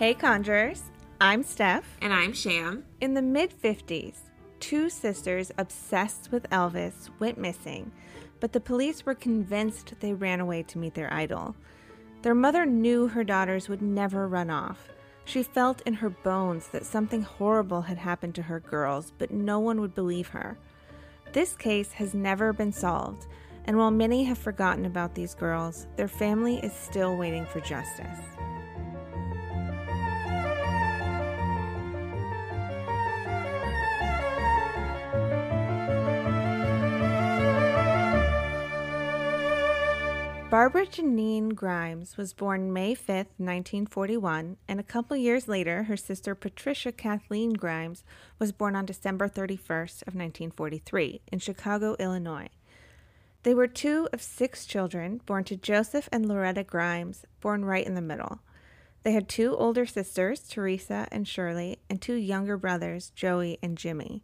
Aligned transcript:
Hey, 0.00 0.14
Conjurers. 0.14 0.84
I'm 1.20 1.42
Steph. 1.42 1.84
And 2.00 2.10
I'm 2.10 2.32
Sham. 2.32 2.86
In 3.02 3.12
the 3.12 3.20
mid 3.20 3.52
50s, 3.52 4.16
two 4.58 4.88
sisters 4.88 5.52
obsessed 5.58 6.32
with 6.32 6.48
Elvis 6.48 7.10
went 7.18 7.36
missing, 7.36 7.92
but 8.40 8.54
the 8.54 8.60
police 8.60 9.04
were 9.04 9.14
convinced 9.14 9.92
they 10.00 10.14
ran 10.14 10.40
away 10.40 10.62
to 10.62 10.78
meet 10.78 10.94
their 10.94 11.12
idol. 11.12 11.54
Their 12.22 12.34
mother 12.34 12.64
knew 12.64 13.08
her 13.08 13.22
daughters 13.22 13.68
would 13.68 13.82
never 13.82 14.26
run 14.26 14.48
off. 14.48 14.88
She 15.26 15.42
felt 15.42 15.82
in 15.82 15.92
her 15.92 16.08
bones 16.08 16.68
that 16.68 16.86
something 16.86 17.20
horrible 17.20 17.82
had 17.82 17.98
happened 17.98 18.34
to 18.36 18.42
her 18.44 18.60
girls, 18.60 19.12
but 19.18 19.30
no 19.30 19.58
one 19.60 19.82
would 19.82 19.94
believe 19.94 20.28
her. 20.28 20.56
This 21.34 21.54
case 21.54 21.92
has 21.92 22.14
never 22.14 22.54
been 22.54 22.72
solved, 22.72 23.26
and 23.66 23.76
while 23.76 23.90
many 23.90 24.24
have 24.24 24.38
forgotten 24.38 24.86
about 24.86 25.14
these 25.14 25.34
girls, 25.34 25.88
their 25.96 26.08
family 26.08 26.56
is 26.60 26.72
still 26.72 27.18
waiting 27.18 27.44
for 27.44 27.60
justice. 27.60 28.18
Barbara 40.60 40.84
Janine 40.84 41.54
Grimes 41.54 42.18
was 42.18 42.34
born 42.34 42.70
May 42.70 42.94
5, 42.94 43.16
1941, 43.38 44.58
and 44.68 44.78
a 44.78 44.82
couple 44.82 45.16
years 45.16 45.48
later, 45.48 45.84
her 45.84 45.96
sister 45.96 46.34
Patricia 46.34 46.92
Kathleen 46.92 47.54
Grimes 47.54 48.04
was 48.38 48.52
born 48.52 48.76
on 48.76 48.84
December 48.84 49.26
31st 49.26 50.02
of 50.02 50.14
1943 50.14 51.22
in 51.32 51.38
Chicago, 51.38 51.96
Illinois. 51.98 52.50
They 53.42 53.54
were 53.54 53.68
two 53.68 54.06
of 54.12 54.20
six 54.20 54.66
children 54.66 55.22
born 55.24 55.44
to 55.44 55.56
Joseph 55.56 56.10
and 56.12 56.28
Loretta 56.28 56.62
Grimes, 56.62 57.24
born 57.40 57.64
right 57.64 57.86
in 57.86 57.94
the 57.94 58.02
middle. 58.02 58.40
They 59.02 59.12
had 59.12 59.30
two 59.30 59.56
older 59.56 59.86
sisters, 59.86 60.46
Teresa 60.46 61.08
and 61.10 61.26
Shirley, 61.26 61.78
and 61.88 62.02
two 62.02 62.16
younger 62.16 62.58
brothers, 62.58 63.12
Joey 63.16 63.58
and 63.62 63.78
Jimmy. 63.78 64.22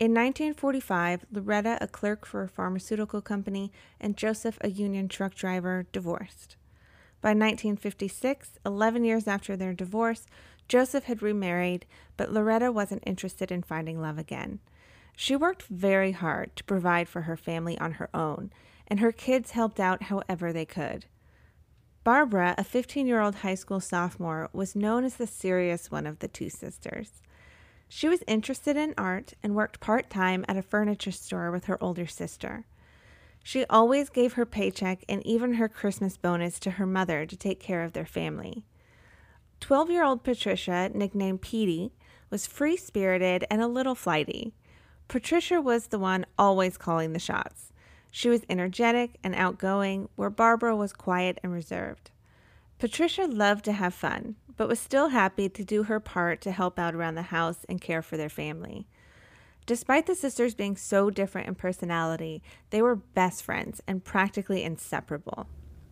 In 0.00 0.12
1945, 0.12 1.26
Loretta, 1.30 1.76
a 1.78 1.86
clerk 1.86 2.24
for 2.24 2.42
a 2.42 2.48
pharmaceutical 2.48 3.20
company, 3.20 3.70
and 4.00 4.16
Joseph, 4.16 4.56
a 4.62 4.70
union 4.70 5.08
truck 5.08 5.34
driver, 5.34 5.84
divorced. 5.92 6.56
By 7.20 7.32
1956, 7.32 8.58
11 8.64 9.04
years 9.04 9.28
after 9.28 9.58
their 9.58 9.74
divorce, 9.74 10.26
Joseph 10.68 11.04
had 11.04 11.20
remarried, 11.20 11.84
but 12.16 12.32
Loretta 12.32 12.72
wasn't 12.72 13.04
interested 13.04 13.52
in 13.52 13.62
finding 13.62 14.00
love 14.00 14.16
again. 14.16 14.60
She 15.16 15.36
worked 15.36 15.64
very 15.64 16.12
hard 16.12 16.56
to 16.56 16.64
provide 16.64 17.06
for 17.06 17.22
her 17.22 17.36
family 17.36 17.76
on 17.76 17.92
her 17.92 18.08
own, 18.14 18.50
and 18.86 19.00
her 19.00 19.12
kids 19.12 19.50
helped 19.50 19.78
out 19.78 20.04
however 20.04 20.50
they 20.50 20.64
could. 20.64 21.04
Barbara, 22.04 22.54
a 22.56 22.64
15 22.64 23.06
year 23.06 23.20
old 23.20 23.34
high 23.34 23.54
school 23.54 23.80
sophomore, 23.80 24.48
was 24.54 24.74
known 24.74 25.04
as 25.04 25.16
the 25.16 25.26
serious 25.26 25.90
one 25.90 26.06
of 26.06 26.20
the 26.20 26.28
two 26.28 26.48
sisters. 26.48 27.20
She 27.92 28.08
was 28.08 28.22
interested 28.28 28.76
in 28.76 28.94
art 28.96 29.34
and 29.42 29.56
worked 29.56 29.80
part 29.80 30.08
time 30.08 30.44
at 30.46 30.56
a 30.56 30.62
furniture 30.62 31.10
store 31.10 31.50
with 31.50 31.64
her 31.64 31.76
older 31.82 32.06
sister. 32.06 32.64
She 33.42 33.66
always 33.66 34.08
gave 34.08 34.34
her 34.34 34.46
paycheck 34.46 35.04
and 35.08 35.26
even 35.26 35.54
her 35.54 35.68
Christmas 35.68 36.16
bonus 36.16 36.60
to 36.60 36.72
her 36.72 36.86
mother 36.86 37.26
to 37.26 37.36
take 37.36 37.58
care 37.58 37.82
of 37.82 37.92
their 37.92 38.06
family. 38.06 38.64
12 39.58 39.90
year 39.90 40.04
old 40.04 40.22
Patricia, 40.22 40.88
nicknamed 40.94 41.42
Petey, 41.42 41.90
was 42.30 42.46
free 42.46 42.76
spirited 42.76 43.44
and 43.50 43.60
a 43.60 43.66
little 43.66 43.96
flighty. 43.96 44.54
Patricia 45.08 45.60
was 45.60 45.88
the 45.88 45.98
one 45.98 46.26
always 46.38 46.78
calling 46.78 47.12
the 47.12 47.18
shots. 47.18 47.72
She 48.12 48.28
was 48.28 48.46
energetic 48.48 49.18
and 49.24 49.34
outgoing, 49.34 50.08
where 50.14 50.30
Barbara 50.30 50.76
was 50.76 50.92
quiet 50.92 51.40
and 51.42 51.52
reserved. 51.52 52.12
Patricia 52.80 53.24
loved 53.26 53.66
to 53.66 53.72
have 53.72 53.92
fun, 53.92 54.36
but 54.56 54.66
was 54.66 54.80
still 54.80 55.08
happy 55.08 55.50
to 55.50 55.62
do 55.62 55.82
her 55.82 56.00
part 56.00 56.40
to 56.40 56.50
help 56.50 56.78
out 56.78 56.94
around 56.94 57.14
the 57.14 57.22
house 57.22 57.66
and 57.68 57.78
care 57.78 58.00
for 58.00 58.16
their 58.16 58.30
family. 58.30 58.86
Despite 59.66 60.06
the 60.06 60.14
sisters 60.14 60.54
being 60.54 60.78
so 60.78 61.10
different 61.10 61.46
in 61.46 61.56
personality, 61.56 62.42
they 62.70 62.80
were 62.80 62.96
best 62.96 63.42
friends 63.42 63.82
and 63.86 64.02
practically 64.02 64.62
inseparable. 64.62 65.46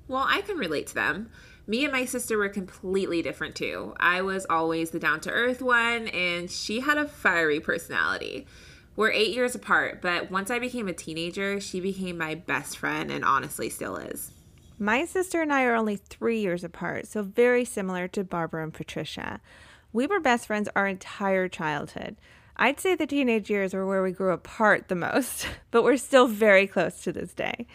Well, 0.08 0.24
I 0.26 0.40
can 0.40 0.56
relate 0.56 0.86
to 0.86 0.94
them. 0.94 1.28
Me 1.66 1.84
and 1.84 1.92
my 1.92 2.06
sister 2.06 2.38
were 2.38 2.48
completely 2.48 3.20
different 3.20 3.54
too. 3.54 3.92
I 4.00 4.22
was 4.22 4.46
always 4.48 4.90
the 4.90 4.98
down 4.98 5.20
to 5.20 5.30
earth 5.30 5.60
one, 5.60 6.08
and 6.08 6.50
she 6.50 6.80
had 6.80 6.96
a 6.96 7.06
fiery 7.06 7.60
personality. 7.60 8.46
We're 8.96 9.12
eight 9.12 9.34
years 9.34 9.54
apart, 9.54 10.00
but 10.00 10.30
once 10.30 10.50
I 10.50 10.58
became 10.58 10.88
a 10.88 10.94
teenager, 10.94 11.60
she 11.60 11.80
became 11.80 12.16
my 12.16 12.34
best 12.34 12.78
friend 12.78 13.10
and 13.10 13.26
honestly 13.26 13.68
still 13.68 13.98
is. 13.98 14.32
My 14.80 15.04
sister 15.04 15.42
and 15.42 15.52
I 15.52 15.64
are 15.64 15.74
only 15.74 15.96
three 15.96 16.38
years 16.38 16.62
apart, 16.62 17.08
so 17.08 17.22
very 17.22 17.64
similar 17.64 18.06
to 18.08 18.22
Barbara 18.22 18.62
and 18.62 18.72
Patricia. 18.72 19.40
We 19.92 20.06
were 20.06 20.20
best 20.20 20.46
friends 20.46 20.68
our 20.76 20.86
entire 20.86 21.48
childhood. 21.48 22.16
I'd 22.56 22.78
say 22.78 22.94
the 22.94 23.06
teenage 23.06 23.50
years 23.50 23.74
were 23.74 23.86
where 23.86 24.04
we 24.04 24.12
grew 24.12 24.30
apart 24.30 24.86
the 24.86 24.94
most, 24.94 25.48
but 25.72 25.82
we're 25.82 25.96
still 25.96 26.28
very 26.28 26.68
close 26.68 27.02
to 27.02 27.12
this 27.12 27.34
day. 27.34 27.66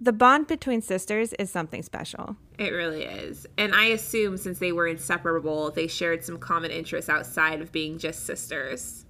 The 0.00 0.12
bond 0.12 0.46
between 0.46 0.80
sisters 0.80 1.32
is 1.34 1.50
something 1.50 1.82
special. 1.82 2.36
It 2.56 2.70
really 2.70 3.02
is. 3.02 3.48
And 3.56 3.74
I 3.74 3.86
assume 3.86 4.36
since 4.36 4.60
they 4.60 4.70
were 4.70 4.86
inseparable, 4.86 5.72
they 5.72 5.88
shared 5.88 6.24
some 6.24 6.38
common 6.38 6.70
interests 6.70 7.10
outside 7.10 7.60
of 7.60 7.72
being 7.72 7.98
just 7.98 8.24
sisters. 8.24 9.06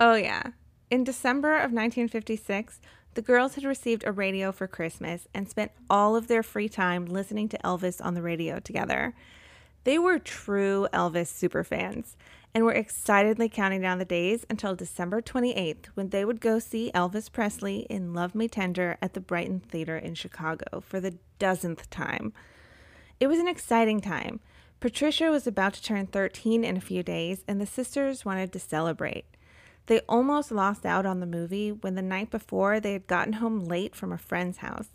Oh, 0.00 0.14
yeah. 0.14 0.50
In 0.90 1.04
December 1.04 1.54
of 1.54 1.72
1956, 1.72 2.80
the 3.14 3.22
girls 3.22 3.54
had 3.54 3.64
received 3.64 4.04
a 4.04 4.12
radio 4.12 4.52
for 4.52 4.66
Christmas 4.66 5.28
and 5.34 5.48
spent 5.48 5.72
all 5.90 6.16
of 6.16 6.28
their 6.28 6.42
free 6.42 6.68
time 6.68 7.06
listening 7.06 7.48
to 7.50 7.58
Elvis 7.58 8.04
on 8.04 8.14
the 8.14 8.22
radio 8.22 8.58
together. 8.58 9.14
They 9.84 9.98
were 9.98 10.18
true 10.18 10.88
Elvis 10.92 11.28
superfans 11.28 12.14
and 12.54 12.64
were 12.64 12.72
excitedly 12.72 13.48
counting 13.48 13.80
down 13.80 13.98
the 13.98 14.04
days 14.04 14.46
until 14.48 14.74
December 14.74 15.20
28th 15.20 15.86
when 15.94 16.10
they 16.10 16.24
would 16.24 16.40
go 16.40 16.58
see 16.58 16.90
Elvis 16.94 17.30
Presley 17.30 17.86
in 17.90 18.14
Love 18.14 18.34
Me 18.34 18.48
Tender 18.48 18.96
at 19.02 19.14
the 19.14 19.20
Brighton 19.20 19.60
Theater 19.60 19.96
in 19.96 20.14
Chicago 20.14 20.80
for 20.80 21.00
the 21.00 21.16
dozenth 21.38 21.88
time. 21.90 22.32
It 23.18 23.26
was 23.26 23.38
an 23.38 23.48
exciting 23.48 24.00
time. 24.00 24.40
Patricia 24.80 25.30
was 25.30 25.46
about 25.46 25.74
to 25.74 25.82
turn 25.82 26.06
13 26.06 26.64
in 26.64 26.76
a 26.76 26.80
few 26.80 27.02
days, 27.02 27.44
and 27.46 27.60
the 27.60 27.66
sisters 27.66 28.24
wanted 28.24 28.52
to 28.52 28.58
celebrate. 28.58 29.24
They 29.86 30.00
almost 30.00 30.52
lost 30.52 30.86
out 30.86 31.06
on 31.06 31.20
the 31.20 31.26
movie 31.26 31.72
when 31.72 31.94
the 31.94 32.02
night 32.02 32.30
before 32.30 32.78
they 32.78 32.92
had 32.92 33.06
gotten 33.06 33.34
home 33.34 33.60
late 33.60 33.96
from 33.96 34.12
a 34.12 34.18
friend's 34.18 34.58
house. 34.58 34.88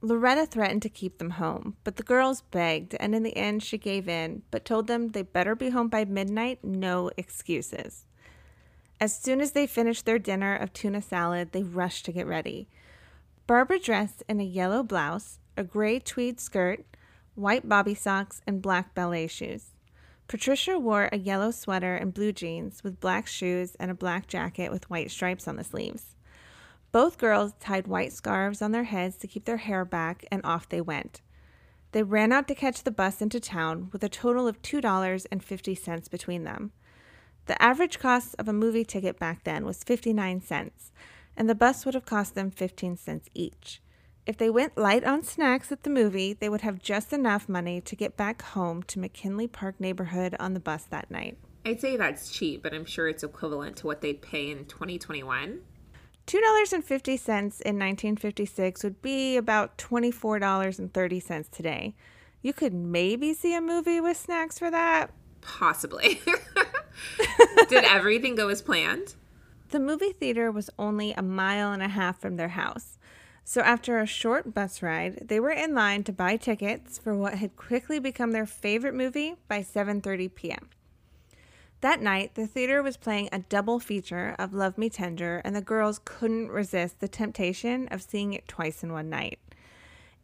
Loretta 0.00 0.46
threatened 0.46 0.82
to 0.82 0.88
keep 0.88 1.18
them 1.18 1.30
home, 1.30 1.76
but 1.82 1.96
the 1.96 2.04
girls 2.04 2.42
begged, 2.42 2.94
and 3.00 3.14
in 3.14 3.24
the 3.24 3.36
end 3.36 3.62
she 3.62 3.78
gave 3.78 4.08
in, 4.08 4.42
but 4.50 4.64
told 4.64 4.86
them 4.86 5.08
they 5.08 5.22
better 5.22 5.56
be 5.56 5.70
home 5.70 5.88
by 5.88 6.04
midnight, 6.04 6.62
no 6.62 7.10
excuses. 7.16 8.04
As 9.00 9.16
soon 9.16 9.40
as 9.40 9.52
they 9.52 9.66
finished 9.66 10.06
their 10.06 10.18
dinner 10.18 10.54
of 10.54 10.72
tuna 10.72 11.02
salad, 11.02 11.50
they 11.52 11.62
rushed 11.62 12.04
to 12.04 12.12
get 12.12 12.26
ready. 12.26 12.68
Barbara 13.46 13.78
dressed 13.80 14.22
in 14.28 14.40
a 14.40 14.44
yellow 14.44 14.82
blouse, 14.82 15.38
a 15.56 15.64
gray 15.64 15.98
tweed 15.98 16.38
skirt, 16.38 16.84
white 17.34 17.68
bobby 17.68 17.94
socks, 17.94 18.40
and 18.46 18.62
black 18.62 18.94
ballet 18.94 19.26
shoes. 19.26 19.70
Patricia 20.28 20.78
wore 20.78 21.08
a 21.10 21.16
yellow 21.16 21.50
sweater 21.50 21.96
and 21.96 22.12
blue 22.12 22.32
jeans 22.32 22.84
with 22.84 23.00
black 23.00 23.26
shoes 23.26 23.74
and 23.76 23.90
a 23.90 23.94
black 23.94 24.26
jacket 24.26 24.70
with 24.70 24.90
white 24.90 25.10
stripes 25.10 25.48
on 25.48 25.56
the 25.56 25.64
sleeves. 25.64 26.16
Both 26.92 27.16
girls 27.16 27.54
tied 27.60 27.86
white 27.86 28.12
scarves 28.12 28.60
on 28.60 28.72
their 28.72 28.84
heads 28.84 29.16
to 29.18 29.26
keep 29.26 29.46
their 29.46 29.56
hair 29.56 29.86
back, 29.86 30.26
and 30.30 30.42
off 30.44 30.68
they 30.68 30.82
went. 30.82 31.22
They 31.92 32.02
ran 32.02 32.30
out 32.30 32.46
to 32.48 32.54
catch 32.54 32.82
the 32.82 32.90
bus 32.90 33.22
into 33.22 33.40
town 33.40 33.88
with 33.90 34.04
a 34.04 34.10
total 34.10 34.46
of 34.46 34.60
$2.50 34.60 36.10
between 36.10 36.44
them. 36.44 36.72
The 37.46 37.62
average 37.62 37.98
cost 37.98 38.34
of 38.38 38.48
a 38.48 38.52
movie 38.52 38.84
ticket 38.84 39.18
back 39.18 39.44
then 39.44 39.64
was 39.64 39.82
59 39.82 40.42
cents, 40.42 40.92
and 41.38 41.48
the 41.48 41.54
bus 41.54 41.86
would 41.86 41.94
have 41.94 42.04
cost 42.04 42.34
them 42.34 42.50
15 42.50 42.98
cents 42.98 43.30
each. 43.32 43.80
If 44.28 44.36
they 44.36 44.50
went 44.50 44.76
light 44.76 45.04
on 45.04 45.22
snacks 45.22 45.72
at 45.72 45.84
the 45.84 45.90
movie, 45.90 46.34
they 46.34 46.50
would 46.50 46.60
have 46.60 46.78
just 46.78 47.14
enough 47.14 47.48
money 47.48 47.80
to 47.80 47.96
get 47.96 48.14
back 48.14 48.42
home 48.42 48.82
to 48.82 48.98
McKinley 48.98 49.46
Park 49.46 49.80
neighborhood 49.80 50.36
on 50.38 50.52
the 50.52 50.60
bus 50.60 50.84
that 50.90 51.10
night. 51.10 51.38
I'd 51.64 51.80
say 51.80 51.96
that's 51.96 52.30
cheap, 52.30 52.62
but 52.62 52.74
I'm 52.74 52.84
sure 52.84 53.08
it's 53.08 53.22
equivalent 53.22 53.78
to 53.78 53.86
what 53.86 54.02
they'd 54.02 54.20
pay 54.20 54.50
in 54.50 54.66
2021. 54.66 55.60
$2.50 56.26 57.18
in 57.38 57.78
1956 57.78 58.84
would 58.84 59.00
be 59.00 59.38
about 59.38 59.78
$24.30 59.78 61.50
today. 61.50 61.94
You 62.42 62.52
could 62.52 62.74
maybe 62.74 63.32
see 63.32 63.54
a 63.54 63.62
movie 63.62 64.02
with 64.02 64.18
snacks 64.18 64.58
for 64.58 64.70
that. 64.70 65.10
Possibly. 65.40 66.20
Did 67.70 67.84
everything 67.86 68.34
go 68.34 68.48
as 68.48 68.60
planned? 68.60 69.14
The 69.70 69.80
movie 69.80 70.12
theater 70.12 70.50
was 70.50 70.68
only 70.78 71.12
a 71.12 71.22
mile 71.22 71.72
and 71.72 71.82
a 71.82 71.88
half 71.88 72.20
from 72.20 72.36
their 72.36 72.48
house. 72.48 72.97
So 73.50 73.62
after 73.62 73.98
a 73.98 74.04
short 74.04 74.52
bus 74.52 74.82
ride, 74.82 75.28
they 75.28 75.40
were 75.40 75.48
in 75.48 75.74
line 75.74 76.04
to 76.04 76.12
buy 76.12 76.36
tickets 76.36 76.98
for 76.98 77.14
what 77.14 77.36
had 77.36 77.56
quickly 77.56 77.98
become 77.98 78.32
their 78.32 78.44
favorite 78.44 78.92
movie 78.92 79.36
by 79.48 79.60
7:30 79.60 80.34
p.m. 80.34 80.68
That 81.80 82.02
night, 82.02 82.34
the 82.34 82.46
theater 82.46 82.82
was 82.82 82.98
playing 82.98 83.30
a 83.32 83.38
double 83.38 83.80
feature 83.80 84.36
of 84.38 84.52
Love 84.52 84.76
Me 84.76 84.90
Tender, 84.90 85.40
and 85.46 85.56
the 85.56 85.62
girls 85.62 85.98
couldn't 86.04 86.50
resist 86.50 87.00
the 87.00 87.08
temptation 87.08 87.88
of 87.88 88.02
seeing 88.02 88.34
it 88.34 88.46
twice 88.46 88.82
in 88.82 88.92
one 88.92 89.08
night. 89.08 89.38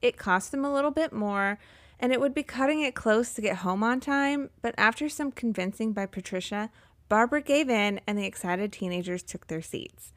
It 0.03 0.19
cost 0.19 0.51
them 0.51 0.63
a 0.63 0.75
little 0.75 0.91
bit 0.91 1.11
more, 1.11 1.59
and 1.99 2.13
it 2.13 2.21
would 2.21 2.35
be 2.35 2.43
cutting 2.43 2.83
it 2.83 2.95
close 2.95 3.33
to 3.33 3.41
get 3.41 3.57
home 3.57 3.83
on 3.83 4.01
time, 4.01 4.51
but 4.61 4.75
after 4.77 5.09
some 5.09 5.33
convincing 5.33 5.95
by 5.95 6.05
Patricia, 6.05 6.69
Barbara 7.09 7.41
gave 7.41 7.71
in 7.71 8.03
and 8.07 8.19
the 8.19 8.27
excited 8.27 8.71
teenagers 8.71 9.23
took 9.23 9.47
their 9.47 9.63
seats. 9.63 10.13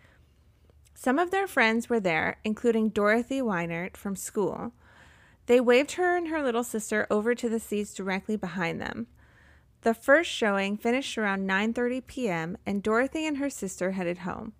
Some 0.99 1.19
of 1.19 1.29
their 1.29 1.45
friends 1.45 1.89
were 1.89 1.99
there, 1.99 2.37
including 2.43 2.89
Dorothy 2.89 3.39
Weinert 3.39 3.95
from 3.95 4.15
school. 4.15 4.71
They 5.45 5.59
waved 5.59 5.91
her 5.91 6.17
and 6.17 6.29
her 6.29 6.41
little 6.41 6.63
sister 6.63 7.05
over 7.11 7.35
to 7.35 7.47
the 7.47 7.59
seats 7.59 7.93
directly 7.93 8.35
behind 8.35 8.81
them. 8.81 9.05
The 9.81 9.93
first 9.93 10.31
showing 10.31 10.75
finished 10.75 11.15
around 11.15 11.47
9:30 11.47 12.07
p.m. 12.07 12.57
and 12.65 12.81
Dorothy 12.81 13.27
and 13.27 13.37
her 13.37 13.49
sister 13.51 13.91
headed 13.91 14.17
home. 14.19 14.53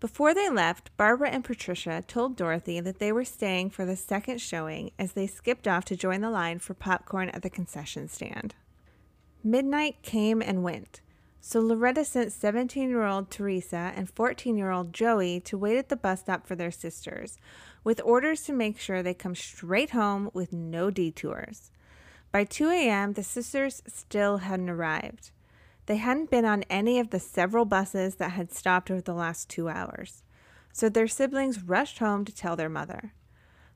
Before 0.00 0.34
they 0.34 0.50
left, 0.50 0.94
Barbara 0.98 1.30
and 1.30 1.42
Patricia 1.42 2.04
told 2.06 2.36
Dorothy 2.36 2.80
that 2.80 2.98
they 2.98 3.10
were 3.10 3.24
staying 3.24 3.70
for 3.70 3.86
the 3.86 3.96
second 3.96 4.42
showing 4.42 4.90
as 4.98 5.12
they 5.12 5.26
skipped 5.26 5.66
off 5.66 5.86
to 5.86 5.96
join 5.96 6.20
the 6.20 6.28
line 6.28 6.58
for 6.58 6.74
popcorn 6.74 7.30
at 7.30 7.40
the 7.40 7.48
concession 7.48 8.06
stand. 8.06 8.54
Midnight 9.42 10.02
came 10.02 10.42
and 10.42 10.62
went, 10.62 11.00
so 11.40 11.60
Loretta 11.60 12.04
sent 12.04 12.32
17 12.32 12.88
year 12.88 13.04
old 13.04 13.30
Teresa 13.30 13.92
and 13.96 14.10
14 14.10 14.56
year 14.56 14.70
old 14.70 14.92
Joey 14.92 15.40
to 15.40 15.58
wait 15.58 15.78
at 15.78 15.88
the 15.88 15.96
bus 15.96 16.20
stop 16.20 16.46
for 16.46 16.54
their 16.54 16.70
sisters, 16.70 17.38
with 17.82 18.00
orders 18.04 18.42
to 18.42 18.52
make 18.52 18.78
sure 18.78 19.02
they 19.02 19.14
come 19.14 19.34
straight 19.34 19.90
home 19.90 20.30
with 20.34 20.52
no 20.52 20.90
detours. 20.90 21.70
By 22.32 22.44
2 22.44 22.70
a.m., 22.70 23.14
the 23.14 23.22
sisters 23.22 23.82
still 23.86 24.38
hadn't 24.38 24.70
arrived. 24.70 25.30
They 25.86 25.96
hadn't 25.96 26.30
been 26.30 26.44
on 26.44 26.62
any 26.70 27.00
of 27.00 27.10
the 27.10 27.18
several 27.18 27.64
buses 27.64 28.16
that 28.16 28.32
had 28.32 28.52
stopped 28.52 28.90
over 28.90 29.00
the 29.00 29.14
last 29.14 29.48
two 29.48 29.68
hours, 29.68 30.22
so 30.72 30.88
their 30.88 31.08
siblings 31.08 31.62
rushed 31.62 31.98
home 31.98 32.24
to 32.24 32.34
tell 32.34 32.54
their 32.54 32.68
mother. 32.68 33.12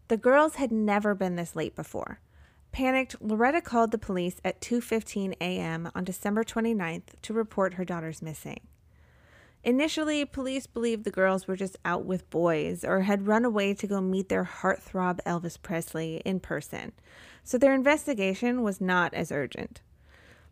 The 0.08 0.16
girls 0.16 0.56
had 0.56 0.70
never 0.70 1.14
been 1.14 1.36
this 1.36 1.56
late 1.56 1.74
before. 1.74 2.20
Panicked, 2.74 3.14
Loretta 3.22 3.60
called 3.60 3.92
the 3.92 3.98
police 3.98 4.40
at 4.44 4.60
2:15 4.60 5.34
a.m. 5.40 5.92
on 5.94 6.02
December 6.02 6.42
29th 6.42 7.04
to 7.22 7.32
report 7.32 7.74
her 7.74 7.84
daughters 7.84 8.20
missing. 8.20 8.58
Initially, 9.62 10.24
police 10.24 10.66
believed 10.66 11.04
the 11.04 11.12
girls 11.12 11.46
were 11.46 11.54
just 11.54 11.76
out 11.84 12.04
with 12.04 12.28
boys 12.30 12.84
or 12.84 13.02
had 13.02 13.28
run 13.28 13.44
away 13.44 13.74
to 13.74 13.86
go 13.86 14.00
meet 14.00 14.28
their 14.28 14.42
heartthrob 14.42 15.20
Elvis 15.24 15.56
Presley 15.56 16.20
in 16.24 16.40
person, 16.40 16.90
so 17.44 17.56
their 17.56 17.74
investigation 17.74 18.64
was 18.64 18.80
not 18.80 19.14
as 19.14 19.30
urgent. 19.30 19.80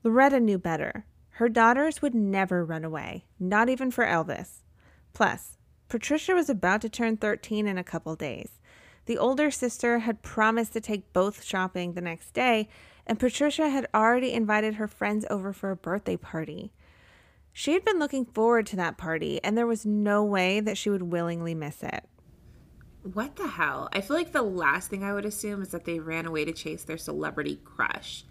Loretta 0.04 0.38
knew 0.38 0.58
better. 0.58 1.04
Her 1.30 1.48
daughters 1.48 2.02
would 2.02 2.14
never 2.14 2.64
run 2.64 2.84
away, 2.84 3.24
not 3.40 3.68
even 3.68 3.90
for 3.90 4.06
Elvis. 4.06 4.62
Plus, 5.12 5.58
Patricia 5.88 6.34
was 6.34 6.48
about 6.48 6.82
to 6.82 6.88
turn 6.88 7.16
13 7.16 7.66
in 7.66 7.78
a 7.78 7.82
couple 7.82 8.14
days. 8.14 8.60
The 9.06 9.18
older 9.18 9.50
sister 9.50 10.00
had 10.00 10.22
promised 10.22 10.72
to 10.74 10.80
take 10.80 11.12
both 11.12 11.42
shopping 11.42 11.92
the 11.92 12.00
next 12.00 12.32
day, 12.32 12.68
and 13.06 13.18
Patricia 13.18 13.68
had 13.68 13.88
already 13.92 14.32
invited 14.32 14.74
her 14.74 14.86
friends 14.86 15.26
over 15.28 15.52
for 15.52 15.70
a 15.70 15.76
birthday 15.76 16.16
party. 16.16 16.72
She 17.52 17.72
had 17.72 17.84
been 17.84 17.98
looking 17.98 18.24
forward 18.24 18.66
to 18.66 18.76
that 18.76 18.96
party, 18.96 19.42
and 19.42 19.58
there 19.58 19.66
was 19.66 19.84
no 19.84 20.24
way 20.24 20.60
that 20.60 20.78
she 20.78 20.88
would 20.88 21.02
willingly 21.02 21.54
miss 21.54 21.82
it. 21.82 22.04
What 23.02 23.34
the 23.34 23.48
hell? 23.48 23.88
I 23.92 24.00
feel 24.00 24.16
like 24.16 24.32
the 24.32 24.42
last 24.42 24.88
thing 24.88 25.02
I 25.02 25.12
would 25.12 25.24
assume 25.24 25.60
is 25.60 25.68
that 25.70 25.84
they 25.84 25.98
ran 25.98 26.24
away 26.24 26.44
to 26.44 26.52
chase 26.52 26.84
their 26.84 26.96
celebrity 26.96 27.58
crush. 27.64 28.24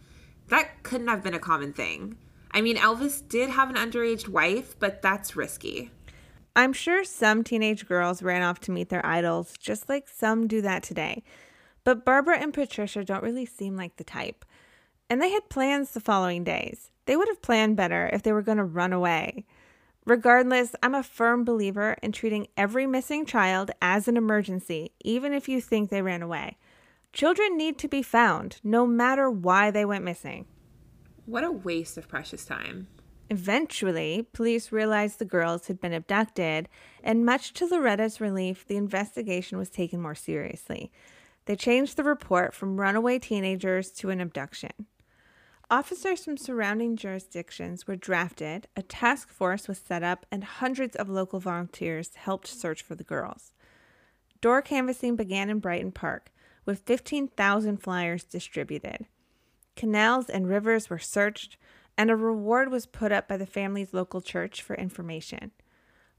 That 0.48 0.84
couldn't 0.84 1.10
have 1.10 1.24
been 1.24 1.34
a 1.34 1.40
common 1.40 1.74
thing. 1.74 2.18
I 2.52 2.62
mean, 2.62 2.78
Elvis 2.78 3.28
did 3.28 3.50
have 3.50 3.70
an 3.70 3.76
underage 3.76 4.28
wife, 4.28 4.80
but 4.80 5.02
that's 5.02 5.36
risky. 5.36 5.92
I'm 6.56 6.74
sure 6.74 7.06
some 7.06 7.44
teenage 7.44 7.88
girls 7.88 8.22
ran 8.22 8.42
off 8.42 8.60
to 8.62 8.72
meet 8.72 8.90
their 8.90 9.06
idols, 9.06 9.54
just 9.58 9.88
like 9.88 10.10
some 10.10 10.48
do 10.48 10.62
that 10.62 10.84
today. 10.84 11.24
But 11.84 12.04
Barbara 12.04 12.40
and 12.40 12.54
Patricia 12.54 13.06
don't 13.06 13.24
really 13.24 13.46
seem 13.46 13.78
like 13.78 13.96
the 13.96 14.04
type. 14.04 14.44
And 15.10 15.22
they 15.22 15.32
had 15.32 15.50
plans 15.50 15.92
the 15.92 16.02
following 16.02 16.44
days. 16.44 16.92
They 17.06 17.16
would 17.16 17.30
have 17.30 17.42
planned 17.42 17.78
better 17.78 18.10
if 18.12 18.22
they 18.22 18.34
were 18.34 18.42
going 18.42 18.58
to 18.58 18.64
run 18.64 18.92
away. 18.94 19.46
Regardless, 20.06 20.76
I'm 20.84 20.96
a 20.96 21.04
firm 21.04 21.46
believer 21.46 21.96
in 22.02 22.12
treating 22.12 22.48
every 22.58 22.86
missing 22.86 23.26
child 23.26 23.72
as 23.82 24.08
an 24.08 24.18
emergency, 24.18 24.92
even 25.04 25.32
if 25.32 25.48
you 25.48 25.62
think 25.62 25.90
they 25.90 26.02
ran 26.02 26.22
away. 26.22 26.58
Children 27.14 27.58
need 27.58 27.78
to 27.80 27.88
be 27.88 28.02
found, 28.02 28.60
no 28.64 28.88
matter 28.88 29.30
why 29.30 29.70
they 29.72 29.86
went 29.86 30.04
missing. 30.04 30.48
What 31.26 31.44
a 31.44 31.52
waste 31.52 31.98
of 31.98 32.08
precious 32.08 32.46
time. 32.46 32.88
Eventually, 33.32 34.28
police 34.34 34.74
realized 34.74 35.18
the 35.18 35.24
girls 35.24 35.68
had 35.68 35.80
been 35.80 35.94
abducted, 35.94 36.68
and 37.02 37.26
much 37.26 37.54
to 37.54 37.66
Loretta's 37.66 38.20
relief, 38.20 38.68
the 38.68 38.76
investigation 38.76 39.58
was 39.58 39.70
taken 39.70 40.02
more 40.02 40.16
seriously. 40.16 40.92
They 41.46 41.56
changed 41.56 41.96
the 41.96 42.04
report 42.04 42.54
from 42.54 42.78
runaway 42.78 43.20
teenagers 43.20 43.90
to 43.92 44.10
an 44.10 44.20
abduction. 44.20 44.72
Officers 45.70 46.26
from 46.26 46.36
surrounding 46.36 46.98
jurisdictions 46.98 47.88
were 47.88 47.96
drafted, 47.96 48.68
a 48.76 48.82
task 48.82 49.30
force 49.30 49.70
was 49.70 49.78
set 49.78 50.04
up, 50.04 50.26
and 50.30 50.44
hundreds 50.44 50.98
of 50.98 51.08
local 51.08 51.40
volunteers 51.40 52.16
helped 52.16 52.48
search 52.48 52.82
for 52.82 52.96
the 52.96 53.06
girls. 53.06 53.54
Door 54.42 54.64
canvassing 54.64 55.16
began 55.16 55.50
in 55.50 55.60
Brighton 55.60 55.94
Park, 55.94 56.34
with 56.66 56.80
15,000 56.86 57.78
flyers 57.78 58.26
distributed. 58.26 59.06
Canals 59.78 60.30
and 60.30 60.50
rivers 60.50 60.90
were 60.90 61.00
searched, 61.00 61.56
and 62.02 62.10
a 62.10 62.16
reward 62.16 62.72
was 62.72 62.88
put 62.88 63.12
up 63.12 63.28
by 63.28 63.38
the 63.38 63.46
family's 63.46 63.94
local 63.94 64.22
church 64.22 64.64
for 64.64 64.76
information. 64.76 65.52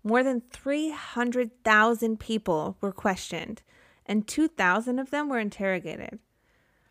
More 0.05 0.23
than 0.23 0.41
300,000 0.53 2.21
people 2.21 2.77
were 2.81 2.93
questioned, 2.93 3.63
and 4.07 4.29
2,000 4.29 5.01
of 5.01 5.11
them 5.11 5.29
were 5.29 5.41
interrogated. 5.41 6.21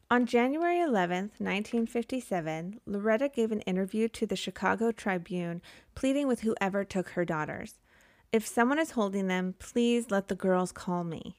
On 0.09 0.25
January 0.25 0.81
11, 0.81 1.31
1957, 1.37 2.81
Loretta 2.85 3.29
gave 3.29 3.53
an 3.53 3.61
interview 3.61 4.09
to 4.09 4.25
the 4.25 4.35
Chicago 4.35 4.91
Tribune 4.91 5.61
pleading 5.95 6.27
with 6.27 6.41
whoever 6.41 6.83
took 6.83 7.11
her 7.11 7.23
daughters. 7.23 7.75
If 8.33 8.45
someone 8.45 8.77
is 8.77 8.91
holding 8.91 9.27
them, 9.27 9.55
please 9.57 10.11
let 10.11 10.27
the 10.27 10.35
girls 10.35 10.73
call 10.73 11.05
me. 11.05 11.37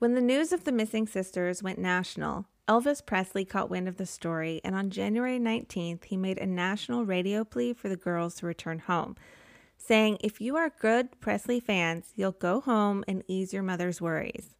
When 0.00 0.12
the 0.12 0.20
news 0.20 0.52
of 0.52 0.64
the 0.64 0.72
missing 0.72 1.06
sisters 1.06 1.62
went 1.62 1.78
national, 1.78 2.44
Elvis 2.68 3.04
Presley 3.04 3.44
caught 3.44 3.70
wind 3.70 3.86
of 3.86 3.96
the 3.96 4.06
story, 4.06 4.60
and 4.64 4.74
on 4.74 4.90
January 4.90 5.38
19th, 5.38 6.04
he 6.04 6.16
made 6.16 6.38
a 6.38 6.46
national 6.46 7.04
radio 7.04 7.44
plea 7.44 7.72
for 7.72 7.88
the 7.88 7.96
girls 7.96 8.34
to 8.34 8.46
return 8.46 8.80
home, 8.80 9.14
saying, 9.78 10.18
If 10.20 10.40
you 10.40 10.56
are 10.56 10.72
good 10.80 11.20
Presley 11.20 11.60
fans, 11.60 12.12
you'll 12.16 12.32
go 12.32 12.60
home 12.60 13.04
and 13.06 13.22
ease 13.28 13.52
your 13.52 13.62
mother's 13.62 14.00
worries. 14.00 14.56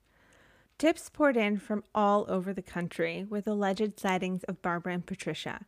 Tips 0.79 1.11
poured 1.11 1.37
in 1.37 1.59
from 1.59 1.83
all 1.97 2.25
over 2.29 2.53
the 2.53 2.63
country 2.63 3.27
with 3.29 3.49
alleged 3.49 3.99
sightings 3.99 4.45
of 4.45 4.63
Barbara 4.63 4.95
and 4.95 5.05
Patricia. 5.05 5.67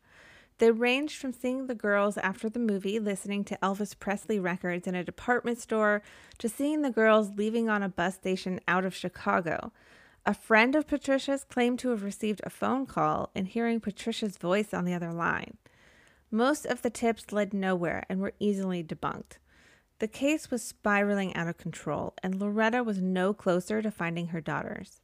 They 0.59 0.71
ranged 0.71 1.17
from 1.17 1.33
seeing 1.33 1.67
the 1.67 1.75
girls 1.75 2.17
after 2.19 2.49
the 2.49 2.61
movie 2.61 3.01
listening 3.01 3.43
to 3.45 3.59
Elvis 3.61 3.99
Presley 3.99 4.39
records 4.39 4.87
in 4.87 4.95
a 4.95 5.03
department 5.03 5.59
store 5.59 6.03
to 6.39 6.49
seeing 6.49 6.83
the 6.83 6.91
girls 6.91 7.33
leaving 7.37 7.69
on 7.69 7.83
a 7.83 7.89
bus 7.89 8.15
station 8.15 8.61
out 8.69 8.85
of 8.85 8.95
Chicago. 8.95 9.73
A 10.29 10.35
friend 10.35 10.75
of 10.75 10.87
Patricia's 10.87 11.43
claimed 11.43 11.79
to 11.79 11.89
have 11.89 12.03
received 12.03 12.43
a 12.45 12.51
phone 12.51 12.85
call 12.85 13.31
and 13.35 13.49
hearing 13.49 13.81
Patricia's 13.81 14.37
voice 14.37 14.75
on 14.75 14.85
the 14.85 14.93
other 14.93 15.11
line. 15.11 15.57
Most 16.31 16.67
of 16.67 16.83
the 16.83 16.91
tips 16.91 17.33
led 17.33 17.55
nowhere 17.55 18.05
and 18.11 18.21
were 18.21 18.35
easily 18.39 18.85
debunked. 18.85 19.39
The 20.01 20.07
case 20.07 20.51
was 20.51 20.63
spiraling 20.63 21.35
out 21.35 21.49
of 21.49 21.57
control, 21.57 22.13
and 22.23 22.39
Loretta 22.39 22.85
was 22.85 23.01
no 23.01 23.33
closer 23.33 23.81
to 23.81 23.91
finding 23.91 24.27
her 24.27 24.43
daughters. 24.43 25.01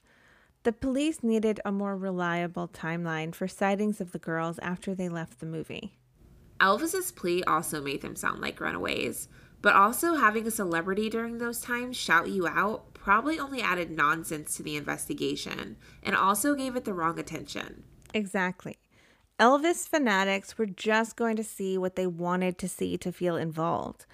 The 0.63 0.73
police 0.73 1.23
needed 1.23 1.59
a 1.65 1.73
more 1.73 1.97
reliable 1.97 2.69
timeline 2.69 3.35
for 3.35 3.49
sightings 3.49 4.03
of 4.03 4.13
the 4.13 4.19
girls 4.19 4.59
after 4.59 4.95
they 4.95 5.09
left 5.09 5.41
the 5.41 5.47
movie. 5.47 5.97
Elvis's 6.61 7.13
plea 7.13 7.43
also 7.45 7.81
made 7.81 8.03
them 8.03 8.15
sound 8.15 8.43
like 8.43 8.61
runaways, 8.61 9.29
but 9.63 9.75
also 9.75 10.17
having 10.17 10.47
a 10.47 10.51
celebrity 10.51 11.09
during 11.09 11.39
those 11.39 11.63
times 11.63 11.97
shout 11.97 12.29
you 12.29 12.47
out 12.47 12.94
probably 13.05 13.39
only 13.39 13.61
added 13.61 13.91
nonsense 13.91 14.57
to 14.57 14.63
the 14.63 14.77
investigation 14.77 15.77
and 16.03 16.17
also 16.17 16.55
gave 16.55 16.75
it 16.75 16.87
the 16.87 16.95
wrong 16.95 17.19
attention. 17.19 17.85
Exactly. 18.15 18.79
Elvis 19.39 19.87
fanatics 19.87 20.57
were 20.57 20.65
just 20.65 21.15
going 21.15 21.37
to 21.37 21.45
see 21.45 21.77
what 21.77 21.97
they 21.97 22.07
wanted 22.07 22.57
to 22.57 22.67
see 22.67 22.97
to 22.97 23.13
feel 23.13 23.37
involved. 23.37 24.07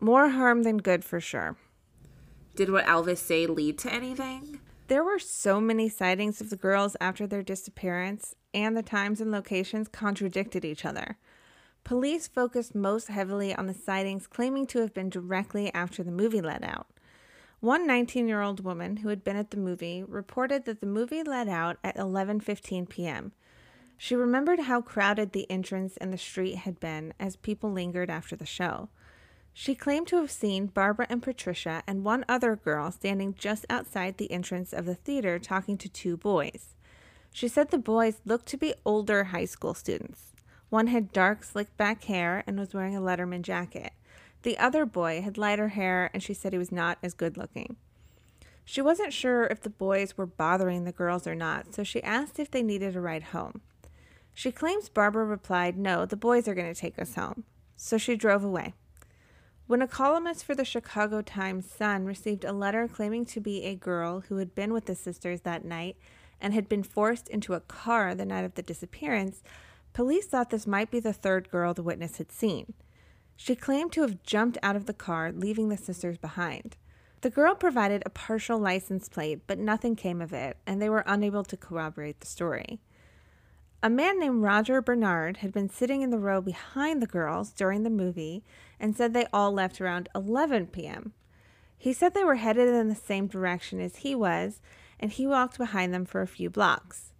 More 0.00 0.30
harm 0.30 0.64
than 0.64 0.78
good 0.78 1.04
for 1.04 1.20
sure. 1.20 1.56
Did 2.56 2.72
what 2.72 2.86
Elvis 2.86 3.18
say 3.18 3.46
lead 3.46 3.78
to 3.78 3.92
anything? 3.92 4.58
There 4.88 5.04
were 5.04 5.20
so 5.20 5.60
many 5.60 5.88
sightings 5.88 6.40
of 6.40 6.50
the 6.50 6.56
girls 6.56 6.96
after 7.00 7.28
their 7.28 7.42
disappearance, 7.42 8.34
and 8.52 8.76
the 8.76 8.82
times 8.82 9.20
and 9.20 9.30
locations 9.30 9.86
contradicted 9.86 10.64
each 10.64 10.84
other. 10.84 11.18
Police 11.84 12.26
focused 12.26 12.74
most 12.74 13.06
heavily 13.06 13.54
on 13.54 13.66
the 13.66 13.74
sightings 13.74 14.26
claiming 14.26 14.66
to 14.66 14.80
have 14.80 14.92
been 14.92 15.08
directly 15.08 15.72
after 15.72 16.02
the 16.02 16.10
movie 16.10 16.40
let 16.40 16.64
out. 16.64 16.88
One 17.64 17.88
19-year-old 17.88 18.62
woman 18.62 18.98
who 18.98 19.08
had 19.08 19.24
been 19.24 19.36
at 19.36 19.50
the 19.50 19.56
movie 19.56 20.04
reported 20.06 20.66
that 20.66 20.80
the 20.80 20.86
movie 20.86 21.22
let 21.22 21.48
out 21.48 21.78
at 21.82 21.96
11:15 21.96 22.90
p.m. 22.90 23.32
She 23.96 24.14
remembered 24.14 24.58
how 24.58 24.82
crowded 24.82 25.32
the 25.32 25.50
entrance 25.50 25.96
and 25.96 26.12
the 26.12 26.18
street 26.18 26.56
had 26.56 26.78
been 26.78 27.14
as 27.18 27.36
people 27.36 27.72
lingered 27.72 28.10
after 28.10 28.36
the 28.36 28.44
show. 28.44 28.90
She 29.54 29.74
claimed 29.74 30.08
to 30.08 30.16
have 30.16 30.30
seen 30.30 30.66
Barbara 30.66 31.06
and 31.08 31.22
Patricia 31.22 31.82
and 31.86 32.04
one 32.04 32.26
other 32.28 32.54
girl 32.54 32.90
standing 32.90 33.32
just 33.32 33.64
outside 33.70 34.18
the 34.18 34.30
entrance 34.30 34.74
of 34.74 34.84
the 34.84 34.94
theater 34.94 35.38
talking 35.38 35.78
to 35.78 35.88
two 35.88 36.18
boys. 36.18 36.74
She 37.32 37.48
said 37.48 37.70
the 37.70 37.78
boys 37.78 38.20
looked 38.26 38.44
to 38.48 38.58
be 38.58 38.74
older 38.84 39.24
high 39.24 39.46
school 39.46 39.72
students. 39.72 40.34
One 40.68 40.88
had 40.88 41.12
dark, 41.12 41.42
slicked 41.42 41.78
back 41.78 42.04
hair 42.04 42.44
and 42.46 42.58
was 42.58 42.74
wearing 42.74 42.94
a 42.94 43.00
Letterman 43.00 43.40
jacket. 43.40 43.94
The 44.44 44.58
other 44.58 44.84
boy 44.84 45.22
had 45.22 45.38
lighter 45.38 45.68
hair, 45.68 46.10
and 46.12 46.22
she 46.22 46.34
said 46.34 46.52
he 46.52 46.58
was 46.58 46.70
not 46.70 46.98
as 47.02 47.14
good 47.14 47.38
looking. 47.38 47.76
She 48.62 48.82
wasn't 48.82 49.14
sure 49.14 49.44
if 49.44 49.62
the 49.62 49.70
boys 49.70 50.18
were 50.18 50.26
bothering 50.26 50.84
the 50.84 50.92
girls 50.92 51.26
or 51.26 51.34
not, 51.34 51.74
so 51.74 51.82
she 51.82 52.02
asked 52.02 52.38
if 52.38 52.50
they 52.50 52.62
needed 52.62 52.94
a 52.94 53.00
ride 53.00 53.22
home. 53.24 53.62
She 54.34 54.52
claims 54.52 54.90
Barbara 54.90 55.24
replied, 55.24 55.78
No, 55.78 56.04
the 56.04 56.16
boys 56.16 56.46
are 56.46 56.54
going 56.54 56.72
to 56.72 56.78
take 56.78 56.98
us 56.98 57.14
home. 57.14 57.44
So 57.76 57.96
she 57.96 58.16
drove 58.16 58.44
away. 58.44 58.74
When 59.66 59.80
a 59.80 59.88
columnist 59.88 60.44
for 60.44 60.54
the 60.54 60.64
Chicago 60.66 61.22
Times 61.22 61.70
Sun 61.70 62.04
received 62.04 62.44
a 62.44 62.52
letter 62.52 62.86
claiming 62.86 63.24
to 63.26 63.40
be 63.40 63.62
a 63.64 63.74
girl 63.74 64.24
who 64.28 64.36
had 64.36 64.54
been 64.54 64.74
with 64.74 64.84
the 64.84 64.94
sisters 64.94 65.40
that 65.40 65.64
night 65.64 65.96
and 66.38 66.52
had 66.52 66.68
been 66.68 66.82
forced 66.82 67.28
into 67.28 67.54
a 67.54 67.60
car 67.60 68.14
the 68.14 68.26
night 68.26 68.44
of 68.44 68.56
the 68.56 68.62
disappearance, 68.62 69.42
Police 69.94 70.26
thought 70.26 70.50
this 70.50 70.66
might 70.66 70.90
be 70.90 71.00
the 71.00 71.14
third 71.14 71.50
girl 71.50 71.72
the 71.72 71.82
witness 71.82 72.18
had 72.18 72.30
seen. 72.30 72.74
She 73.36 73.56
claimed 73.56 73.92
to 73.92 74.02
have 74.02 74.22
jumped 74.22 74.58
out 74.62 74.76
of 74.76 74.86
the 74.86 74.94
car, 74.94 75.32
leaving 75.32 75.68
the 75.68 75.76
sisters 75.76 76.18
behind. 76.18 76.76
The 77.20 77.30
girl 77.30 77.54
provided 77.54 78.02
a 78.04 78.10
partial 78.10 78.58
license 78.58 79.08
plate, 79.08 79.42
but 79.46 79.58
nothing 79.58 79.96
came 79.96 80.20
of 80.20 80.32
it, 80.32 80.58
and 80.66 80.80
they 80.80 80.90
were 80.90 81.04
unable 81.06 81.42
to 81.44 81.56
corroborate 81.56 82.20
the 82.20 82.26
story. 82.26 82.80
A 83.82 83.90
man 83.90 84.18
named 84.18 84.42
Roger 84.42 84.80
Bernard 84.80 85.38
had 85.38 85.52
been 85.52 85.68
sitting 85.68 86.02
in 86.02 86.10
the 86.10 86.18
row 86.18 86.40
behind 86.40 87.02
the 87.02 87.06
girls 87.06 87.50
during 87.50 87.82
the 87.82 87.90
movie 87.90 88.44
and 88.78 88.96
said 88.96 89.12
they 89.12 89.26
all 89.32 89.52
left 89.52 89.80
around 89.80 90.08
11 90.14 90.66
p.m. 90.68 91.12
He 91.76 91.92
said 91.92 92.14
they 92.14 92.24
were 92.24 92.36
headed 92.36 92.68
in 92.68 92.88
the 92.88 92.94
same 92.94 93.26
direction 93.26 93.80
as 93.80 93.96
he 93.96 94.14
was, 94.14 94.60
and 95.00 95.10
he 95.10 95.26
walked 95.26 95.58
behind 95.58 95.92
them 95.92 96.04
for 96.04 96.22
a 96.22 96.26
few 96.26 96.50
blocks. 96.50 97.13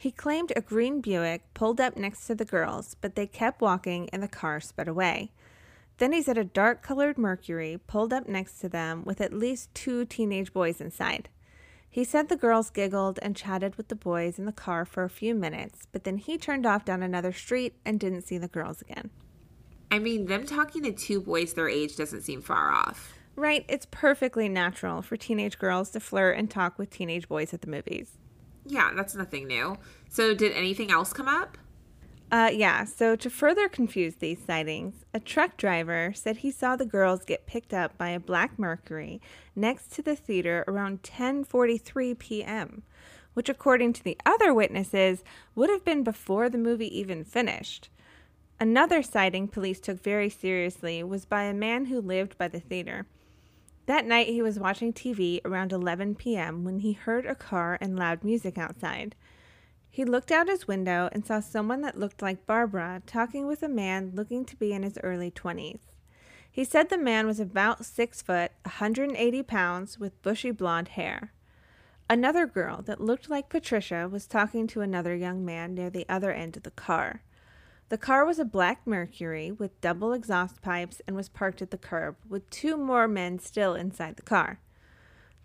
He 0.00 0.12
claimed 0.12 0.52
a 0.54 0.60
green 0.60 1.00
Buick 1.00 1.42
pulled 1.54 1.80
up 1.80 1.96
next 1.96 2.28
to 2.28 2.36
the 2.36 2.44
girls, 2.44 2.94
but 3.00 3.16
they 3.16 3.26
kept 3.26 3.60
walking 3.60 4.08
and 4.10 4.22
the 4.22 4.28
car 4.28 4.60
sped 4.60 4.86
away. 4.86 5.32
Then 5.96 6.12
he 6.12 6.22
said 6.22 6.38
a 6.38 6.44
dark 6.44 6.82
colored 6.82 7.18
Mercury 7.18 7.80
pulled 7.88 8.12
up 8.12 8.28
next 8.28 8.60
to 8.60 8.68
them 8.68 9.02
with 9.04 9.20
at 9.20 9.32
least 9.32 9.74
two 9.74 10.04
teenage 10.04 10.52
boys 10.52 10.80
inside. 10.80 11.28
He 11.90 12.04
said 12.04 12.28
the 12.28 12.36
girls 12.36 12.70
giggled 12.70 13.18
and 13.22 13.34
chatted 13.34 13.74
with 13.74 13.88
the 13.88 13.96
boys 13.96 14.38
in 14.38 14.44
the 14.44 14.52
car 14.52 14.84
for 14.84 15.02
a 15.02 15.10
few 15.10 15.34
minutes, 15.34 15.88
but 15.90 16.04
then 16.04 16.18
he 16.18 16.38
turned 16.38 16.64
off 16.64 16.84
down 16.84 17.02
another 17.02 17.32
street 17.32 17.74
and 17.84 17.98
didn't 17.98 18.22
see 18.22 18.38
the 18.38 18.46
girls 18.46 18.80
again. 18.80 19.10
I 19.90 19.98
mean, 19.98 20.26
them 20.26 20.46
talking 20.46 20.84
to 20.84 20.92
two 20.92 21.20
boys 21.20 21.54
their 21.54 21.68
age 21.68 21.96
doesn't 21.96 22.22
seem 22.22 22.40
far 22.40 22.70
off. 22.70 23.14
Right, 23.34 23.64
it's 23.68 23.88
perfectly 23.90 24.48
natural 24.48 25.02
for 25.02 25.16
teenage 25.16 25.58
girls 25.58 25.90
to 25.90 25.98
flirt 25.98 26.38
and 26.38 26.48
talk 26.48 26.78
with 26.78 26.90
teenage 26.90 27.26
boys 27.26 27.52
at 27.52 27.62
the 27.62 27.70
movies. 27.70 28.16
Yeah, 28.68 28.92
that's 28.94 29.14
nothing 29.14 29.46
new. 29.46 29.78
So, 30.08 30.34
did 30.34 30.52
anything 30.52 30.90
else 30.90 31.12
come 31.12 31.28
up? 31.28 31.56
Uh, 32.30 32.50
yeah, 32.52 32.84
so 32.84 33.16
to 33.16 33.30
further 33.30 33.70
confuse 33.70 34.16
these 34.16 34.44
sightings, 34.44 35.06
a 35.14 35.20
truck 35.20 35.56
driver 35.56 36.12
said 36.14 36.38
he 36.38 36.50
saw 36.50 36.76
the 36.76 36.84
girls 36.84 37.24
get 37.24 37.46
picked 37.46 37.72
up 37.72 37.96
by 37.96 38.10
a 38.10 38.20
black 38.20 38.58
Mercury 38.58 39.22
next 39.56 39.90
to 39.92 40.02
the 40.02 40.14
theater 40.14 40.62
around 40.68 41.02
10:43 41.02 42.18
p.m., 42.18 42.82
which 43.32 43.48
according 43.48 43.94
to 43.94 44.04
the 44.04 44.18
other 44.26 44.52
witnesses 44.52 45.24
would 45.54 45.70
have 45.70 45.86
been 45.86 46.04
before 46.04 46.50
the 46.50 46.58
movie 46.58 46.98
even 46.98 47.24
finished. 47.24 47.88
Another 48.60 49.02
sighting 49.02 49.48
police 49.48 49.80
took 49.80 50.02
very 50.02 50.28
seriously 50.28 51.02
was 51.02 51.24
by 51.24 51.44
a 51.44 51.54
man 51.54 51.86
who 51.86 51.98
lived 51.98 52.36
by 52.36 52.48
the 52.48 52.60
theater. 52.60 53.06
That 53.88 54.04
night, 54.04 54.26
he 54.26 54.42
was 54.42 54.58
watching 54.58 54.92
TV 54.92 55.40
around 55.46 55.72
11 55.72 56.16
p.m. 56.16 56.62
when 56.62 56.80
he 56.80 56.92
heard 56.92 57.24
a 57.24 57.34
car 57.34 57.78
and 57.80 57.98
loud 57.98 58.22
music 58.22 58.58
outside. 58.58 59.14
He 59.88 60.04
looked 60.04 60.30
out 60.30 60.46
his 60.46 60.68
window 60.68 61.08
and 61.10 61.24
saw 61.24 61.40
someone 61.40 61.80
that 61.80 61.98
looked 61.98 62.20
like 62.20 62.44
Barbara 62.44 63.00
talking 63.06 63.46
with 63.46 63.62
a 63.62 63.68
man 63.68 64.12
looking 64.14 64.44
to 64.44 64.56
be 64.56 64.74
in 64.74 64.82
his 64.82 64.98
early 65.02 65.30
20s. 65.30 65.80
He 66.50 66.64
said 66.64 66.90
the 66.90 66.98
man 66.98 67.26
was 67.26 67.40
about 67.40 67.86
6 67.86 68.20
foot, 68.20 68.52
180 68.64 69.42
pounds, 69.44 69.98
with 69.98 70.20
bushy 70.20 70.50
blonde 70.50 70.88
hair. 70.88 71.32
Another 72.10 72.46
girl 72.46 72.82
that 72.82 73.00
looked 73.00 73.30
like 73.30 73.48
Patricia 73.48 74.06
was 74.06 74.26
talking 74.26 74.66
to 74.66 74.82
another 74.82 75.16
young 75.16 75.46
man 75.46 75.72
near 75.72 75.88
the 75.88 76.04
other 76.10 76.30
end 76.30 76.58
of 76.58 76.62
the 76.62 76.70
car. 76.72 77.22
The 77.90 77.98
car 77.98 78.26
was 78.26 78.38
a 78.38 78.44
black 78.44 78.86
Mercury 78.86 79.50
with 79.50 79.80
double 79.80 80.12
exhaust 80.12 80.60
pipes 80.60 81.00
and 81.06 81.16
was 81.16 81.30
parked 81.30 81.62
at 81.62 81.70
the 81.70 81.78
curb, 81.78 82.16
with 82.28 82.50
two 82.50 82.76
more 82.76 83.08
men 83.08 83.38
still 83.38 83.74
inside 83.74 84.16
the 84.16 84.22
car. 84.22 84.60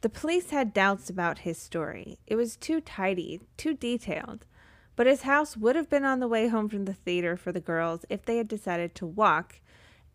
The 0.02 0.10
police 0.10 0.50
had 0.50 0.74
doubts 0.74 1.10
about 1.10 1.40
his 1.40 1.58
story. 1.58 2.20
It 2.28 2.36
was 2.36 2.58
too 2.58 2.82
tidy, 2.82 3.40
too 3.56 3.74
detailed. 3.74 4.46
But 4.98 5.08
his 5.08 5.22
house 5.22 5.56
would 5.56 5.78
have 5.78 5.90
been 5.90 6.04
on 6.04 6.20
the 6.20 6.28
way 6.28 6.50
home 6.50 6.68
from 6.68 6.84
the 6.84 6.94
theater 6.94 7.38
for 7.38 7.54
the 7.54 7.62
girls 7.62 8.06
if 8.10 8.26
they 8.26 8.36
had 8.36 8.50
decided 8.50 8.94
to 8.96 9.06
walk, 9.06 9.62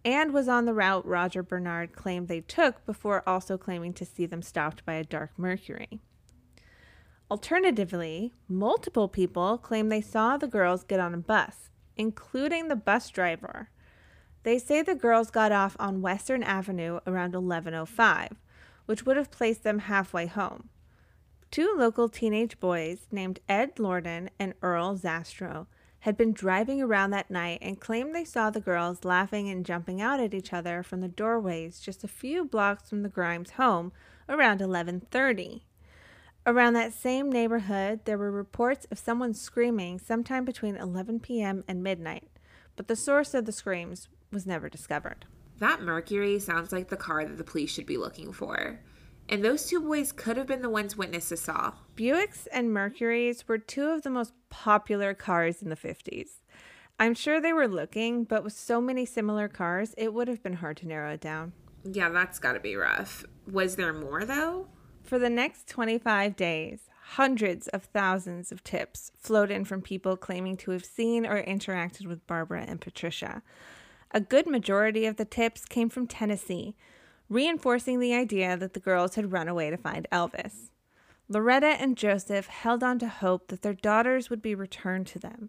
and 0.04 0.34
was 0.34 0.48
on 0.48 0.66
the 0.66 0.74
route 0.74 1.06
Roger 1.06 1.42
Bernard 1.42 1.94
claimed 1.94 2.28
they 2.28 2.42
took 2.42 2.84
before 2.84 3.26
also 3.26 3.56
claiming 3.56 3.94
to 3.94 4.04
see 4.04 4.26
them 4.26 4.42
stopped 4.42 4.84
by 4.84 4.92
a 4.92 5.04
dark 5.04 5.30
Mercury. 5.38 5.98
Alternatively, 7.30 8.34
multiple 8.48 9.08
people 9.08 9.56
claim 9.56 9.88
they 9.88 10.02
saw 10.02 10.36
the 10.36 10.46
girls 10.46 10.84
get 10.84 11.00
on 11.00 11.14
a 11.14 11.18
bus 11.18 11.70
including 11.98 12.68
the 12.68 12.76
bus 12.76 13.10
driver. 13.10 13.68
They 14.44 14.58
say 14.58 14.80
the 14.80 14.94
girls 14.94 15.30
got 15.30 15.52
off 15.52 15.76
on 15.78 16.00
Western 16.00 16.42
Avenue 16.42 17.00
around 17.06 17.34
11:05, 17.34 18.36
which 18.86 19.04
would 19.04 19.16
have 19.16 19.30
placed 19.30 19.64
them 19.64 19.80
halfway 19.80 20.26
home. 20.26 20.70
Two 21.50 21.74
local 21.76 22.08
teenage 22.08 22.60
boys 22.60 23.08
named 23.10 23.40
Ed 23.48 23.76
Lorden 23.76 24.28
and 24.38 24.54
Earl 24.62 24.96
Zastro 24.96 25.66
had 26.00 26.16
been 26.16 26.32
driving 26.32 26.80
around 26.80 27.10
that 27.10 27.30
night 27.30 27.58
and 27.60 27.80
claimed 27.80 28.14
they 28.14 28.24
saw 28.24 28.50
the 28.50 28.60
girls 28.60 29.04
laughing 29.04 29.48
and 29.48 29.66
jumping 29.66 30.00
out 30.00 30.20
at 30.20 30.32
each 30.32 30.52
other 30.52 30.82
from 30.82 31.00
the 31.00 31.08
doorways 31.08 31.80
just 31.80 32.04
a 32.04 32.08
few 32.08 32.44
blocks 32.44 32.88
from 32.88 33.02
the 33.02 33.08
Grimes 33.08 33.52
home 33.52 33.92
around 34.28 34.60
11:30. 34.60 35.62
Around 36.48 36.72
that 36.72 36.94
same 36.94 37.30
neighborhood, 37.30 38.06
there 38.06 38.16
were 38.16 38.30
reports 38.30 38.86
of 38.90 38.98
someone 38.98 39.34
screaming 39.34 39.98
sometime 39.98 40.46
between 40.46 40.76
11 40.76 41.20
p.m. 41.20 41.62
and 41.68 41.82
midnight, 41.82 42.26
but 42.74 42.88
the 42.88 42.96
source 42.96 43.34
of 43.34 43.44
the 43.44 43.52
screams 43.52 44.08
was 44.32 44.46
never 44.46 44.70
discovered. 44.70 45.26
That 45.58 45.82
Mercury 45.82 46.38
sounds 46.38 46.72
like 46.72 46.88
the 46.88 46.96
car 46.96 47.22
that 47.22 47.36
the 47.36 47.44
police 47.44 47.70
should 47.70 47.84
be 47.84 47.98
looking 47.98 48.32
for. 48.32 48.80
And 49.28 49.44
those 49.44 49.66
two 49.66 49.78
boys 49.78 50.10
could 50.10 50.38
have 50.38 50.46
been 50.46 50.62
the 50.62 50.70
ones 50.70 50.96
witnesses 50.96 51.42
saw. 51.42 51.74
Buicks 51.94 52.48
and 52.50 52.72
Mercuries 52.72 53.46
were 53.46 53.58
two 53.58 53.88
of 53.88 54.00
the 54.00 54.08
most 54.08 54.32
popular 54.48 55.12
cars 55.12 55.60
in 55.60 55.68
the 55.68 55.76
50s. 55.76 56.40
I'm 56.98 57.12
sure 57.12 57.42
they 57.42 57.52
were 57.52 57.68
looking, 57.68 58.24
but 58.24 58.42
with 58.42 58.54
so 58.54 58.80
many 58.80 59.04
similar 59.04 59.48
cars, 59.48 59.94
it 59.98 60.14
would 60.14 60.28
have 60.28 60.42
been 60.42 60.54
hard 60.54 60.78
to 60.78 60.88
narrow 60.88 61.12
it 61.12 61.20
down. 61.20 61.52
Yeah, 61.84 62.08
that's 62.08 62.38
gotta 62.38 62.58
be 62.58 62.74
rough. 62.74 63.26
Was 63.46 63.76
there 63.76 63.92
more 63.92 64.24
though? 64.24 64.68
For 65.08 65.18
the 65.18 65.30
next 65.30 65.66
25 65.68 66.36
days, 66.36 66.80
hundreds 67.12 67.66
of 67.68 67.84
thousands 67.84 68.52
of 68.52 68.62
tips 68.62 69.10
flowed 69.16 69.50
in 69.50 69.64
from 69.64 69.80
people 69.80 70.18
claiming 70.18 70.58
to 70.58 70.72
have 70.72 70.84
seen 70.84 71.24
or 71.24 71.42
interacted 71.42 72.04
with 72.04 72.26
Barbara 72.26 72.66
and 72.68 72.78
Patricia. 72.78 73.40
A 74.10 74.20
good 74.20 74.46
majority 74.46 75.06
of 75.06 75.16
the 75.16 75.24
tips 75.24 75.64
came 75.64 75.88
from 75.88 76.06
Tennessee, 76.06 76.76
reinforcing 77.30 78.00
the 78.00 78.12
idea 78.12 78.54
that 78.58 78.74
the 78.74 78.80
girls 78.80 79.14
had 79.14 79.32
run 79.32 79.48
away 79.48 79.70
to 79.70 79.78
find 79.78 80.06
Elvis. 80.12 80.68
Loretta 81.26 81.68
and 81.80 81.96
Joseph 81.96 82.48
held 82.48 82.82
on 82.82 82.98
to 82.98 83.08
hope 83.08 83.48
that 83.48 83.62
their 83.62 83.72
daughters 83.72 84.28
would 84.28 84.42
be 84.42 84.54
returned 84.54 85.06
to 85.06 85.18
them, 85.18 85.48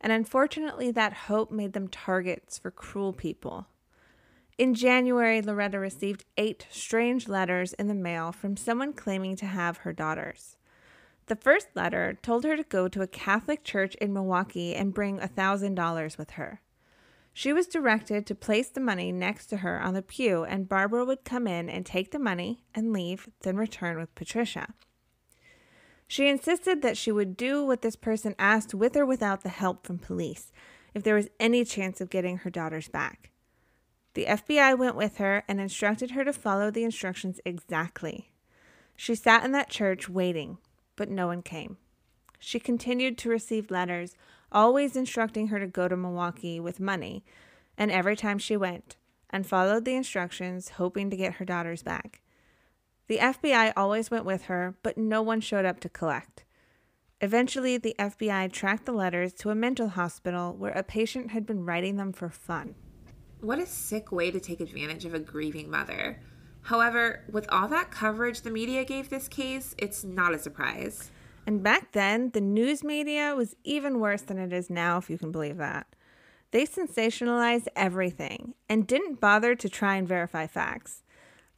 and 0.00 0.12
unfortunately, 0.12 0.90
that 0.90 1.12
hope 1.12 1.52
made 1.52 1.74
them 1.74 1.86
targets 1.86 2.58
for 2.58 2.72
cruel 2.72 3.12
people. 3.12 3.68
In 4.58 4.72
January, 4.72 5.42
Loretta 5.42 5.78
received 5.78 6.24
eight 6.38 6.66
strange 6.70 7.28
letters 7.28 7.74
in 7.74 7.88
the 7.88 7.94
mail 7.94 8.32
from 8.32 8.56
someone 8.56 8.94
claiming 8.94 9.36
to 9.36 9.46
have 9.46 9.78
her 9.78 9.92
daughters. 9.92 10.56
The 11.26 11.36
first 11.36 11.68
letter 11.74 12.18
told 12.22 12.44
her 12.44 12.56
to 12.56 12.62
go 12.62 12.88
to 12.88 13.02
a 13.02 13.06
Catholic 13.06 13.64
church 13.64 13.94
in 13.96 14.14
Milwaukee 14.14 14.74
and 14.74 14.94
bring 14.94 15.20
a 15.20 15.28
$1,000 15.28 16.16
with 16.16 16.30
her. 16.32 16.62
She 17.34 17.52
was 17.52 17.66
directed 17.66 18.24
to 18.26 18.34
place 18.34 18.70
the 18.70 18.80
money 18.80 19.12
next 19.12 19.48
to 19.48 19.58
her 19.58 19.78
on 19.78 19.92
the 19.92 20.00
pew, 20.00 20.44
and 20.44 20.68
Barbara 20.68 21.04
would 21.04 21.24
come 21.24 21.46
in 21.46 21.68
and 21.68 21.84
take 21.84 22.10
the 22.10 22.18
money 22.18 22.64
and 22.74 22.94
leave, 22.94 23.28
then 23.42 23.58
return 23.58 23.98
with 23.98 24.14
Patricia. 24.14 24.72
She 26.08 26.28
insisted 26.28 26.80
that 26.80 26.96
she 26.96 27.12
would 27.12 27.36
do 27.36 27.62
what 27.62 27.82
this 27.82 27.96
person 27.96 28.34
asked 28.38 28.72
with 28.72 28.96
or 28.96 29.04
without 29.04 29.42
the 29.42 29.50
help 29.50 29.86
from 29.86 29.98
police 29.98 30.50
if 30.94 31.02
there 31.02 31.16
was 31.16 31.28
any 31.38 31.62
chance 31.62 32.00
of 32.00 32.08
getting 32.08 32.38
her 32.38 32.48
daughters 32.48 32.88
back. 32.88 33.32
The 34.16 34.24
FBI 34.24 34.78
went 34.78 34.96
with 34.96 35.18
her 35.18 35.44
and 35.46 35.60
instructed 35.60 36.12
her 36.12 36.24
to 36.24 36.32
follow 36.32 36.70
the 36.70 36.84
instructions 36.84 37.38
exactly. 37.44 38.30
She 38.96 39.14
sat 39.14 39.44
in 39.44 39.52
that 39.52 39.68
church 39.68 40.08
waiting, 40.08 40.56
but 40.96 41.10
no 41.10 41.26
one 41.26 41.42
came. 41.42 41.76
She 42.38 42.58
continued 42.58 43.18
to 43.18 43.28
receive 43.28 43.70
letters, 43.70 44.16
always 44.50 44.96
instructing 44.96 45.48
her 45.48 45.60
to 45.60 45.66
go 45.66 45.86
to 45.86 45.98
Milwaukee 45.98 46.58
with 46.58 46.80
money, 46.80 47.26
and 47.76 47.90
every 47.90 48.16
time 48.16 48.38
she 48.38 48.56
went, 48.56 48.96
and 49.28 49.46
followed 49.46 49.84
the 49.84 49.94
instructions, 49.94 50.70
hoping 50.70 51.10
to 51.10 51.16
get 51.18 51.34
her 51.34 51.44
daughters 51.44 51.82
back. 51.82 52.22
The 53.08 53.18
FBI 53.18 53.74
always 53.76 54.10
went 54.10 54.24
with 54.24 54.44
her, 54.44 54.78
but 54.82 54.96
no 54.96 55.20
one 55.20 55.42
showed 55.42 55.66
up 55.66 55.78
to 55.80 55.90
collect. 55.90 56.46
Eventually, 57.20 57.76
the 57.76 57.94
FBI 57.98 58.50
tracked 58.50 58.86
the 58.86 58.92
letters 58.92 59.34
to 59.34 59.50
a 59.50 59.54
mental 59.54 59.90
hospital 59.90 60.56
where 60.56 60.72
a 60.72 60.82
patient 60.82 61.32
had 61.32 61.44
been 61.44 61.66
writing 61.66 61.96
them 61.98 62.14
for 62.14 62.30
fun. 62.30 62.76
What 63.40 63.58
a 63.58 63.66
sick 63.66 64.10
way 64.10 64.30
to 64.30 64.40
take 64.40 64.60
advantage 64.60 65.04
of 65.04 65.14
a 65.14 65.18
grieving 65.18 65.70
mother. 65.70 66.20
However, 66.62 67.22
with 67.30 67.46
all 67.50 67.68
that 67.68 67.90
coverage 67.90 68.40
the 68.40 68.50
media 68.50 68.84
gave 68.84 69.08
this 69.08 69.28
case, 69.28 69.74
it's 69.78 70.02
not 70.02 70.34
a 70.34 70.38
surprise. 70.38 71.10
And 71.46 71.62
back 71.62 71.92
then, 71.92 72.30
the 72.30 72.40
news 72.40 72.82
media 72.82 73.34
was 73.36 73.54
even 73.62 74.00
worse 74.00 74.22
than 74.22 74.38
it 74.38 74.52
is 74.52 74.68
now, 74.68 74.98
if 74.98 75.08
you 75.08 75.16
can 75.16 75.30
believe 75.30 75.58
that. 75.58 75.86
They 76.50 76.66
sensationalized 76.66 77.68
everything 77.76 78.54
and 78.68 78.86
didn't 78.86 79.20
bother 79.20 79.54
to 79.54 79.68
try 79.68 79.96
and 79.96 80.08
verify 80.08 80.46
facts. 80.46 81.02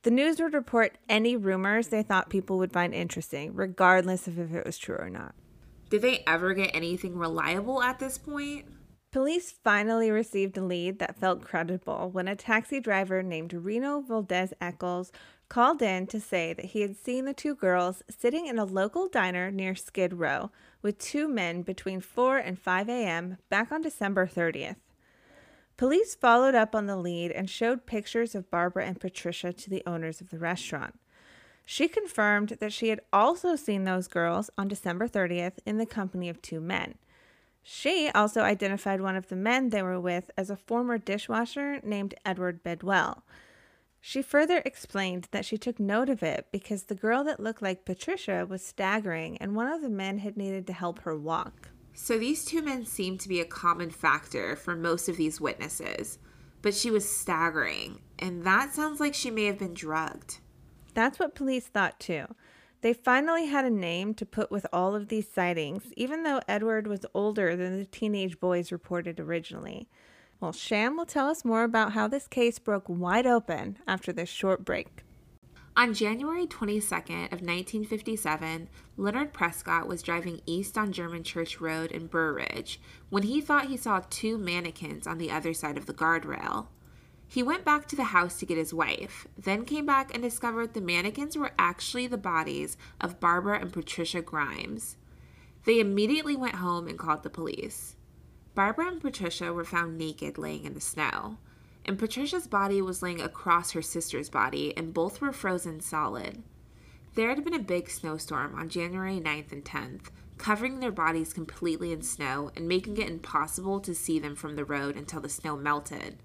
The 0.03 0.11
news 0.11 0.41
would 0.41 0.55
report 0.55 0.99
any 1.09 1.37
rumors 1.37 1.89
they 1.89 2.03
thought 2.03 2.29
people 2.29 2.59
would 2.59 2.73
find 2.73 2.95
interesting, 2.95 3.55
regardless 3.55 4.27
of 4.27 4.39
if 4.39 4.53
it 4.53 4.67
was 4.67 4.79
true 4.79 4.97
or 4.97 5.09
not. 5.09 5.35
Did 5.89 6.03
they 6.03 6.23
ever 6.27 6.53
get 6.53 6.75
anything 6.75 7.17
reliable 7.17 7.83
at 7.83 7.99
this 7.99 8.19
point? 8.19 8.67
Police 9.11 9.53
finally 9.65 10.11
received 10.11 10.59
a 10.59 10.63
lead 10.63 10.99
that 10.99 11.19
felt 11.19 11.43
credible 11.43 12.11
when 12.11 12.29
a 12.29 12.37
taxi 12.37 12.79
driver 12.79 13.23
named 13.23 13.55
Reno 13.55 14.01
Valdez 14.01 14.53
Eccles 14.61 15.11
called 15.49 15.81
in 15.81 16.07
to 16.09 16.21
say 16.21 16.53
that 16.53 16.67
he 16.67 16.83
had 16.83 16.95
seen 16.95 17.25
the 17.25 17.33
two 17.33 17.55
girls 17.55 18.03
sitting 18.11 18.47
in 18.47 18.59
a 18.59 18.67
local 18.67 19.09
diner 19.09 19.51
near 19.51 19.75
Skid 19.75 20.13
Row 20.13 20.51
with 20.83 20.99
two 20.99 21.27
men 21.27 21.63
between 21.63 22.03
4 22.03 22.37
and 22.37 22.59
5 22.59 22.91
a.m. 22.91 23.39
back 23.49 23.73
on 23.73 23.81
December 23.81 24.27
30th. 24.27 24.77
Police 25.79 26.15
followed 26.15 26.55
up 26.55 26.75
on 26.75 26.87
the 26.87 26.97
lead 26.97 27.31
and 27.31 27.49
showed 27.49 27.87
pictures 27.87 28.35
of 28.35 28.51
Barbara 28.51 28.85
and 28.85 29.01
Patricia 29.01 29.55
to 29.55 29.71
the 29.71 29.83
owners 29.87 30.21
of 30.21 30.29
the 30.29 30.39
restaurant. 30.39 30.99
She 31.65 31.89
confirmed 31.89 32.59
that 32.61 32.75
she 32.75 32.89
had 32.89 33.01
also 33.11 33.57
seen 33.57 33.85
those 33.85 34.09
girls 34.09 34.51
on 34.59 34.69
December 34.69 35.09
30th 35.09 35.61
in 35.65 35.79
the 35.79 35.87
company 35.87 36.29
of 36.29 36.43
two 36.43 36.61
men. 36.61 36.97
She 37.71 38.09
also 38.15 38.41
identified 38.41 39.03
one 39.03 39.15
of 39.15 39.29
the 39.29 39.37
men 39.37 39.69
they 39.69 39.83
were 39.83 40.01
with 40.01 40.31
as 40.39 40.49
a 40.49 40.57
former 40.57 40.97
dishwasher 40.97 41.81
named 41.83 42.15
Edward 42.25 42.63
Bedwell. 42.63 43.25
She 44.01 44.23
further 44.23 44.63
explained 44.65 45.29
that 45.33 45.45
she 45.45 45.59
took 45.59 45.79
note 45.79 46.09
of 46.09 46.23
it 46.23 46.47
because 46.51 46.85
the 46.85 46.95
girl 46.95 47.25
that 47.25 47.41
looked 47.41 47.61
like 47.61 47.85
Patricia 47.85 48.47
was 48.49 48.65
staggering 48.65 49.37
and 49.37 49.55
one 49.55 49.71
of 49.71 49.83
the 49.83 49.91
men 49.91 50.17
had 50.17 50.35
needed 50.35 50.67
to 50.67 50.73
help 50.73 51.01
her 51.01 51.15
walk. 51.15 51.69
So 51.93 52.19
these 52.19 52.47
two 52.47 52.63
men 52.63 52.87
seemed 52.87 53.21
to 53.21 53.29
be 53.29 53.39
a 53.39 53.45
common 53.45 53.91
factor 53.91 54.57
for 54.57 54.75
most 54.75 55.11
of 55.11 55.19
these 55.19 55.39
witnesses, 55.39 56.19
but 56.63 56.75
she 56.75 56.91
was 56.91 57.07
staggering, 57.07 58.01
and 58.19 58.45
that 58.45 58.73
sounds 58.73 58.99
like 58.99 59.13
she 59.13 59.31
may 59.31 59.45
have 59.45 59.59
been 59.59 59.75
drugged. 59.75 60.39
That's 60.95 61.19
what 61.19 61.35
police 61.35 61.67
thought 61.67 62.01
too. 62.01 62.35
They 62.81 62.93
finally 62.93 63.47
had 63.47 63.65
a 63.65 63.71
name 63.71 64.15
to 64.15 64.27
put 64.27 64.51
with 64.51 64.67
all 64.73 64.95
of 64.95 65.09
these 65.09 65.29
sightings, 65.29 65.93
even 65.97 66.23
though 66.23 66.41
Edward 66.47 66.87
was 66.87 67.05
older 67.13 67.57
than 67.57 67.79
the 67.79 67.85
teenage 67.85 68.39
boys 68.39 68.71
reported 68.71 69.19
originally. 69.19 69.89
Well, 70.41 70.53
Sham 70.53 70.97
will 70.97 71.07
tell 71.07 71.29
us 71.29 71.45
more 71.45 71.65
about 71.65 71.93
how 71.93 72.07
this 72.07 72.29
case 72.29 72.61
broke 72.61 72.89
wide 72.89 73.27
open 73.27 73.79
after 73.89 74.13
this 74.13 74.29
short 74.29 74.65
break. 74.65 75.03
On 75.77 75.95
January 75.95 76.47
22nd 76.47 77.27
of 77.27 77.41
1957, 77.41 78.69
Leonard 78.97 79.33
Prescott 79.33 79.89
was 79.89 80.03
driving 80.03 80.41
east 80.47 80.79
on 80.79 80.93
German 80.93 81.25
Church 81.25 81.61
Road 81.61 81.91
in 81.91 82.07
Burr 82.07 82.33
Ridge 82.35 82.81
when 83.11 83.25
he 83.25 83.41
thought 83.41 83.67
he 83.67 83.77
saw 83.77 84.03
two 84.11 84.39
mannequins 84.39 85.07
on 85.07 85.19
the 85.19 85.31
other 85.31 85.55
side 85.55 85.77
of 85.77 85.87
the 85.87 85.95
guardrail. 85.95 86.67
He 87.31 87.43
went 87.43 87.63
back 87.63 87.87
to 87.89 87.97
the 87.97 88.05
house 88.05 88.39
to 88.39 88.47
get 88.47 88.57
his 88.57 88.73
wife, 88.73 89.29
then 89.37 89.67
came 89.67 89.85
back 89.85 90.15
and 90.15 90.23
discovered 90.23 90.73
the 90.73 90.81
mannequins 90.81 91.37
were 91.37 91.53
actually 91.59 92.07
the 92.07 92.17
bodies 92.17 92.79
of 93.03 93.21
Barbara 93.21 93.61
and 93.61 93.71
Patricia 93.71 94.23
Grimes. 94.23 94.97
They 95.67 95.79
immediately 95.79 96.35
went 96.35 96.55
home 96.55 96.89
and 96.89 96.99
called 96.99 97.23
the 97.23 97.31
police. 97.31 97.97
Barbara 98.55 98.89
and 98.89 99.01
Patricia 99.01 99.53
were 99.53 99.67
found 99.67 99.99
naked 99.99 100.39
laying 100.39 100.65
in 100.65 100.73
the 100.73 100.81
snow, 100.81 101.37
and 101.85 101.99
Patricia's 101.99 102.47
body 102.47 102.81
was 102.81 103.03
laying 103.03 103.21
across 103.21 103.73
her 103.73 103.83
sister's 103.83 104.31
body, 104.31 104.75
and 104.75 104.95
both 104.95 105.21
were 105.21 105.31
frozen 105.31 105.81
solid. 105.81 106.43
There 107.15 107.29
had 107.29 107.45
been 107.45 107.55
a 107.55 107.59
big 107.59 107.91
snowstorm 107.91 108.55
on 108.55 108.71
January 108.71 109.21
9th 109.21 109.53
and 109.53 109.65
10th, 109.65 110.07
covering 110.39 110.81
their 110.81 110.93
bodies 110.93 111.35
completely 111.35 111.93
in 111.93 112.01
snow 112.01 112.51
and 112.57 112.67
making 112.67 112.97
it 112.97 113.09
impossible 113.09 113.81
to 113.81 113.95
see 113.95 114.19
them 114.19 114.35
from 114.35 114.57
the 114.57 114.65
road 114.65 114.97
until 114.97 115.21
the 115.21 115.29
snow 115.29 115.57
melted. 115.57 116.17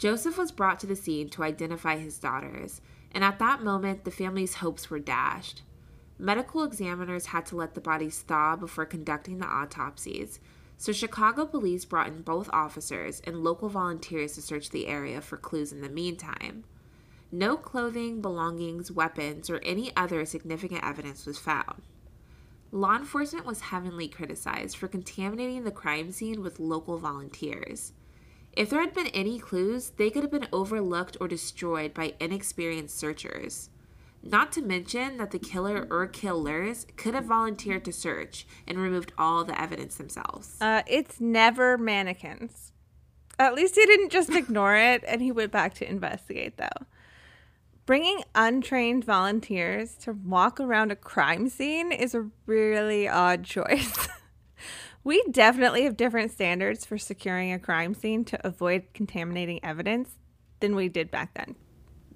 Joseph 0.00 0.38
was 0.38 0.50
brought 0.50 0.80
to 0.80 0.86
the 0.86 0.96
scene 0.96 1.28
to 1.28 1.42
identify 1.42 1.98
his 1.98 2.16
daughters, 2.16 2.80
and 3.12 3.22
at 3.22 3.38
that 3.38 3.62
moment 3.62 4.04
the 4.04 4.10
family's 4.10 4.54
hopes 4.54 4.88
were 4.88 4.98
dashed. 4.98 5.60
Medical 6.18 6.64
examiners 6.64 7.26
had 7.26 7.44
to 7.44 7.56
let 7.56 7.74
the 7.74 7.82
bodies 7.82 8.22
thaw 8.22 8.56
before 8.56 8.86
conducting 8.86 9.36
the 9.36 9.46
autopsies, 9.46 10.40
so 10.78 10.90
Chicago 10.90 11.44
police 11.44 11.84
brought 11.84 12.06
in 12.06 12.22
both 12.22 12.48
officers 12.50 13.20
and 13.26 13.44
local 13.44 13.68
volunteers 13.68 14.32
to 14.32 14.40
search 14.40 14.70
the 14.70 14.86
area 14.86 15.20
for 15.20 15.36
clues 15.36 15.70
in 15.70 15.82
the 15.82 15.90
meantime. 15.90 16.64
No 17.30 17.58
clothing, 17.58 18.22
belongings, 18.22 18.90
weapons, 18.90 19.50
or 19.50 19.58
any 19.58 19.94
other 19.98 20.24
significant 20.24 20.82
evidence 20.82 21.26
was 21.26 21.38
found. 21.38 21.82
Law 22.72 22.96
enforcement 22.96 23.44
was 23.44 23.60
heavily 23.60 24.08
criticized 24.08 24.78
for 24.78 24.88
contaminating 24.88 25.64
the 25.64 25.70
crime 25.70 26.10
scene 26.10 26.42
with 26.42 26.58
local 26.58 26.96
volunteers. 26.96 27.92
If 28.52 28.70
there 28.70 28.80
had 28.80 28.94
been 28.94 29.06
any 29.08 29.38
clues, 29.38 29.90
they 29.96 30.10
could 30.10 30.22
have 30.22 30.32
been 30.32 30.48
overlooked 30.52 31.16
or 31.20 31.28
destroyed 31.28 31.94
by 31.94 32.14
inexperienced 32.18 32.98
searchers. 32.98 33.70
Not 34.22 34.52
to 34.52 34.62
mention 34.62 35.16
that 35.16 35.30
the 35.30 35.38
killer 35.38 35.86
or 35.90 36.06
killers 36.06 36.86
could 36.96 37.14
have 37.14 37.24
volunteered 37.24 37.84
to 37.86 37.92
search 37.92 38.46
and 38.66 38.78
removed 38.78 39.12
all 39.16 39.44
the 39.44 39.58
evidence 39.58 39.96
themselves. 39.96 40.56
Uh, 40.60 40.82
it's 40.86 41.20
never 41.20 41.78
mannequins. 41.78 42.72
At 43.38 43.54
least 43.54 43.76
he 43.76 43.86
didn't 43.86 44.10
just 44.10 44.30
ignore 44.30 44.76
it 44.76 45.02
and 45.06 45.22
he 45.22 45.32
went 45.32 45.52
back 45.52 45.72
to 45.74 45.88
investigate, 45.88 46.58
though. 46.58 46.86
Bringing 47.86 48.22
untrained 48.34 49.04
volunteers 49.04 49.94
to 50.02 50.12
walk 50.12 50.60
around 50.60 50.92
a 50.92 50.96
crime 50.96 51.48
scene 51.48 51.90
is 51.90 52.14
a 52.14 52.28
really 52.46 53.08
odd 53.08 53.44
choice. 53.44 54.08
We 55.02 55.22
definitely 55.30 55.84
have 55.84 55.96
different 55.96 56.30
standards 56.30 56.84
for 56.84 56.98
securing 56.98 57.52
a 57.52 57.58
crime 57.58 57.94
scene 57.94 58.24
to 58.26 58.46
avoid 58.46 58.84
contaminating 58.92 59.64
evidence 59.64 60.16
than 60.60 60.76
we 60.76 60.88
did 60.88 61.10
back 61.10 61.34
then. 61.34 61.56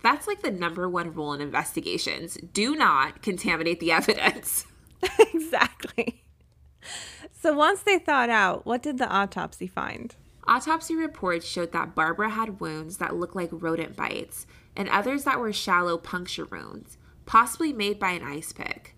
That's 0.02 0.26
like 0.26 0.42
the 0.42 0.50
number 0.50 0.88
one 0.88 1.14
rule 1.14 1.32
in 1.32 1.40
investigations 1.40 2.36
do 2.52 2.76
not 2.76 3.22
contaminate 3.22 3.80
the 3.80 3.92
evidence. 4.00 4.66
exactly. 5.18 6.22
So 7.32 7.54
once 7.54 7.82
they 7.82 7.98
thought 7.98 8.30
out, 8.30 8.66
what 8.66 8.82
did 8.82 8.98
the 8.98 9.08
autopsy 9.08 9.66
find? 9.66 10.14
Autopsy 10.46 10.94
reports 10.94 11.46
showed 11.46 11.72
that 11.72 11.94
Barbara 11.94 12.30
had 12.30 12.60
wounds 12.60 12.98
that 12.98 13.16
looked 13.16 13.34
like 13.34 13.48
rodent 13.50 13.96
bites 13.96 14.46
and 14.76 14.90
others 14.90 15.24
that 15.24 15.40
were 15.40 15.52
shallow 15.52 15.96
puncture 15.96 16.44
wounds, 16.44 16.98
possibly 17.24 17.72
made 17.72 17.98
by 17.98 18.10
an 18.10 18.22
ice 18.22 18.52
pick. 18.52 18.93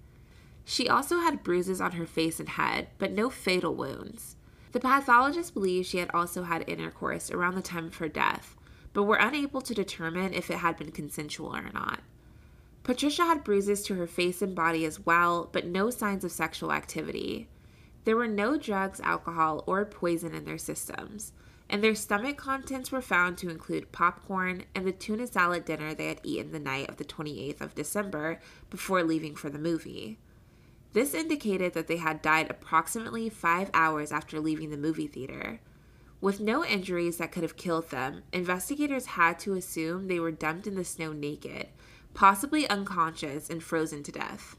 She 0.69 0.89
also 0.89 1.21
had 1.21 1.45
bruises 1.45 1.81
on 1.81 1.93
her 1.93 2.07
face 2.07 2.41
and 2.41 2.49
head, 2.49 2.89
but 2.99 3.13
no 3.13 3.31
fatal 3.31 3.73
wounds. 3.73 4.35
The 4.73 4.81
pathologist 4.81 5.55
believed 5.55 5.87
she 5.87 5.99
had 5.99 6.11
also 6.13 6.43
had 6.43 6.69
intercourse 6.69 7.31
around 7.31 7.55
the 7.55 7.63
time 7.63 7.87
of 7.87 7.95
her 7.99 8.09
death, 8.09 8.57
but 8.93 9.05
were 9.05 9.15
unable 9.15 9.61
to 9.61 9.75
determine 9.75 10.35
if 10.35 10.51
it 10.51 10.59
had 10.59 10.77
been 10.77 10.91
consensual 10.91 11.55
or 11.55 11.71
not. 11.73 12.01
Patricia 12.83 13.23
had 13.23 13.45
bruises 13.45 13.85
to 13.85 13.95
her 13.95 14.09
face 14.09 14.43
and 14.43 14.57
body 14.57 14.85
as 14.85 15.07
well, 15.07 15.49
but 15.53 15.67
no 15.67 15.89
signs 15.89 16.25
of 16.25 16.33
sexual 16.33 16.73
activity. 16.73 17.49
There 18.03 18.17
were 18.17 18.27
no 18.27 18.59
drugs, 18.59 19.01
alcohol, 19.01 19.63
or 19.69 19.85
poison 19.85 20.35
in 20.35 20.47
their 20.47 20.59
systems, 20.59 21.33
and 21.71 21.83
their 21.83 21.95
stomach 21.95 22.37
contents 22.37 22.91
were 22.91 23.01
found 23.01 23.39
to 23.39 23.51
include 23.51 23.93
popcorn 23.93 24.65
and 24.75 24.85
the 24.85 24.91
tuna 24.91 25.29
salad 25.29 25.65
dinner 25.65 25.95
they 25.95 26.09
had 26.09 26.21
eaten 26.25 26.51
the 26.51 26.59
night 26.59 26.89
of 26.89 26.97
the 26.97 27.05
28th 27.05 27.61
of 27.61 27.77
December 27.77 28.41
before 28.69 29.05
leaving 29.05 29.37
for 29.37 29.49
the 29.49 29.61
movie. 29.61 30.19
This 30.97 31.13
indicated 31.13 31.75
that 31.75 31.89
they 31.89 31.99
had 31.99 32.23
died 32.23 32.47
approximately 32.49 33.29
five 33.29 33.71
hours 33.75 34.11
after 34.11 34.41
leaving 34.41 34.71
the 34.71 34.79
movie 34.79 35.07
theater. 35.07 35.61
With 36.23 36.41
no 36.41 36.65
injuries 36.65 37.19
that 37.19 37.33
could 37.33 37.43
have 37.43 37.59
killed 37.59 37.91
them, 37.91 38.23
investigators 38.33 39.05
had 39.05 39.39
to 39.41 39.53
assume 39.53 40.09
they 40.09 40.19
were 40.19 40.31
dumped 40.31 40.67
in 40.67 40.75
the 40.75 40.87
snow 40.87 41.13
naked, 41.13 41.69
possibly 42.15 42.67
unconscious 42.67 43.51
and 43.51 43.63
frozen 43.63 44.05
to 44.05 44.11
death. 44.11 44.57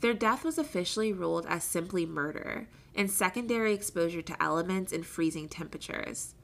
Their 0.00 0.14
death 0.14 0.42
was 0.42 0.56
officially 0.56 1.12
ruled 1.12 1.44
as 1.46 1.64
simply 1.64 2.06
murder 2.06 2.66
and 2.94 3.10
secondary 3.10 3.74
exposure 3.74 4.22
to 4.22 4.42
elements 4.42 4.90
and 4.90 5.04
freezing 5.04 5.50
temperatures. 5.50 6.34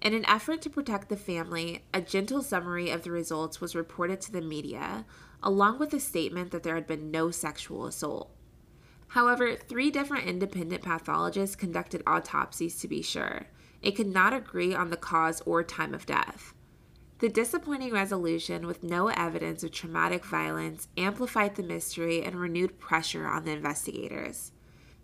In 0.00 0.14
an 0.14 0.24
effort 0.26 0.62
to 0.62 0.70
protect 0.70 1.08
the 1.08 1.16
family, 1.16 1.84
a 1.92 2.00
gentle 2.00 2.42
summary 2.42 2.90
of 2.90 3.02
the 3.02 3.10
results 3.10 3.60
was 3.60 3.74
reported 3.74 4.20
to 4.20 4.30
the 4.30 4.40
media, 4.40 5.04
along 5.42 5.80
with 5.80 5.92
a 5.92 5.98
statement 5.98 6.52
that 6.52 6.62
there 6.62 6.76
had 6.76 6.86
been 6.86 7.10
no 7.10 7.32
sexual 7.32 7.86
assault. 7.86 8.30
However, 9.08 9.54
three 9.54 9.90
different 9.90 10.26
independent 10.26 10.82
pathologists 10.82 11.56
conducted 11.56 12.02
autopsies 12.06 12.78
to 12.80 12.88
be 12.88 13.02
sure. 13.02 13.46
It 13.82 13.92
could 13.92 14.08
not 14.08 14.32
agree 14.32 14.74
on 14.74 14.90
the 14.90 14.96
cause 14.96 15.40
or 15.46 15.62
time 15.62 15.94
of 15.94 16.06
death. 16.06 16.54
The 17.18 17.28
disappointing 17.30 17.92
resolution 17.92 18.66
with 18.66 18.82
no 18.82 19.08
evidence 19.08 19.64
of 19.64 19.72
traumatic 19.72 20.24
violence 20.24 20.88
amplified 20.98 21.54
the 21.54 21.62
mystery 21.62 22.22
and 22.22 22.36
renewed 22.36 22.78
pressure 22.78 23.26
on 23.26 23.44
the 23.44 23.52
investigators. 23.52 24.52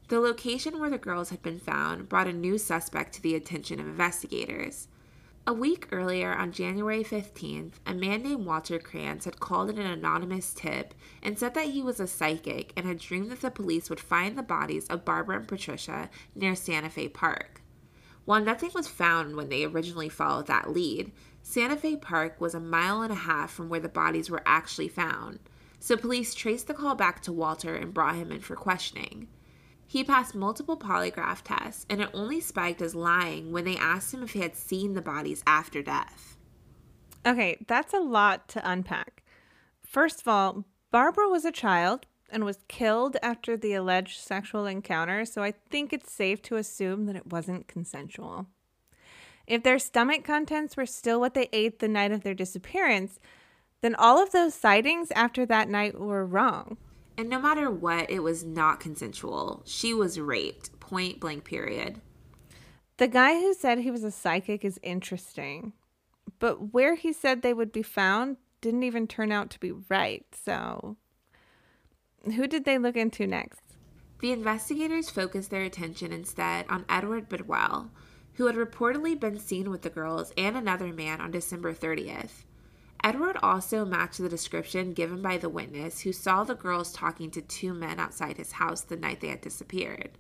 The 0.09 0.21
location 0.21 0.79
where 0.79 0.91
the 0.91 0.99
girls 0.99 1.31
had 1.31 1.41
been 1.41 1.59
found 1.59 2.11
brought 2.11 2.27
a 2.27 2.33
new 2.35 2.59
suspect 2.59 3.15
to 3.15 3.23
the 3.23 3.35
attention 3.35 3.81
of 3.81 3.87
investigators. 3.87 4.88
A 5.44 5.52
week 5.52 5.88
earlier, 5.90 6.33
on 6.33 6.52
January 6.52 7.02
15th, 7.02 7.72
a 7.85 7.94
man 7.94 8.22
named 8.22 8.46
Walter 8.46 8.78
Kranz 8.78 9.24
had 9.24 9.40
called 9.40 9.70
in 9.70 9.78
an 9.78 9.90
anonymous 9.90 10.55
tip 10.55 10.94
and 11.20 11.37
said 11.37 11.55
that 11.55 11.70
he 11.70 11.83
was 11.83 11.98
a 11.98 12.07
psychic 12.07 12.72
and 12.76 12.87
had 12.87 13.00
dreamed 13.00 13.33
that 13.33 13.40
the 13.40 13.50
police 13.50 13.90
would 13.90 13.98
find 13.98 14.38
the 14.38 14.44
bodies 14.44 14.87
of 14.87 15.05
Barbara 15.05 15.38
and 15.38 15.48
Patricia 15.48 16.11
near 16.37 16.55
Santa 16.55 16.88
Fe 16.88 17.09
Park. 17.09 17.61
While 18.24 18.40
nothing 18.40 18.70
was 18.72 18.87
found 18.87 19.35
when 19.35 19.48
they 19.48 19.64
originally 19.64 20.09
followed 20.09 20.46
that 20.46 20.70
lead, 20.70 21.11
Santa 21.42 21.76
Fe 21.76 21.96
Park 21.96 22.40
was 22.40 22.55
a 22.55 22.61
mile 22.61 23.02
and 23.02 23.11
a 23.11 23.16
half 23.16 23.50
from 23.50 23.68
where 23.68 23.81
the 23.81 23.88
bodies 23.88 24.31
were 24.31 24.44
actually 24.46 24.87
found, 24.87 25.40
so 25.81 25.96
police 25.96 26.37
traced 26.37 26.68
the 26.68 26.74
call 26.74 26.94
back 26.94 27.20
to 27.22 27.33
Walter 27.33 27.74
and 27.74 27.92
brought 27.92 28.14
him 28.14 28.31
in 28.31 28.38
for 28.38 28.55
questioning. 28.55 29.26
He 29.92 30.05
passed 30.05 30.35
multiple 30.35 30.78
polygraph 30.78 31.42
tests, 31.44 31.85
and 31.90 32.00
it 32.00 32.09
only 32.14 32.40
spiked 32.40 32.81
as 32.81 32.94
lying 32.94 33.52
when 33.52 33.66
they 33.66 33.76
asked 33.76 34.14
him 34.14 34.22
if 34.22 34.33
he 34.33 34.40
had 34.40 34.57
seen 34.57 34.94
the 34.94 35.02
bodies 35.02 35.42
after 35.46 35.83
death. 35.83 36.38
Okay, 37.26 37.59
that's 37.68 37.92
a 37.92 37.98
lot 37.98 38.48
to 38.48 38.70
unpack. 38.70 39.22
First 39.85 40.22
of 40.22 40.28
all, 40.28 40.64
Barbara 40.90 41.28
was 41.28 41.44
a 41.44 41.52
child 41.52 42.07
and 42.31 42.42
was 42.42 42.64
killed 42.68 43.18
after 43.22 43.55
the 43.55 43.74
alleged 43.74 44.18
sexual 44.18 44.64
encounter, 44.64 45.26
so 45.26 45.42
I 45.42 45.50
think 45.50 45.92
it's 45.92 46.11
safe 46.11 46.40
to 46.44 46.57
assume 46.57 47.05
that 47.05 47.16
it 47.16 47.31
wasn't 47.31 47.68
consensual. 47.68 48.46
If 49.46 49.62
their 49.62 49.78
stomach 49.78 50.24
contents 50.24 50.74
were 50.74 50.87
still 50.87 51.20
what 51.20 51.35
they 51.35 51.50
ate 51.52 51.81
the 51.81 51.87
night 51.87 52.12
of 52.12 52.22
their 52.22 52.33
disappearance, 52.33 53.20
then 53.83 53.94
all 53.96 54.22
of 54.22 54.33
those 54.33 54.55
sightings 54.55 55.11
after 55.11 55.44
that 55.44 55.68
night 55.68 56.00
were 56.00 56.24
wrong. 56.24 56.78
And 57.16 57.29
no 57.29 57.40
matter 57.40 57.70
what, 57.70 58.11
it 58.11 58.20
was 58.20 58.44
not 58.44 58.81
consensual. 58.81 59.62
She 59.66 59.92
was 59.92 60.18
raped, 60.18 60.79
point 60.81 61.20
blank, 61.20 61.44
period. 61.44 62.01
The 62.96 63.09
guy 63.09 63.35
who 63.35 63.55
said 63.55 63.79
he 63.79 63.90
was 63.90 64.05
a 64.05 64.11
psychic 64.11 64.64
is 64.64 64.79
interesting, 64.83 65.72
but 66.38 66.72
where 66.72 66.94
he 66.94 67.12
said 67.12 67.42
they 67.42 67.55
would 67.55 67.72
be 67.72 67.83
found 67.83 68.37
didn't 68.61 68.85
even 68.85 69.07
turn 69.07 69.33
out 69.33 69.51
to 69.51 69.61
be 69.61 69.72
right, 69.72 70.25
so. 70.33 70.96
Who 72.25 72.46
did 72.46 72.64
they 72.64 72.79
look 72.79 72.96
into 72.96 73.27
next? 73.27 73.61
The 74.20 74.31
investigators 74.31 75.11
focused 75.11 75.51
their 75.51 75.64
attention 75.64 76.12
instead 76.12 76.66
on 76.68 76.85
Edward 76.88 77.29
Bedwell, 77.29 77.90
who 78.35 78.46
had 78.46 78.55
reportedly 78.55 79.18
been 79.18 79.38
seen 79.38 79.68
with 79.68 79.83
the 79.83 79.90
girls 79.90 80.33
and 80.38 80.57
another 80.57 80.92
man 80.92 81.20
on 81.20 81.33
December 81.33 81.75
30th. 81.75 82.44
Edward 83.05 83.37
also 83.43 83.85
matched 83.85 84.19
the 84.19 84.29
description 84.29 84.93
given 84.93 85.21
by 85.21 85.37
the 85.37 85.49
witness 85.49 86.01
who 86.01 86.12
saw 86.12 86.45
the 86.45 86.55
girls 86.55 86.93
talking 86.93 87.33
to 87.33 87.43
two 87.43 87.75
men 87.75 87.99
outside 87.99 88.37
his 88.37 88.53
house 88.53 88.83
the 88.83 88.97
night 88.97 89.21
they 89.21 89.29
had 89.29 89.41
disappeared. 89.41 90.11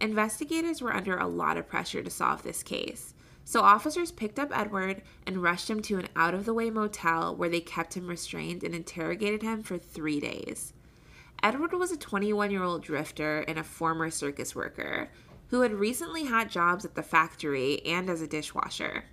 Investigators 0.00 0.82
were 0.82 0.94
under 0.94 1.16
a 1.16 1.28
lot 1.28 1.56
of 1.56 1.68
pressure 1.68 2.02
to 2.02 2.10
solve 2.10 2.42
this 2.42 2.64
case, 2.64 3.14
so 3.44 3.60
officers 3.60 4.10
picked 4.10 4.40
up 4.40 4.56
Edward 4.56 5.02
and 5.24 5.42
rushed 5.42 5.70
him 5.70 5.80
to 5.82 5.98
an 5.98 6.08
out 6.16 6.34
of 6.34 6.46
the 6.46 6.54
way 6.54 6.68
motel 6.68 7.34
where 7.36 7.48
they 7.48 7.60
kept 7.60 7.96
him 7.96 8.08
restrained 8.08 8.64
and 8.64 8.74
interrogated 8.74 9.42
him 9.42 9.62
for 9.62 9.78
three 9.78 10.18
days. 10.18 10.72
Edward 11.44 11.72
was 11.72 11.92
a 11.92 11.96
21 11.96 12.50
year 12.50 12.64
old 12.64 12.82
drifter 12.82 13.40
and 13.46 13.58
a 13.58 13.64
former 13.64 14.10
circus 14.10 14.54
worker 14.54 15.10
who 15.48 15.60
had 15.60 15.72
recently 15.72 16.24
had 16.24 16.50
jobs 16.50 16.84
at 16.84 16.94
the 16.94 17.02
factory 17.02 17.84
and 17.86 18.10
as 18.10 18.20
a 18.20 18.26
dishwasher. 18.26 19.04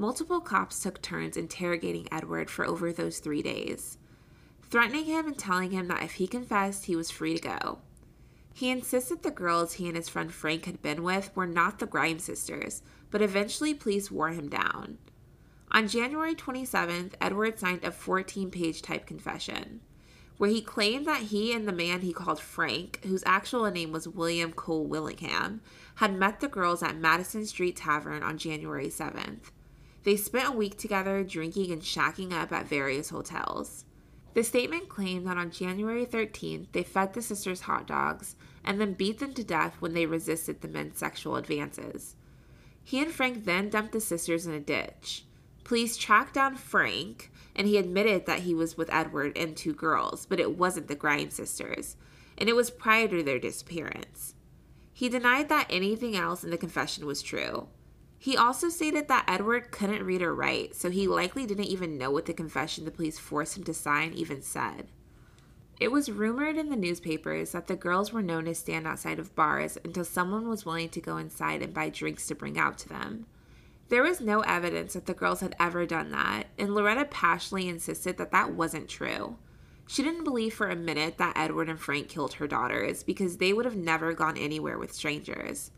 Multiple 0.00 0.40
cops 0.40 0.80
took 0.80 1.02
turns 1.02 1.36
interrogating 1.36 2.08
Edward 2.10 2.48
for 2.48 2.64
over 2.64 2.90
those 2.90 3.18
three 3.18 3.42
days, 3.42 3.98
threatening 4.62 5.04
him 5.04 5.26
and 5.26 5.36
telling 5.36 5.72
him 5.72 5.88
that 5.88 6.02
if 6.02 6.12
he 6.12 6.26
confessed, 6.26 6.86
he 6.86 6.96
was 6.96 7.10
free 7.10 7.36
to 7.36 7.42
go. 7.42 7.80
He 8.54 8.70
insisted 8.70 9.22
the 9.22 9.30
girls 9.30 9.74
he 9.74 9.88
and 9.88 9.96
his 9.98 10.08
friend 10.08 10.32
Frank 10.32 10.64
had 10.64 10.80
been 10.80 11.02
with 11.02 11.36
were 11.36 11.46
not 11.46 11.80
the 11.80 11.86
Grimes 11.86 12.24
sisters, 12.24 12.80
but 13.10 13.20
eventually 13.20 13.74
police 13.74 14.10
wore 14.10 14.30
him 14.30 14.48
down. 14.48 14.96
On 15.70 15.86
January 15.86 16.34
27th, 16.34 17.12
Edward 17.20 17.58
signed 17.58 17.84
a 17.84 17.90
14 17.90 18.50
page 18.50 18.80
type 18.80 19.04
confession, 19.04 19.82
where 20.38 20.48
he 20.48 20.62
claimed 20.62 21.06
that 21.06 21.24
he 21.24 21.52
and 21.52 21.68
the 21.68 21.72
man 21.72 22.00
he 22.00 22.14
called 22.14 22.40
Frank, 22.40 23.04
whose 23.04 23.22
actual 23.26 23.70
name 23.70 23.92
was 23.92 24.08
William 24.08 24.54
Cole 24.54 24.86
Willingham, 24.86 25.60
had 25.96 26.14
met 26.14 26.40
the 26.40 26.48
girls 26.48 26.82
at 26.82 26.96
Madison 26.96 27.44
Street 27.44 27.76
Tavern 27.76 28.22
on 28.22 28.38
January 28.38 28.88
7th. 28.88 29.50
They 30.02 30.16
spent 30.16 30.48
a 30.48 30.56
week 30.56 30.78
together 30.78 31.22
drinking 31.22 31.70
and 31.70 31.82
shacking 31.82 32.32
up 32.32 32.52
at 32.52 32.68
various 32.68 33.10
hotels. 33.10 33.84
The 34.32 34.44
statement 34.44 34.88
claimed 34.88 35.26
that 35.26 35.36
on 35.36 35.50
January 35.50 36.06
13th, 36.06 36.68
they 36.72 36.82
fed 36.82 37.12
the 37.12 37.22
sisters 37.22 37.62
hot 37.62 37.86
dogs 37.86 38.36
and 38.64 38.80
then 38.80 38.94
beat 38.94 39.18
them 39.18 39.34
to 39.34 39.44
death 39.44 39.76
when 39.80 39.92
they 39.92 40.06
resisted 40.06 40.60
the 40.60 40.68
men's 40.68 40.98
sexual 40.98 41.36
advances. 41.36 42.16
He 42.82 43.00
and 43.00 43.12
Frank 43.12 43.44
then 43.44 43.68
dumped 43.68 43.92
the 43.92 44.00
sisters 44.00 44.46
in 44.46 44.52
a 44.52 44.60
ditch. 44.60 45.24
Police 45.64 45.96
tracked 45.96 46.34
down 46.34 46.56
Frank, 46.56 47.30
and 47.54 47.66
he 47.66 47.76
admitted 47.76 48.26
that 48.26 48.40
he 48.40 48.54
was 48.54 48.76
with 48.76 48.92
Edward 48.92 49.36
and 49.36 49.56
two 49.56 49.74
girls, 49.74 50.26
but 50.26 50.40
it 50.40 50.56
wasn't 50.56 50.88
the 50.88 50.94
Grimes 50.94 51.34
sisters, 51.34 51.96
and 52.38 52.48
it 52.48 52.56
was 52.56 52.70
prior 52.70 53.08
to 53.08 53.22
their 53.22 53.38
disappearance. 53.38 54.34
He 54.92 55.08
denied 55.08 55.48
that 55.48 55.66
anything 55.70 56.16
else 56.16 56.42
in 56.42 56.50
the 56.50 56.58
confession 56.58 57.06
was 57.06 57.22
true. 57.22 57.68
He 58.22 58.36
also 58.36 58.68
stated 58.68 59.08
that 59.08 59.24
Edward 59.26 59.70
couldn't 59.70 60.04
read 60.04 60.20
or 60.20 60.34
write, 60.34 60.74
so 60.76 60.90
he 60.90 61.08
likely 61.08 61.46
didn't 61.46 61.64
even 61.64 61.96
know 61.96 62.10
what 62.10 62.26
the 62.26 62.34
confession 62.34 62.84
the 62.84 62.90
police 62.90 63.18
forced 63.18 63.56
him 63.56 63.64
to 63.64 63.72
sign 63.72 64.12
even 64.12 64.42
said. 64.42 64.88
It 65.80 65.90
was 65.90 66.10
rumored 66.10 66.58
in 66.58 66.68
the 66.68 66.76
newspapers 66.76 67.52
that 67.52 67.66
the 67.66 67.76
girls 67.76 68.12
were 68.12 68.20
known 68.20 68.44
to 68.44 68.54
stand 68.54 68.86
outside 68.86 69.18
of 69.18 69.34
bars 69.34 69.78
until 69.86 70.04
someone 70.04 70.50
was 70.50 70.66
willing 70.66 70.90
to 70.90 71.00
go 71.00 71.16
inside 71.16 71.62
and 71.62 71.72
buy 71.72 71.88
drinks 71.88 72.26
to 72.26 72.34
bring 72.34 72.58
out 72.58 72.76
to 72.80 72.90
them. 72.90 73.24
There 73.88 74.02
was 74.02 74.20
no 74.20 74.40
evidence 74.40 74.92
that 74.92 75.06
the 75.06 75.14
girls 75.14 75.40
had 75.40 75.56
ever 75.58 75.86
done 75.86 76.10
that, 76.10 76.48
and 76.58 76.74
Loretta 76.74 77.06
passionately 77.06 77.70
insisted 77.70 78.18
that 78.18 78.32
that 78.32 78.52
wasn't 78.52 78.90
true. 78.90 79.38
She 79.86 80.02
didn't 80.02 80.24
believe 80.24 80.52
for 80.52 80.68
a 80.68 80.76
minute 80.76 81.16
that 81.16 81.38
Edward 81.38 81.70
and 81.70 81.80
Frank 81.80 82.10
killed 82.10 82.34
her 82.34 82.46
daughters 82.46 83.02
because 83.02 83.38
they 83.38 83.54
would 83.54 83.64
have 83.64 83.76
never 83.76 84.12
gone 84.12 84.36
anywhere 84.36 84.78
with 84.78 84.92
strangers. 84.92 85.70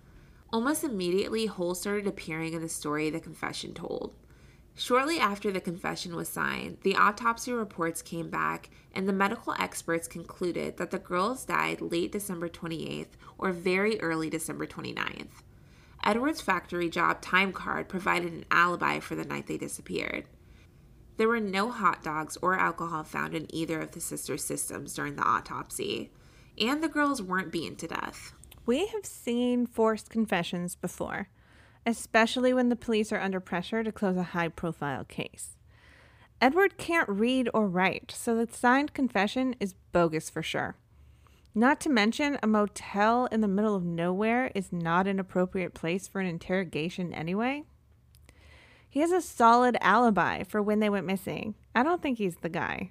Almost 0.53 0.85
immediately, 0.85 1.47
holes 1.47 1.81
started 1.81 2.07
appearing 2.07 2.53
in 2.53 2.61
the 2.61 2.69
story 2.69 3.09
the 3.09 3.21
confession 3.21 3.73
told. 3.73 4.15
Shortly 4.75 5.19
after 5.19 5.51
the 5.51 5.61
confession 5.61 6.15
was 6.15 6.29
signed, 6.29 6.79
the 6.83 6.97
autopsy 6.97 7.53
reports 7.53 8.03
came 8.03 8.29
back, 8.29 8.69
and 8.95 9.09
the 9.09 9.15
medical 9.15 9.55
experts 9.59 10.07
concluded 10.07 10.77
that 10.77 10.91
the 10.91 10.99
girls 10.99 11.47
died 11.47 11.81
late 11.81 12.13
December 12.13 12.51
28th 12.51 13.17
or 13.39 13.53
very 13.53 13.99
early 14.01 14.29
December 14.29 14.67
29th. 14.67 15.43
Edward's 16.05 16.41
factory 16.41 16.91
job 16.91 17.23
time 17.23 17.53
card 17.53 17.89
provided 17.89 18.33
an 18.33 18.45
alibi 18.51 18.99
for 18.99 19.15
the 19.15 19.25
night 19.25 19.47
they 19.47 19.57
disappeared. 19.57 20.25
There 21.17 21.29
were 21.29 21.41
no 21.41 21.71
hot 21.71 22.03
dogs 22.03 22.37
or 22.43 22.59
alcohol 22.59 23.05
found 23.05 23.35
in 23.35 23.55
either 23.55 23.81
of 23.81 23.93
the 23.93 24.01
sisters' 24.01 24.45
systems 24.45 24.95
during 24.95 25.17
the 25.17 25.23
autopsy, 25.23 26.11
and 26.59 26.83
the 26.83 26.89
girls 26.89 27.23
weren't 27.23 27.53
beaten 27.53 27.77
to 27.77 27.89
death. 27.89 28.35
We 28.65 28.87
have 28.87 29.05
seen 29.05 29.67
forced 29.67 30.09
confessions 30.09 30.77
before, 30.77 31.29
especially 31.85 32.53
when 32.53 32.69
the 32.69 32.77
police 32.77 33.13
are 33.13 33.21
under 33.21 33.41
pressure 33.41 33.83
to 33.83 33.91
close 33.91 34.17
a 34.17 34.23
high 34.23 34.49
profile 34.49 35.05
case. 35.05 35.57
Edward 36.41 36.77
can't 36.77 37.09
read 37.09 37.49
or 37.53 37.69
write, 37.69 38.13
so 38.17 38.37
the 38.37 38.53
signed 38.53 38.95
confession 38.95 39.57
is 39.59 39.75
bogus 39.93 40.31
for 40.31 40.43
sure. 40.43 40.77
Not 41.55 41.81
to 41.81 41.91
mention, 41.91 42.39
a 42.43 42.47
motel 42.47 43.27
in 43.27 43.43
the 43.43 43.49
middle 43.49 43.75
of 43.75 43.85
nowhere 43.85 44.51
is 44.55 44.73
not 44.73 45.07
an 45.07 45.19
appropriate 45.19 45.75
place 45.75 46.09
for 46.09 46.21
an 46.21 46.27
interrogation 46.27 47.13
anyway. 47.13 47.65
He 48.89 49.01
has 49.01 49.13
a 49.13 49.21
solid 49.21 49.77
alibi 49.81 50.45
for 50.45 50.63
when 50.63 50.81
they 50.81 50.89
went 50.89 51.07
missing. 51.07 51.55
I 51.75 51.83
don't 51.83 52.01
think 52.01 52.19
he's 52.19 52.37
the 52.37 52.49
guy. 52.49 52.91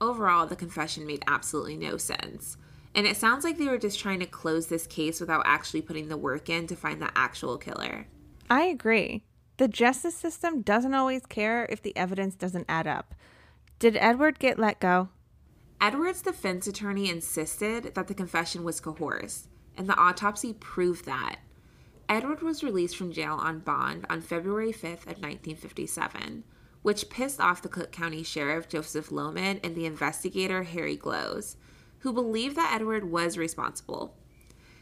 Overall, 0.00 0.46
the 0.46 0.56
confession 0.56 1.06
made 1.06 1.22
absolutely 1.26 1.76
no 1.76 1.96
sense. 1.96 2.56
And 2.94 3.06
it 3.06 3.16
sounds 3.16 3.44
like 3.44 3.56
they 3.56 3.68
were 3.68 3.78
just 3.78 4.00
trying 4.00 4.20
to 4.20 4.26
close 4.26 4.66
this 4.66 4.86
case 4.86 5.20
without 5.20 5.42
actually 5.46 5.82
putting 5.82 6.08
the 6.08 6.16
work 6.16 6.48
in 6.48 6.66
to 6.66 6.76
find 6.76 7.00
the 7.00 7.10
actual 7.16 7.56
killer. 7.56 8.06
I 8.48 8.64
agree. 8.64 9.24
The 9.58 9.68
justice 9.68 10.16
system 10.16 10.62
doesn't 10.62 10.94
always 10.94 11.26
care 11.26 11.66
if 11.70 11.82
the 11.82 11.96
evidence 11.96 12.34
doesn't 12.34 12.66
add 12.68 12.86
up. 12.86 13.14
Did 13.78 13.96
Edward 13.96 14.38
get 14.38 14.58
let 14.58 14.80
go? 14.80 15.10
Edward's 15.80 16.22
defense 16.22 16.66
attorney 16.66 17.08
insisted 17.08 17.94
that 17.94 18.06
the 18.06 18.14
confession 18.14 18.64
was 18.64 18.80
coerced, 18.80 19.48
and 19.76 19.88
the 19.88 19.96
autopsy 19.96 20.52
proved 20.52 21.06
that. 21.06 21.36
Edward 22.08 22.42
was 22.42 22.64
released 22.64 22.96
from 22.96 23.12
jail 23.12 23.34
on 23.34 23.60
bond 23.60 24.04
on 24.10 24.20
February 24.20 24.72
5th 24.72 25.06
of 25.06 25.22
1957, 25.22 26.44
which 26.82 27.08
pissed 27.08 27.40
off 27.40 27.62
the 27.62 27.68
Cook 27.68 27.92
County 27.92 28.22
Sheriff 28.22 28.68
Joseph 28.68 29.10
Lohman 29.10 29.60
and 29.62 29.76
the 29.76 29.86
investigator 29.86 30.64
Harry 30.64 30.96
Glos, 30.96 31.56
who 32.00 32.12
believed 32.12 32.56
that 32.56 32.72
Edward 32.74 33.10
was 33.10 33.38
responsible. 33.38 34.14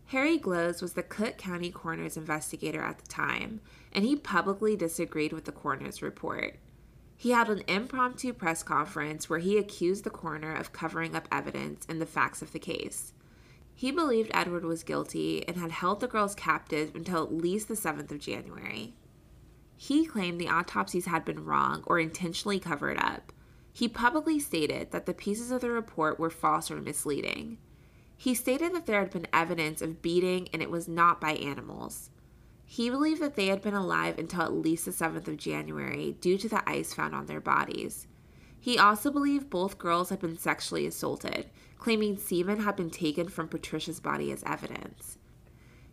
Harry 0.06 0.38
Glos 0.38 0.80
was 0.80 0.94
the 0.94 1.02
Cook 1.02 1.36
County 1.36 1.70
coroner's 1.70 2.16
investigator 2.16 2.80
at 2.80 2.98
the 2.98 3.06
time, 3.06 3.60
and 3.92 4.04
he 4.04 4.16
publicly 4.16 4.74
disagreed 4.74 5.32
with 5.32 5.44
the 5.44 5.52
coroner's 5.52 6.00
report. 6.00 6.56
He 7.16 7.32
held 7.32 7.50
an 7.50 7.64
impromptu 7.66 8.32
press 8.32 8.62
conference 8.62 9.28
where 9.28 9.40
he 9.40 9.58
accused 9.58 10.04
the 10.04 10.10
coroner 10.10 10.54
of 10.54 10.72
covering 10.72 11.16
up 11.16 11.28
evidence 11.30 11.84
and 11.88 12.00
the 12.00 12.06
facts 12.06 12.42
of 12.42 12.52
the 12.52 12.58
case. 12.58 13.12
He 13.74 13.90
believed 13.90 14.30
Edward 14.32 14.64
was 14.64 14.82
guilty 14.82 15.46
and 15.46 15.56
had 15.56 15.72
held 15.72 16.00
the 16.00 16.08
girls 16.08 16.34
captive 16.34 16.94
until 16.94 17.24
at 17.24 17.32
least 17.32 17.68
the 17.68 17.74
7th 17.74 18.10
of 18.10 18.20
January. 18.20 18.94
He 19.76 20.06
claimed 20.06 20.40
the 20.40 20.48
autopsies 20.48 21.06
had 21.06 21.24
been 21.24 21.44
wrong 21.44 21.82
or 21.86 22.00
intentionally 22.00 22.58
covered 22.58 22.98
up. 22.98 23.32
He 23.78 23.86
publicly 23.86 24.40
stated 24.40 24.90
that 24.90 25.06
the 25.06 25.14
pieces 25.14 25.52
of 25.52 25.60
the 25.60 25.70
report 25.70 26.18
were 26.18 26.30
false 26.30 26.68
or 26.68 26.80
misleading. 26.80 27.58
He 28.16 28.34
stated 28.34 28.74
that 28.74 28.86
there 28.86 28.98
had 28.98 29.12
been 29.12 29.28
evidence 29.32 29.80
of 29.80 30.02
beating 30.02 30.48
and 30.52 30.60
it 30.60 30.68
was 30.68 30.88
not 30.88 31.20
by 31.20 31.34
animals. 31.34 32.10
He 32.64 32.90
believed 32.90 33.22
that 33.22 33.36
they 33.36 33.46
had 33.46 33.62
been 33.62 33.74
alive 33.74 34.18
until 34.18 34.42
at 34.42 34.52
least 34.52 34.86
the 34.86 34.90
7th 34.90 35.28
of 35.28 35.36
January 35.36 36.16
due 36.20 36.36
to 36.38 36.48
the 36.48 36.68
ice 36.68 36.92
found 36.92 37.14
on 37.14 37.26
their 37.26 37.40
bodies. 37.40 38.08
He 38.58 38.80
also 38.80 39.12
believed 39.12 39.48
both 39.48 39.78
girls 39.78 40.10
had 40.10 40.18
been 40.18 40.36
sexually 40.36 40.84
assaulted, 40.84 41.48
claiming 41.78 42.16
semen 42.16 42.62
had 42.62 42.74
been 42.74 42.90
taken 42.90 43.28
from 43.28 43.46
Patricia's 43.46 44.00
body 44.00 44.32
as 44.32 44.42
evidence. 44.42 45.18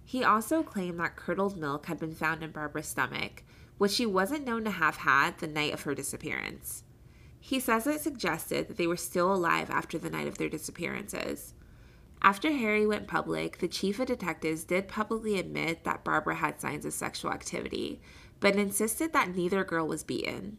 He 0.03 0.23
also 0.23 0.63
claimed 0.63 0.99
that 1.01 1.17
curdled 1.17 1.55
milk 1.55 1.85
had 1.85 1.99
been 1.99 2.15
found 2.15 2.41
in 2.41 2.49
Barbara's 2.49 2.87
stomach, 2.87 3.43
which 3.77 3.91
she 3.91 4.07
wasn't 4.07 4.43
known 4.43 4.63
to 4.63 4.71
have 4.71 4.97
had 4.97 5.37
the 5.37 5.45
night 5.45 5.71
of 5.75 5.83
her 5.83 5.93
disappearance. 5.93 6.83
He 7.47 7.59
says 7.59 7.85
it 7.85 8.01
suggested 8.01 8.67
that 8.67 8.77
they 8.77 8.87
were 8.87 8.97
still 8.97 9.31
alive 9.31 9.69
after 9.69 9.99
the 9.99 10.09
night 10.09 10.27
of 10.27 10.39
their 10.39 10.49
disappearances. 10.49 11.53
After 12.19 12.51
Harry 12.51 12.87
went 12.87 13.05
public, 13.05 13.59
the 13.59 13.67
chief 13.67 13.99
of 13.99 14.07
detectives 14.07 14.63
did 14.63 14.87
publicly 14.87 15.37
admit 15.37 15.83
that 15.83 16.03
Barbara 16.03 16.33
had 16.33 16.59
signs 16.59 16.87
of 16.87 16.93
sexual 16.93 17.29
activity, 17.31 18.01
but 18.39 18.55
insisted 18.55 19.13
that 19.13 19.35
neither 19.35 19.63
girl 19.63 19.87
was 19.87 20.03
beaten. 20.03 20.57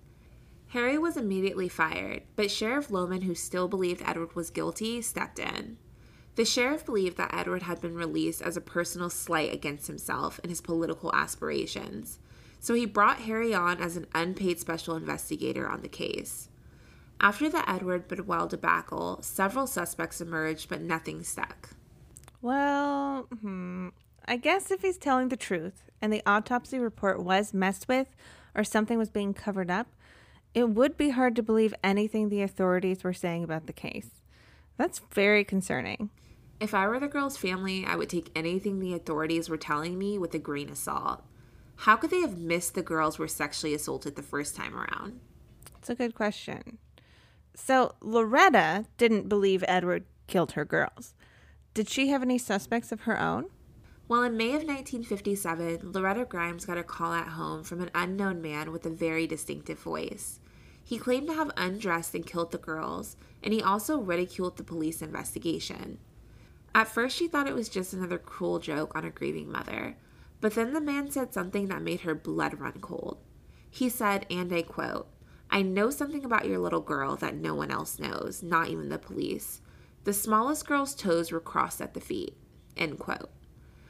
Harry 0.69 0.97
was 0.97 1.17
immediately 1.17 1.69
fired, 1.69 2.23
but 2.37 2.53
Sheriff 2.53 2.87
Lohman, 2.87 3.25
who 3.25 3.35
still 3.35 3.67
believed 3.67 4.05
Edward 4.07 4.37
was 4.37 4.51
guilty, 4.51 5.03
stepped 5.03 5.41
in. 5.41 5.79
The 6.37 6.45
sheriff 6.45 6.87
believed 6.87 7.17
that 7.17 7.35
Edward 7.35 7.65
had 7.65 7.81
been 7.81 7.97
released 7.97 8.43
as 8.43 8.57
a 8.57 8.61
personal 8.61 9.11
slight 9.11 9.53
against 9.53 9.89
himself 9.89 10.39
and 10.45 10.51
his 10.51 10.61
political 10.61 11.13
aspirations, 11.13 12.21
so 12.61 12.75
he 12.75 12.87
brought 12.87 13.23
Harry 13.23 13.53
on 13.53 13.81
as 13.81 13.97
an 13.97 14.07
unpaid 14.15 14.61
special 14.61 14.95
investigator 14.95 15.69
on 15.69 15.83
the 15.83 15.89
case. 15.89 16.49
After 17.21 17.49
the 17.49 17.69
Edward 17.69 18.09
Bedwell 18.09 18.47
debacle, 18.47 19.21
several 19.23 19.67
suspects 19.67 20.21
emerged, 20.21 20.69
but 20.69 20.83
nothing 20.83 21.23
stuck. 21.23 21.71
Well, 22.43 23.27
hmm, 23.41 23.89
I 24.27 24.37
guess 24.37 24.71
if 24.71 24.83
he's 24.83 24.99
telling 24.99 25.29
the 25.29 25.37
truth 25.37 25.91
and 26.03 26.13
the 26.13 26.23
autopsy 26.27 26.79
report 26.79 27.23
was 27.23 27.55
messed 27.55 27.89
with 27.89 28.09
or 28.55 28.65
something 28.65 28.99
was 28.99 29.09
being 29.09 29.35
covered 29.35 29.71
up, 29.71 29.89
it 30.55 30.71
would 30.71 30.97
be 30.97 31.11
hard 31.11 31.37
to 31.37 31.43
believe 31.43 31.75
anything 31.83 32.29
the 32.29 32.43
authorities 32.43 33.03
were 33.03 33.13
saying 33.13 33.45
about 33.45 33.67
the 33.67 33.73
case. 33.73 34.23
That's 34.77 35.01
very 35.13 35.45
concerning. 35.45 36.11
If 36.61 36.75
I 36.75 36.87
were 36.87 37.01
the 37.01 37.09
girl's 37.09 37.37
family, 37.37 37.85
I 37.87 37.97
would 37.97 38.09
take 38.09 38.31
anything 38.35 38.79
the 38.79 38.95
authorities 38.95 39.49
were 39.49 39.57
telling 39.57 39.99
me 39.99 40.19
with 40.19 40.35
a 40.35 40.39
grain 40.39 40.71
of 40.71 40.79
salt. 40.79 41.23
How 41.81 41.97
could 41.97 42.11
they 42.11 42.21
have 42.21 42.39
missed 42.39 42.75
the 42.75 42.83
girls 42.83 43.19
were 43.19 43.29
sexually 43.29 43.75
assaulted 43.75 44.17
the 44.17 44.23
first 44.23 44.57
time 44.57 44.75
around? 44.75 45.21
It's 45.79 45.91
a 45.91 45.95
good 45.95 46.15
question. 46.15 46.79
So, 47.57 47.95
Loretta 48.01 48.85
didn't 48.99 49.31
believe 49.31 49.65
Edward 49.67 50.05
killed 50.27 50.53
her 50.53 50.65
girls. 50.65 51.15
Did 51.73 51.89
she 51.89 52.09
have 52.09 52.23
any 52.23 52.37
suspects 52.37 52.93
of 52.93 53.03
her 53.03 53.19
own? 53.19 53.47
Well, 54.09 54.23
in 54.23 54.37
May 54.37 54.49
of 54.49 54.63
1957, 54.63 55.91
Loretta 55.91 56.27
Grimes 56.27 56.67
got 56.67 56.79
a 56.79 56.85
call 56.85 57.13
at 57.13 57.29
home 57.29 57.65
from 57.65 57.81
an 57.81 57.91
unknown 57.95 58.41
man 58.41 58.71
with 58.71 58.85
a 58.87 58.91
very 58.91 59.27
distinctive 59.27 59.81
voice. 59.81 60.39
He 60.85 60.99
claimed 60.99 61.27
to 61.29 61.35
have 61.35 61.51
undressed 61.57 62.15
and 62.15 62.27
killed 62.27 62.53
the 62.53 62.59
girls, 62.59 63.17
and 63.43 63.53
he 63.53 63.63
also 63.63 63.99
ridiculed 63.99 64.59
the 64.59 64.63
police 64.63 65.03
investigation. 65.03 65.99
At 66.75 66.89
first, 66.89 67.17
she 67.17 67.27
thought 67.27 67.49
it 67.49 67.55
was 67.55 67.71
just 67.71 67.95
another 67.95 68.19
cruel 68.19 68.59
joke 68.59 68.95
on 68.95 69.05
a 69.05 69.11
grieving 69.11 69.51
mother, 69.51 69.97
but 70.41 70.55
then 70.55 70.75
the 70.75 70.81
man 70.81 71.11
said 71.11 71.33
something 71.33 71.69
that 71.69 71.83
made 71.83 72.03
her 72.03 72.15
blood 72.15 72.61
run 72.61 72.81
cold. 72.81 73.17
He 73.71 73.89
said, 73.89 74.27
and 74.31 74.53
I 74.53 74.63
quote, 74.63 75.09
I 75.51 75.63
know 75.63 75.91
something 75.91 76.25
about 76.25 76.47
your 76.47 76.59
little 76.59 76.81
girl 76.81 77.17
that 77.17 77.37
no 77.37 77.55
one 77.55 77.71
else 77.71 77.99
knows, 77.99 78.43
not 78.43 78.69
even 78.69 78.89
the 78.89 78.99
police. 78.99 79.61
The 80.05 80.13
smallest 80.13 80.67
girl's 80.67 80.95
toes 80.95 81.33
were 81.33 81.41
crossed 81.41 81.81
at 81.81 81.95
the 81.95 82.01
feet. 82.01 82.37
End 82.77 82.99
quote. 82.99 83.31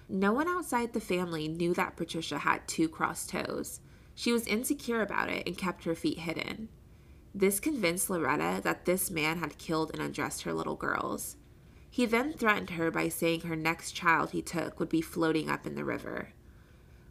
No 0.08 0.32
one 0.32 0.48
outside 0.48 0.92
the 0.92 1.00
family 1.00 1.48
knew 1.48 1.74
that 1.74 1.96
Patricia 1.96 2.38
had 2.38 2.66
two 2.68 2.88
crossed 2.88 3.30
toes. 3.30 3.80
She 4.14 4.32
was 4.32 4.46
insecure 4.46 5.02
about 5.02 5.28
it 5.28 5.46
and 5.46 5.58
kept 5.58 5.84
her 5.84 5.94
feet 5.94 6.20
hidden. 6.20 6.68
This 7.34 7.60
convinced 7.60 8.08
Loretta 8.08 8.62
that 8.62 8.84
this 8.84 9.10
man 9.10 9.38
had 9.38 9.58
killed 9.58 9.90
and 9.92 10.00
undressed 10.00 10.42
her 10.42 10.54
little 10.54 10.76
girls. 10.76 11.36
He 11.90 12.06
then 12.06 12.32
threatened 12.32 12.70
her 12.70 12.90
by 12.90 13.08
saying 13.08 13.42
her 13.42 13.56
next 13.56 13.92
child 13.92 14.30
he 14.30 14.42
took 14.42 14.78
would 14.78 14.88
be 14.88 15.00
floating 15.00 15.50
up 15.50 15.66
in 15.66 15.74
the 15.74 15.84
river. 15.84 16.30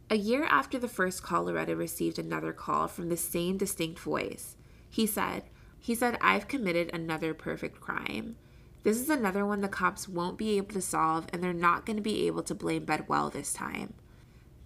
A 0.08 0.16
year 0.16 0.44
after 0.44 0.78
the 0.78 0.86
first 0.86 1.24
call, 1.24 1.44
Loretta 1.44 1.74
received 1.74 2.18
another 2.18 2.52
call 2.52 2.86
from 2.86 3.08
the 3.08 3.16
same 3.16 3.56
distinct 3.56 3.98
voice. 3.98 4.56
He 4.88 5.04
said, 5.04 5.42
he 5.80 5.96
said, 5.96 6.16
I've 6.20 6.46
committed 6.46 6.90
another 6.92 7.34
perfect 7.34 7.80
crime. 7.80 8.36
This 8.84 9.00
is 9.00 9.10
another 9.10 9.44
one 9.44 9.62
the 9.62 9.68
cops 9.68 10.08
won't 10.08 10.38
be 10.38 10.56
able 10.56 10.74
to 10.74 10.80
solve, 10.80 11.26
and 11.32 11.42
they're 11.42 11.52
not 11.52 11.84
going 11.84 11.96
to 11.96 12.02
be 12.02 12.28
able 12.28 12.44
to 12.44 12.54
blame 12.54 12.84
Bedwell 12.84 13.30
this 13.30 13.52
time. 13.52 13.94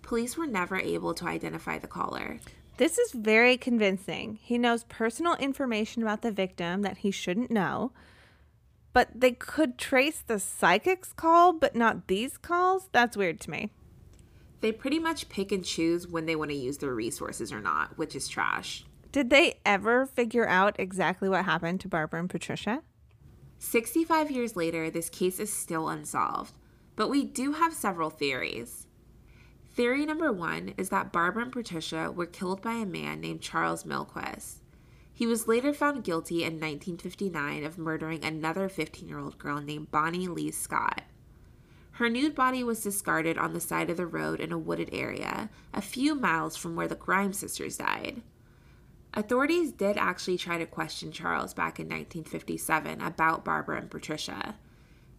Police 0.02 0.36
were 0.36 0.46
never 0.46 0.76
able 0.76 1.14
to 1.14 1.26
identify 1.26 1.78
the 1.78 1.86
caller. 1.86 2.38
This 2.76 2.98
is 2.98 3.12
very 3.12 3.56
convincing. 3.56 4.38
He 4.42 4.58
knows 4.58 4.84
personal 4.84 5.36
information 5.36 6.02
about 6.02 6.20
the 6.20 6.32
victim 6.32 6.82
that 6.82 6.98
he 6.98 7.10
shouldn't 7.10 7.50
know, 7.50 7.92
but 8.92 9.08
they 9.14 9.32
could 9.32 9.78
trace 9.78 10.22
the 10.26 10.38
psychic's 10.38 11.14
call, 11.14 11.54
but 11.54 11.74
not 11.74 12.08
these 12.08 12.36
calls? 12.36 12.90
That's 12.92 13.16
weird 13.16 13.40
to 13.40 13.50
me. 13.50 13.70
They 14.60 14.72
pretty 14.72 14.98
much 14.98 15.28
pick 15.28 15.52
and 15.52 15.64
choose 15.64 16.06
when 16.06 16.26
they 16.26 16.36
want 16.36 16.50
to 16.50 16.56
use 16.56 16.78
their 16.78 16.94
resources 16.94 17.52
or 17.52 17.60
not, 17.60 17.96
which 17.96 18.14
is 18.14 18.28
trash. 18.28 18.84
Did 19.12 19.30
they 19.30 19.58
ever 19.64 20.06
figure 20.06 20.46
out 20.46 20.76
exactly 20.78 21.28
what 21.28 21.44
happened 21.44 21.80
to 21.80 21.88
Barbara 21.88 22.20
and 22.20 22.30
Patricia? 22.30 22.82
65 23.58 24.30
years 24.30 24.56
later, 24.56 24.90
this 24.90 25.10
case 25.10 25.40
is 25.40 25.52
still 25.52 25.88
unsolved, 25.88 26.54
but 26.96 27.08
we 27.08 27.24
do 27.24 27.52
have 27.52 27.74
several 27.74 28.10
theories. 28.10 28.86
Theory 29.72 30.04
number 30.04 30.32
one 30.32 30.74
is 30.76 30.90
that 30.90 31.12
Barbara 31.12 31.44
and 31.44 31.52
Patricia 31.52 32.10
were 32.10 32.26
killed 32.26 32.62
by 32.62 32.74
a 32.74 32.86
man 32.86 33.20
named 33.20 33.40
Charles 33.40 33.84
Melquist. 33.84 34.60
He 35.12 35.26
was 35.26 35.46
later 35.46 35.74
found 35.74 36.04
guilty 36.04 36.44
in 36.44 36.54
1959 36.54 37.64
of 37.64 37.78
murdering 37.78 38.24
another 38.24 38.68
15 38.68 39.08
year 39.08 39.18
old 39.18 39.38
girl 39.38 39.60
named 39.60 39.90
Bonnie 39.90 40.28
Lee 40.28 40.50
Scott. 40.50 41.02
Her 42.00 42.08
nude 42.08 42.34
body 42.34 42.64
was 42.64 42.82
discarded 42.82 43.36
on 43.36 43.52
the 43.52 43.60
side 43.60 43.90
of 43.90 43.98
the 43.98 44.06
road 44.06 44.40
in 44.40 44.52
a 44.52 44.58
wooded 44.58 44.88
area, 44.90 45.50
a 45.74 45.82
few 45.82 46.14
miles 46.14 46.56
from 46.56 46.74
where 46.74 46.88
the 46.88 46.94
Grimes 46.94 47.36
sisters 47.36 47.76
died. 47.76 48.22
Authorities 49.12 49.70
did 49.70 49.98
actually 49.98 50.38
try 50.38 50.56
to 50.56 50.64
question 50.64 51.12
Charles 51.12 51.52
back 51.52 51.78
in 51.78 51.88
1957 51.88 53.02
about 53.02 53.44
Barbara 53.44 53.76
and 53.82 53.90
Patricia. 53.90 54.56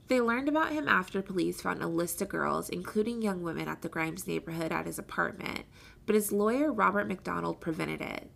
They 0.07 0.19
learned 0.19 0.49
about 0.49 0.71
him 0.71 0.87
after 0.87 1.21
police 1.21 1.61
found 1.61 1.83
a 1.83 1.87
list 1.87 2.19
of 2.19 2.29
girls, 2.29 2.67
including 2.67 3.21
young 3.21 3.43
women, 3.43 3.67
at 3.67 3.83
the 3.83 3.87
Grimes 3.87 4.25
neighborhood 4.25 4.71
at 4.71 4.87
his 4.87 4.97
apartment, 4.97 5.65
but 6.07 6.15
his 6.15 6.31
lawyer, 6.31 6.73
Robert 6.73 7.07
McDonald, 7.07 7.61
prevented 7.61 8.01
it. 8.01 8.31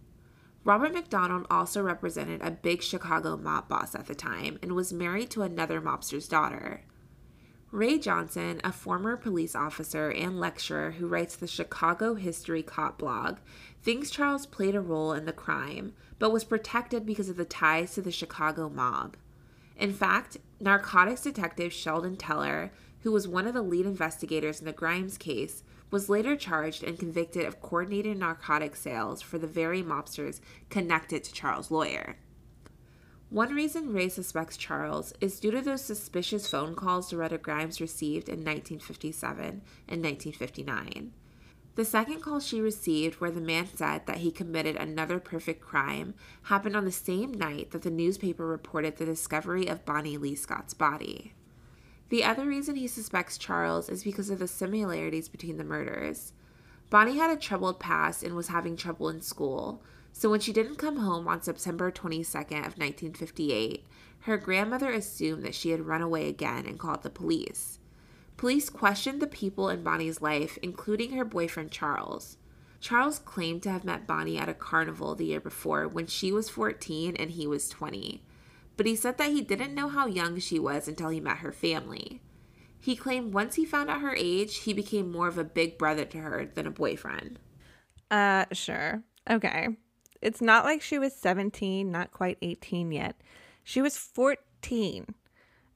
Robert 0.63 0.93
McDonald 0.93 1.47
also 1.49 1.81
represented 1.81 2.43
a 2.43 2.51
big 2.51 2.84
Chicago 2.84 3.38
mob 3.38 3.67
boss 3.67 3.95
at 3.95 4.05
the 4.05 4.13
time 4.13 4.60
and 4.62 4.73
was 4.73 4.93
married 4.93 5.31
to 5.31 5.41
another 5.41 5.81
mobster's 5.81 6.27
daughter. 6.27 6.84
Ray 7.75 7.99
Johnson, 7.99 8.61
a 8.63 8.71
former 8.71 9.17
police 9.17 9.53
officer 9.53 10.09
and 10.09 10.39
lecturer 10.39 10.91
who 10.91 11.07
writes 11.07 11.35
the 11.35 11.45
Chicago 11.45 12.13
History 12.15 12.63
Cop 12.63 12.97
blog, 12.97 13.39
thinks 13.83 14.09
Charles 14.09 14.45
played 14.45 14.75
a 14.75 14.79
role 14.79 15.11
in 15.11 15.25
the 15.25 15.33
crime, 15.33 15.91
but 16.17 16.31
was 16.31 16.45
protected 16.45 17.05
because 17.05 17.27
of 17.27 17.35
the 17.35 17.43
ties 17.43 17.93
to 17.93 18.01
the 18.01 18.13
Chicago 18.13 18.69
mob. 18.69 19.17
In 19.75 19.91
fact, 19.91 20.38
narcotics 20.57 21.23
detective 21.23 21.73
Sheldon 21.73 22.15
Teller, 22.15 22.71
who 23.01 23.11
was 23.11 23.27
one 23.27 23.45
of 23.45 23.53
the 23.53 23.61
lead 23.61 23.85
investigators 23.85 24.61
in 24.61 24.65
the 24.65 24.71
Grimes 24.71 25.17
case, 25.17 25.61
was 25.91 26.07
later 26.07 26.38
charged 26.38 26.81
and 26.81 26.97
convicted 26.97 27.45
of 27.45 27.61
coordinating 27.61 28.19
narcotic 28.19 28.77
sales 28.77 29.21
for 29.21 29.38
the 29.38 29.47
very 29.47 29.83
mobsters 29.83 30.39
connected 30.69 31.25
to 31.25 31.33
Charles' 31.33 31.69
lawyer. 31.69 32.15
One 33.36 33.54
reason 33.54 33.91
Ray 33.91 34.08
suspects 34.08 34.56
Charles 34.56 35.13
is 35.19 35.41
due 35.41 35.52
to 35.52 35.62
those 35.62 35.82
suspicious 35.82 36.48
phone 36.48 36.74
calls 36.74 37.12
Loretta 37.12 37.38
Grimes 37.38 37.82
received 37.82 38.30
in 38.30 38.45
1957 38.45 39.62
and 39.89 40.02
1959. 40.02 41.12
The 41.76 41.84
second 41.84 42.21
call 42.21 42.39
she 42.39 42.62
received, 42.62 43.19
where 43.19 43.32
the 43.32 43.41
man 43.41 43.67
said 43.76 44.06
that 44.06 44.19
he 44.19 44.32
committed 44.32 44.78
another 44.78 45.19
perfect 45.19 45.60
crime, 45.60 46.13
happened 46.43 46.78
on 46.78 46.86
the 46.86 46.93
same 46.93 47.34
night 47.34 47.71
that 47.71 47.82
the 47.82 47.91
newspaper 47.91 48.48
reported 48.48 48.95
the 48.95 49.06
discovery 49.06 49.67
of 49.67 49.84
Bonnie 49.84 50.15
Lee 50.15 50.36
Scott's 50.36 50.74
body. 50.74 51.34
The 52.08 52.24
other 52.24 52.45
reason 52.45 52.78
he 52.78 52.88
suspects 52.88 53.38
Charles 53.38 53.89
is 53.89 54.06
because 54.06 54.30
of 54.30 54.39
the 54.39 54.48
similarities 54.48 55.28
between 55.28 55.58
the 55.58 55.65
murders. 55.65 56.32
Bonnie 56.89 57.17
had 57.17 57.32
a 57.32 57.36
troubled 57.36 57.82
past 57.82 58.24
and 58.24 58.34
was 58.34 58.48
having 58.48 58.78
trouble 58.78 59.10
in 59.10 59.21
school, 59.21 59.84
so 60.17 60.30
when 60.30 60.39
she 60.39 60.54
didn't 60.54 60.78
come 60.78 60.95
home 60.95 61.28
on 61.28 61.41
September 61.41 61.91
22nd 61.91 62.60
of 62.60 62.78
1958, 62.78 63.86
her 64.21 64.38
grandmother 64.38 64.89
assumed 64.89 65.43
that 65.43 65.54
she 65.54 65.71
had 65.71 65.82
run 65.82 66.01
away 66.01 66.30
again 66.30 66.65
and 66.65 66.80
called 66.80 67.04
the 67.04 67.10
police. 67.10 67.80
Police 68.38 68.69
questioned 68.69 69.21
the 69.21 69.28
people 69.28 69.67
in 69.67 69.84
Bonnie's 69.84 70.21
life, 70.21 70.58
including 70.62 71.12
her 71.12 71.25
boyfriend 71.25 71.69
Charles. 71.69 72.38
Charles 72.80 73.19
claimed 73.19 73.62
to 73.63 73.69
have 73.69 73.84
met 73.84 74.08
Bonnie 74.08 74.38
at 74.38 74.47
a 74.47 74.54
carnival 74.54 75.15
the 75.15 75.25
year 75.25 75.41
before 75.41 75.86
when 75.86 76.08
she 76.08 76.32
was 76.32 76.47
14 76.47 77.17
and 77.17 77.32
he 77.32 77.45
was 77.45 77.67
20, 77.67 78.23
but 78.78 78.86
he 78.86 78.95
said 78.95 79.17
that 79.17 79.32
he 79.32 79.41
didn't 79.41 79.75
know 79.75 79.89
how 79.89 80.08
young 80.08 80.39
she 80.39 80.60
was 80.60 80.88
until 80.88 81.10
he 81.10 81.19
met 81.19 81.39
her 81.39 81.51
family. 81.51 82.21
He 82.80 82.95
claimed 82.95 83.34
once 83.34 83.56
he 83.56 83.65
found 83.65 83.89
out 83.89 83.99
her 83.99 84.15
age, 84.15 84.60
he 84.60 84.71
became 84.71 85.12
more 85.12 85.28
of 85.28 85.38
a 85.38 85.43
big 85.43 85.78
brother 85.78 86.06
to 86.06 86.19
her 86.19 86.45
than 86.45 86.67
a 86.67 86.71
boyfriend. 86.71 87.38
Uh, 88.10 88.45
sure. 88.54 89.04
Okay. 89.30 89.75
It's 90.21 90.41
not 90.41 90.65
like 90.65 90.82
she 90.82 90.97
was 90.97 91.13
17, 91.15 91.91
not 91.91 92.12
quite 92.12 92.38
18 92.41 92.91
yet. 92.91 93.15
She 93.63 93.82
was 93.82 93.97
14. 93.97 95.13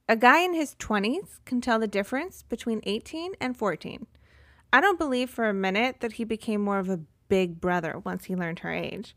A 0.08 0.16
guy 0.16 0.40
in 0.40 0.54
his 0.54 0.74
20s 0.74 1.38
can 1.44 1.60
tell 1.60 1.78
the 1.78 1.86
difference 1.86 2.42
between 2.42 2.80
18 2.84 3.32
and 3.40 3.56
14. 3.56 4.06
I 4.72 4.80
don't 4.80 4.98
believe 4.98 5.30
for 5.30 5.48
a 5.48 5.54
minute 5.54 5.96
that 6.00 6.14
he 6.14 6.24
became 6.24 6.60
more 6.60 6.78
of 6.78 6.88
a 6.88 7.00
big 7.28 7.60
brother 7.60 7.98
once 8.04 8.24
he 8.24 8.36
learned 8.36 8.60
her 8.60 8.72
age. 8.72 9.16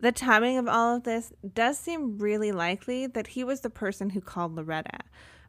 The 0.00 0.12
timing 0.12 0.58
of 0.58 0.68
all 0.68 0.96
of 0.96 1.02
this 1.02 1.32
does 1.54 1.78
seem 1.78 2.18
really 2.18 2.52
likely 2.52 3.06
that 3.06 3.28
he 3.28 3.42
was 3.42 3.60
the 3.60 3.70
person 3.70 4.10
who 4.10 4.20
called 4.20 4.54
Loretta, 4.54 5.00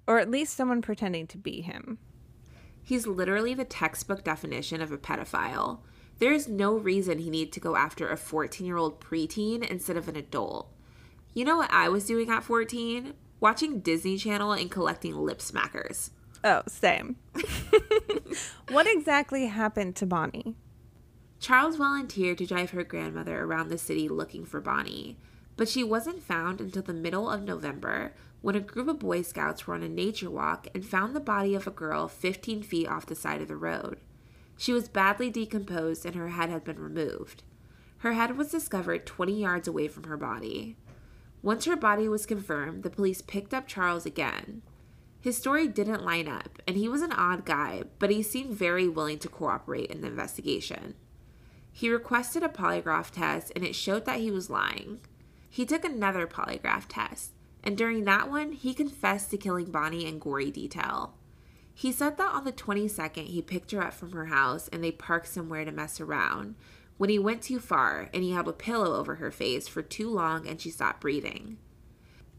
or 0.08 0.18
at 0.18 0.32
least 0.32 0.56
someone 0.56 0.82
pretending 0.82 1.28
to 1.28 1.38
be 1.38 1.62
him. 1.62 2.00
He's 2.82 3.06
literally 3.06 3.54
the 3.54 3.66
textbook 3.66 4.24
definition 4.24 4.82
of 4.82 4.92
a 4.92 4.98
pedophile. 4.98 5.82
There 6.20 6.34
is 6.34 6.48
no 6.48 6.76
reason 6.76 7.20
he 7.20 7.30
needed 7.30 7.54
to 7.54 7.60
go 7.62 7.76
after 7.76 8.10
a 8.10 8.18
14 8.18 8.68
year 8.68 8.78
old 8.78 9.00
preteen 9.00 9.66
instead 9.68 9.98
of 9.98 10.08
an 10.08 10.18
adult. 10.18 10.70
You 11.34 11.46
know 11.46 11.58
what 11.58 11.72
I 11.72 11.88
was 11.90 12.06
doing 12.06 12.30
at 12.30 12.44
14? 12.44 13.14
Watching 13.40 13.80
Disney 13.80 14.18
Channel 14.18 14.52
and 14.52 14.70
collecting 14.70 15.16
lip 15.16 15.40
smackers. 15.40 16.10
Oh, 16.44 16.64
same. 16.68 17.16
what 18.70 18.88
exactly 18.88 19.48
happened 19.48 19.96
to 19.98 20.06
Bonnie? 20.06 20.56
Charles 21.40 21.78
volunteered 21.78 22.38
to 22.40 22.46
drive 22.46 22.72
her 22.72 22.84
grandmother 22.84 23.42
around 23.42 23.70
the 23.70 23.78
city 23.78 24.10
looking 24.10 24.46
for 24.46 24.60
Bonnie, 24.60 25.18
but 25.56 25.70
she 25.70 25.84
wasn't 25.84 26.22
found 26.22 26.60
until 26.60 26.82
the 26.82 26.94
middle 26.94 27.30
of 27.30 27.44
November 27.44 28.14
when 28.42 28.56
a 28.56 28.62
group 28.62 28.90
of 28.90 29.00
Boy 29.00 29.22
Scouts 29.22 29.66
were 29.68 29.74
on 29.74 29.84
a 29.84 29.90
nature 29.90 30.30
walk 30.30 30.68
and 30.74 30.86
found 30.86 31.16
the 31.16 31.22
body 31.22 31.56
of 31.56 31.66
a 31.66 31.72
girl 31.72 32.10
15 32.10 32.64
feet 32.64 32.88
off 32.88 33.06
the 33.06 33.16
side 33.16 33.42
of 33.42 33.48
the 33.48 33.56
road. 33.56 34.00
She 34.60 34.74
was 34.74 34.90
badly 34.90 35.30
decomposed 35.30 36.06
and 36.06 36.16
her 36.16 36.28
head 36.28 36.50
had 36.50 36.66
been 36.66 36.80
removed. 36.80 37.44
Her 38.00 38.12
head 38.12 38.36
was 38.38 38.52
discovered 38.52 39.06
20 39.06 39.40
yards 39.40 39.70
away 39.70 39.88
from 39.88 40.04
her 40.04 40.18
body. 40.18 40.76
Once 41.42 41.64
her 41.64 41.78
body 41.78 42.10
was 42.10 42.26
confirmed, 42.26 42.84
the 42.84 42.90
police 42.90 43.22
picked 43.22 43.54
up 43.54 43.70
Charles 43.70 44.06
again. 44.06 44.62
His 45.22 45.38
story 45.38 45.70
didn't 45.70 46.04
line 46.04 46.28
up, 46.28 46.62
and 46.68 46.76
he 46.76 46.90
was 46.90 47.02
an 47.02 47.14
odd 47.14 47.46
guy, 47.46 47.84
but 48.00 48.10
he 48.10 48.22
seemed 48.22 48.54
very 48.54 48.86
willing 48.86 49.18
to 49.20 49.30
cooperate 49.30 49.90
in 49.90 50.02
the 50.02 50.08
investigation. 50.08 50.96
He 51.72 51.90
requested 51.90 52.44
a 52.44 52.50
polygraph 52.50 53.12
test, 53.12 53.54
and 53.56 53.64
it 53.64 53.76
showed 53.76 54.04
that 54.08 54.20
he 54.20 54.30
was 54.30 54.50
lying. 54.50 55.00
He 55.50 55.66
took 55.66 55.86
another 55.86 56.28
polygraph 56.28 56.88
test, 56.90 57.32
and 57.64 57.78
during 57.78 58.04
that 58.04 58.30
one, 58.30 58.52
he 58.52 58.74
confessed 58.74 59.32
to 59.32 59.38
killing 59.38 59.72
Bonnie 59.72 60.06
in 60.06 60.20
gory 60.20 60.52
detail. 60.52 61.14
He 61.80 61.94
said 61.94 62.18
that 62.18 62.34
on 62.34 62.44
the 62.44 62.52
22nd, 62.52 63.28
he 63.28 63.42
picked 63.42 63.72
her 63.72 63.82
up 63.82 63.94
from 63.94 64.12
her 64.12 64.26
house 64.26 64.68
and 64.68 64.84
they 64.84 64.92
parked 64.92 65.30
somewhere 65.30 65.64
to 65.64 65.72
mess 65.72 66.02
around 66.02 66.56
when 66.98 67.10
he 67.10 67.18
went 67.18 67.42
too 67.42 67.62
far 67.62 68.10
and 68.14 68.22
he 68.22 68.32
held 68.32 68.50
a 68.50 68.52
pillow 68.52 68.98
over 68.98 69.16
her 69.16 69.32
face 69.32 69.66
for 69.70 69.82
too 69.82 70.10
long 70.10 70.46
and 70.46 70.60
she 70.60 70.72
stopped 70.72 71.00
breathing. 71.00 71.58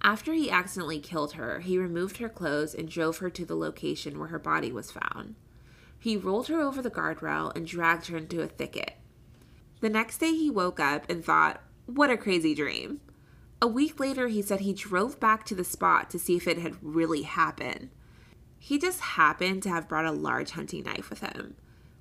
After 0.02 0.34
he 0.34 0.50
accidentally 0.50 1.00
killed 1.00 1.32
her, 1.32 1.60
he 1.60 1.78
removed 1.78 2.18
her 2.18 2.28
clothes 2.28 2.74
and 2.74 2.86
drove 2.86 3.16
her 3.16 3.30
to 3.30 3.46
the 3.46 3.56
location 3.56 4.18
where 4.18 4.28
her 4.28 4.38
body 4.38 4.70
was 4.72 4.92
found. 4.92 5.36
He 5.98 6.18
rolled 6.18 6.48
her 6.48 6.60
over 6.60 6.82
the 6.82 6.90
guardrail 6.90 7.56
and 7.56 7.66
dragged 7.66 8.08
her 8.08 8.18
into 8.18 8.42
a 8.42 8.46
thicket. 8.46 8.98
The 9.80 9.88
next 9.88 10.18
day, 10.18 10.34
he 10.34 10.50
woke 10.50 10.78
up 10.78 11.08
and 11.08 11.24
thought, 11.24 11.62
What 11.86 12.10
a 12.10 12.18
crazy 12.18 12.54
dream. 12.54 13.00
A 13.62 13.66
week 13.66 13.98
later, 13.98 14.28
he 14.28 14.42
said 14.42 14.60
he 14.60 14.74
drove 14.74 15.18
back 15.18 15.46
to 15.46 15.54
the 15.54 15.64
spot 15.64 16.10
to 16.10 16.18
see 16.18 16.36
if 16.36 16.46
it 16.46 16.58
had 16.58 16.76
really 16.82 17.22
happened. 17.22 17.88
He 18.62 18.78
just 18.78 19.00
happened 19.00 19.62
to 19.62 19.70
have 19.70 19.88
brought 19.88 20.04
a 20.04 20.12
large 20.12 20.50
hunting 20.50 20.84
knife 20.84 21.08
with 21.08 21.20
him, 21.20 21.56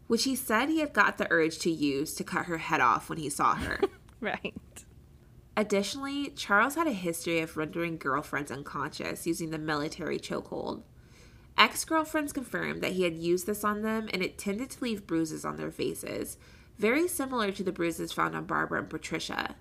which 0.08 0.26
he 0.26 0.36
said 0.36 0.67
he 0.67 0.82
had 0.82 0.93
got 0.93 1.17
the 1.17 1.32
urge 1.32 1.58
to 1.60 1.72
use 1.72 2.13
to 2.15 2.24
cut 2.24 2.45
her 2.48 2.58
head 2.58 2.82
off 2.82 3.10
when 3.10 3.17
he 3.17 3.30
saw 3.30 3.56
her. 3.56 3.80
right. 4.19 4.54
Additionally, 5.56 6.32
Charles 6.36 6.76
had 6.76 6.86
a 6.86 6.91
history 6.91 7.39
of 7.39 7.56
rendering 7.56 7.98
girlfriends 7.98 8.52
unconscious 8.52 9.26
using 9.26 9.50
the 9.50 9.58
military 9.58 10.19
chokehold. 10.19 10.84
Ex 11.58 11.86
girlfriends 11.86 12.34
confirmed 12.34 12.82
that 12.84 12.91
he 12.91 13.04
had 13.04 13.15
used 13.15 13.48
this 13.48 13.63
on 13.63 13.82
them 13.82 14.10
and 14.12 14.22
it 14.22 14.38
tended 14.38 14.69
to 14.69 14.84
leave 14.84 15.08
bruises 15.08 15.45
on 15.45 15.56
their 15.56 15.72
faces, 15.72 16.38
very 16.78 17.08
similar 17.08 17.54
to 17.54 17.63
the 17.63 17.72
bruises 17.72 18.12
found 18.12 18.36
on 18.36 18.45
Barbara 18.45 18.80
and 18.80 18.89
Patricia. 18.89 19.56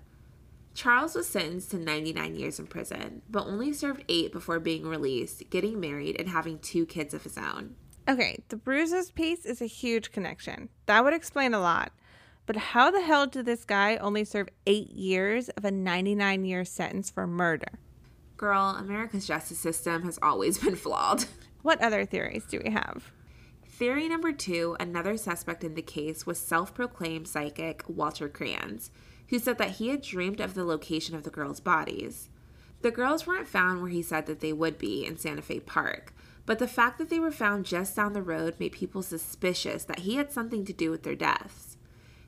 Charles 0.79 1.13
was 1.13 1.27
sentenced 1.27 1.71
to 1.71 1.77
99 1.77 2.35
years 2.35 2.57
in 2.57 2.65
prison, 2.65 3.21
but 3.29 3.45
only 3.45 3.73
served 3.73 4.05
eight 4.07 4.31
before 4.31 4.61
being 4.61 4.87
released, 4.87 5.49
getting 5.49 5.77
married, 5.77 6.15
and 6.17 6.29
having 6.29 6.57
two 6.57 6.85
kids 6.85 7.13
of 7.13 7.23
his 7.23 7.37
own. 7.37 7.75
Okay, 8.07 8.41
the 8.47 8.55
bruises 8.55 9.11
piece 9.11 9.45
is 9.45 9.61
a 9.61 9.65
huge 9.65 10.13
connection. 10.13 10.69
That 10.85 11.03
would 11.03 11.13
explain 11.13 11.53
a 11.53 11.59
lot. 11.59 11.91
But 12.45 12.55
how 12.55 12.91
the 12.91 13.01
hell 13.01 13.27
did 13.27 13.45
this 13.45 13.65
guy 13.65 13.97
only 13.97 14.23
serve 14.23 14.47
eight 14.65 14.91
years 14.91 15.49
of 15.49 15.65
a 15.65 15.71
99 15.71 16.45
year 16.45 16.63
sentence 16.63 17.09
for 17.09 17.27
murder? 17.27 17.79
Girl, 18.37 18.77
America's 18.79 19.27
justice 19.27 19.59
system 19.59 20.03
has 20.03 20.17
always 20.21 20.57
been 20.63 20.77
flawed. 20.77 21.25
What 21.61 21.81
other 21.81 22.05
theories 22.05 22.45
do 22.45 22.61
we 22.63 22.71
have? 22.71 23.11
Theory 23.67 24.07
number 24.07 24.31
two 24.31 24.77
another 24.79 25.17
suspect 25.17 25.65
in 25.65 25.75
the 25.75 25.81
case 25.81 26.25
was 26.25 26.39
self 26.39 26.73
proclaimed 26.73 27.27
psychic 27.27 27.83
Walter 27.89 28.29
Kranz, 28.29 28.91
who 29.29 29.39
said 29.39 29.57
that 29.57 29.71
he 29.71 29.89
had 29.89 30.01
dreamed 30.01 30.39
of 30.39 30.53
the 30.53 30.63
location 30.63 31.15
of 31.15 31.23
the 31.23 31.29
girls' 31.29 31.59
bodies. 31.59 32.29
The 32.81 32.91
girls 32.91 33.27
weren't 33.27 33.47
found 33.47 33.81
where 33.81 33.91
he 33.91 34.01
said 34.01 34.25
that 34.25 34.39
they 34.39 34.53
would 34.53 34.77
be 34.77 35.05
in 35.05 35.17
Santa 35.17 35.41
Fe 35.41 35.59
Park, 35.59 36.13
but 36.45 36.59
the 36.59 36.67
fact 36.67 36.97
that 36.97 37.09
they 37.09 37.19
were 37.19 37.31
found 37.31 37.65
just 37.65 37.95
down 37.95 38.13
the 38.13 38.21
road 38.21 38.55
made 38.59 38.71
people 38.71 39.03
suspicious 39.03 39.83
that 39.83 39.99
he 39.99 40.15
had 40.15 40.31
something 40.31 40.65
to 40.65 40.73
do 40.73 40.89
with 40.89 41.03
their 41.03 41.15
deaths. 41.15 41.77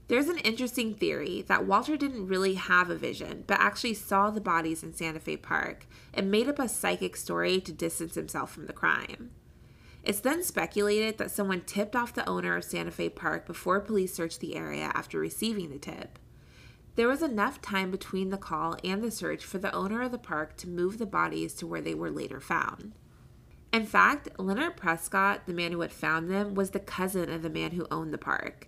There's 0.10 0.28
an 0.28 0.40
interesting 0.40 0.94
theory 0.94 1.44
that 1.48 1.66
Walter 1.66 1.96
didn't 1.96 2.28
really 2.28 2.56
have 2.56 2.90
a 2.90 2.98
vision, 2.98 3.46
but 3.48 3.60
actually 3.62 3.94
saw 3.94 4.30
the 4.30 4.42
bodies 4.42 4.84
in 4.84 4.94
Santa 4.94 5.22
Fe 5.22 5.38
Park 5.38 5.86
and 6.14 6.30
made 6.30 6.50
up 6.50 6.60
a 6.60 6.68
psychic 6.68 7.16
story 7.16 7.62
to 7.62 7.72
distance 7.72 8.16
himself 8.16 8.52
from 8.52 8.66
the 8.66 8.74
crime. 8.74 9.32
It's 10.04 10.20
then 10.20 10.44
speculated 10.44 11.18
that 11.18 11.32
someone 11.32 11.62
tipped 11.62 11.96
off 11.96 12.14
the 12.14 12.28
owner 12.28 12.58
of 12.58 12.66
Santa 12.66 12.92
Fe 12.92 13.08
Park 13.10 13.48
before 13.48 13.80
police 13.80 14.14
searched 14.14 14.42
the 14.42 14.56
area 14.56 14.92
after 14.94 15.18
receiving 15.18 15.70
the 15.70 15.80
tip. 15.80 16.20
There 16.96 17.08
was 17.08 17.22
enough 17.22 17.62
time 17.62 17.90
between 17.90 18.30
the 18.30 18.38
call 18.38 18.76
and 18.84 19.02
the 19.02 19.12
search 19.12 19.46
for 19.46 19.58
the 19.58 19.74
owner 19.74 20.02
of 20.02 20.12
the 20.12 20.18
park 20.18 20.58
to 20.58 20.70
move 20.70 20.98
the 20.98 21.06
bodies 21.06 21.54
to 21.56 21.68
where 21.68 21.82
they 21.82 21.94
were 21.94 22.12
later 22.12 22.42
found. 22.42 22.94
In 23.72 23.86
fact, 23.86 24.28
Leonard 24.38 24.76
Prescott, 24.76 25.46
the 25.46 25.54
man 25.54 25.72
who 25.72 25.80
had 25.80 25.94
found 25.94 26.30
them, 26.30 26.54
was 26.54 26.72
the 26.72 26.80
cousin 26.80 27.32
of 27.32 27.42
the 27.42 27.50
man 27.50 27.72
who 27.72 27.88
owned 27.90 28.14
the 28.14 28.18
park. 28.18 28.68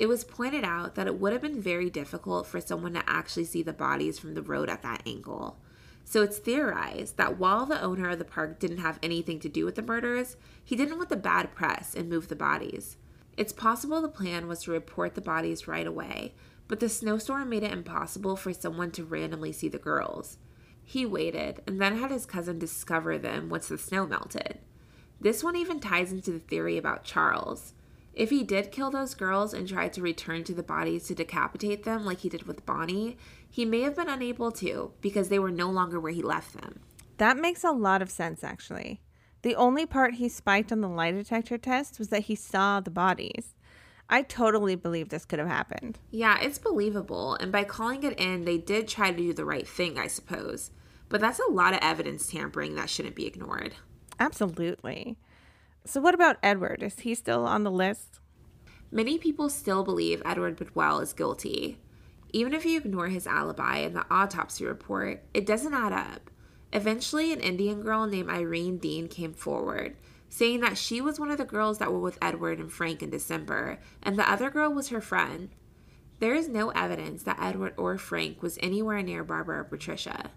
It 0.00 0.08
was 0.08 0.24
pointed 0.24 0.64
out 0.64 0.96
that 0.96 1.06
it 1.06 1.20
would 1.20 1.32
have 1.32 1.42
been 1.42 1.60
very 1.60 1.90
difficult 1.90 2.48
for 2.48 2.60
someone 2.60 2.94
to 2.94 3.08
actually 3.08 3.44
see 3.44 3.62
the 3.62 3.72
bodies 3.72 4.18
from 4.18 4.34
the 4.34 4.42
road 4.42 4.68
at 4.68 4.82
that 4.82 5.02
angle. 5.06 5.58
So 6.04 6.22
it's 6.22 6.38
theorized 6.38 7.18
that 7.18 7.38
while 7.38 7.66
the 7.66 7.80
owner 7.80 8.08
of 8.08 8.18
the 8.18 8.24
park 8.24 8.58
didn't 8.58 8.78
have 8.78 8.98
anything 9.00 9.38
to 9.40 9.48
do 9.48 9.64
with 9.64 9.76
the 9.76 9.82
murders, 9.82 10.36
he 10.64 10.74
didn't 10.74 10.96
want 10.96 11.10
the 11.10 11.16
bad 11.16 11.54
press 11.54 11.94
and 11.94 12.08
move 12.08 12.26
the 12.26 12.34
bodies. 12.34 12.96
It's 13.36 13.52
possible 13.52 14.02
the 14.02 14.08
plan 14.08 14.48
was 14.48 14.64
to 14.64 14.72
report 14.72 15.14
the 15.14 15.20
bodies 15.20 15.68
right 15.68 15.86
away, 15.86 16.34
but 16.70 16.78
the 16.78 16.88
snowstorm 16.88 17.48
made 17.48 17.64
it 17.64 17.72
impossible 17.72 18.36
for 18.36 18.52
someone 18.52 18.92
to 18.92 19.02
randomly 19.02 19.50
see 19.50 19.66
the 19.66 19.76
girls. 19.76 20.38
He 20.84 21.04
waited 21.04 21.60
and 21.66 21.80
then 21.80 21.98
had 21.98 22.12
his 22.12 22.24
cousin 22.24 22.60
discover 22.60 23.18
them 23.18 23.48
once 23.48 23.66
the 23.66 23.76
snow 23.76 24.06
melted. 24.06 24.60
This 25.20 25.42
one 25.42 25.56
even 25.56 25.80
ties 25.80 26.12
into 26.12 26.30
the 26.30 26.38
theory 26.38 26.78
about 26.78 27.02
Charles. 27.02 27.74
If 28.14 28.30
he 28.30 28.44
did 28.44 28.70
kill 28.70 28.92
those 28.92 29.16
girls 29.16 29.52
and 29.52 29.66
tried 29.66 29.92
to 29.94 30.00
return 30.00 30.44
to 30.44 30.54
the 30.54 30.62
bodies 30.62 31.08
to 31.08 31.14
decapitate 31.16 31.82
them 31.82 32.04
like 32.04 32.20
he 32.20 32.28
did 32.28 32.44
with 32.44 32.64
Bonnie, 32.64 33.18
he 33.50 33.64
may 33.64 33.80
have 33.80 33.96
been 33.96 34.08
unable 34.08 34.52
to 34.52 34.92
because 35.00 35.28
they 35.28 35.40
were 35.40 35.50
no 35.50 35.68
longer 35.68 35.98
where 35.98 36.12
he 36.12 36.22
left 36.22 36.54
them. 36.54 36.78
That 37.16 37.36
makes 37.36 37.64
a 37.64 37.72
lot 37.72 38.00
of 38.00 38.12
sense, 38.12 38.44
actually. 38.44 39.00
The 39.42 39.56
only 39.56 39.86
part 39.86 40.14
he 40.14 40.28
spiked 40.28 40.70
on 40.70 40.82
the 40.82 40.88
lie 40.88 41.10
detector 41.10 41.58
test 41.58 41.98
was 41.98 42.10
that 42.10 42.22
he 42.22 42.36
saw 42.36 42.78
the 42.78 42.90
bodies. 42.90 43.56
I 44.12 44.22
totally 44.22 44.74
believe 44.74 45.08
this 45.08 45.24
could 45.24 45.38
have 45.38 45.48
happened. 45.48 45.98
Yeah, 46.10 46.38
it's 46.40 46.58
believable, 46.58 47.34
and 47.36 47.52
by 47.52 47.62
calling 47.62 48.02
it 48.02 48.18
in, 48.18 48.44
they 48.44 48.58
did 48.58 48.88
try 48.88 49.12
to 49.12 49.16
do 49.16 49.32
the 49.32 49.44
right 49.44 49.66
thing, 49.66 49.98
I 49.98 50.08
suppose. 50.08 50.72
But 51.08 51.20
that's 51.20 51.38
a 51.38 51.50
lot 51.50 51.74
of 51.74 51.80
evidence 51.80 52.26
tampering 52.26 52.74
that 52.74 52.90
shouldn't 52.90 53.14
be 53.14 53.26
ignored. 53.26 53.76
Absolutely. 54.18 55.16
So, 55.84 56.00
what 56.00 56.14
about 56.14 56.38
Edward? 56.42 56.82
Is 56.82 56.98
he 57.00 57.14
still 57.14 57.46
on 57.46 57.62
the 57.62 57.70
list? 57.70 58.20
Many 58.90 59.16
people 59.16 59.48
still 59.48 59.84
believe 59.84 60.20
Edward 60.24 60.56
Bedwell 60.56 60.98
is 60.98 61.12
guilty. 61.12 61.78
Even 62.32 62.52
if 62.52 62.64
you 62.64 62.78
ignore 62.78 63.08
his 63.08 63.26
alibi 63.26 63.78
and 63.78 63.94
the 63.94 64.06
autopsy 64.10 64.64
report, 64.64 65.22
it 65.32 65.46
doesn't 65.46 65.74
add 65.74 65.92
up. 65.92 66.30
Eventually, 66.72 67.32
an 67.32 67.40
Indian 67.40 67.82
girl 67.82 68.06
named 68.06 68.28
Irene 68.30 68.78
Dean 68.78 69.08
came 69.08 69.32
forward, 69.32 69.96
saying 70.30 70.60
that 70.60 70.78
she 70.78 71.02
was 71.02 71.20
one 71.20 71.30
of 71.30 71.36
the 71.36 71.44
girls 71.44 71.78
that 71.78 71.92
were 71.92 72.00
with 72.00 72.16
Edward 72.22 72.58
and 72.58 72.72
Frank 72.72 73.02
in 73.02 73.10
December, 73.10 73.78
and 74.02 74.16
the 74.16 74.30
other 74.30 74.48
girl 74.48 74.72
was 74.72 74.88
her 74.88 75.00
friend. 75.00 75.50
There 76.20 76.34
is 76.34 76.48
no 76.48 76.70
evidence 76.70 77.24
that 77.24 77.40
Edward 77.42 77.74
or 77.76 77.98
Frank 77.98 78.42
was 78.42 78.58
anywhere 78.62 79.02
near 79.02 79.24
Barbara 79.24 79.60
or 79.60 79.64
Patricia. 79.64 80.30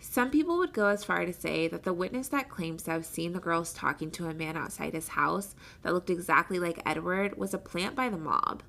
Some 0.00 0.30
people 0.30 0.58
would 0.58 0.72
go 0.72 0.86
as 0.86 1.04
far 1.04 1.24
to 1.24 1.32
say 1.32 1.68
that 1.68 1.84
the 1.84 1.92
witness 1.92 2.28
that 2.28 2.48
claims 2.48 2.82
to 2.84 2.90
have 2.90 3.06
seen 3.06 3.32
the 3.32 3.40
girls 3.40 3.72
talking 3.72 4.10
to 4.12 4.26
a 4.28 4.34
man 4.34 4.56
outside 4.56 4.94
his 4.94 5.08
house 5.08 5.54
that 5.82 5.94
looked 5.94 6.10
exactly 6.10 6.58
like 6.58 6.82
Edward 6.84 7.36
was 7.36 7.54
a 7.54 7.58
plant 7.58 7.94
by 7.94 8.08
the 8.08 8.16
mob. 8.16 8.62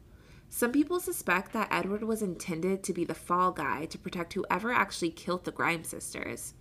Some 0.50 0.72
people 0.72 1.00
suspect 1.00 1.54
that 1.54 1.70
Edward 1.72 2.04
was 2.04 2.24
intended 2.24 2.84
to 2.84 2.94
be 2.94 3.06
the 3.06 3.14
fall 3.14 3.52
guy 3.52 3.86
to 3.86 3.98
protect 3.98 4.34
whoever 4.34 4.72
actually 4.72 5.12
killed 5.12 5.46
the 5.46 5.52
Grimes 5.52 5.90
sisters. 5.90 6.56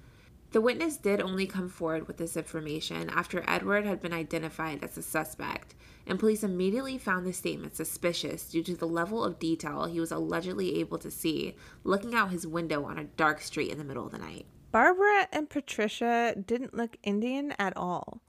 The 0.51 0.62
witness 0.62 0.96
did 0.96 1.20
only 1.20 1.46
come 1.46 1.68
forward 1.68 2.07
with 2.07 2.16
this 2.16 2.36
information 2.36 3.11
after 3.11 3.44
Edward 3.46 3.84
had 3.84 4.01
been 4.01 4.14
identified 4.14 4.82
as 4.82 4.96
a 4.96 5.03
suspect, 5.03 5.74
and 6.07 6.18
police 6.18 6.42
immediately 6.42 6.96
found 6.96 7.26
the 7.26 7.34
statement 7.34 7.76
suspicious 7.76 8.49
due 8.49 8.62
to 8.62 8.74
the 8.74 8.86
level 8.86 9.22
of 9.22 9.38
detail 9.38 9.84
he 9.84 10.01
was 10.01 10.11
allegedly 10.11 10.80
able 10.80 10.96
to 10.99 11.11
see 11.11 11.55
looking 11.84 12.14
out 12.14 12.30
his 12.30 12.46
window 12.46 12.84
on 12.84 12.99
a 12.99 13.05
dark 13.05 13.42
street 13.42 13.70
in 13.70 13.76
the 13.76 13.84
middle 13.84 14.07
of 14.07 14.12
the 14.12 14.18
night. 14.18 14.46
Barbara 14.72 15.28
and 15.32 15.51
Patricia 15.51 16.34
didn't 16.46 16.74
look 16.74 16.96
Indian 17.03 17.53
at 17.59 17.76
all. 17.76 18.22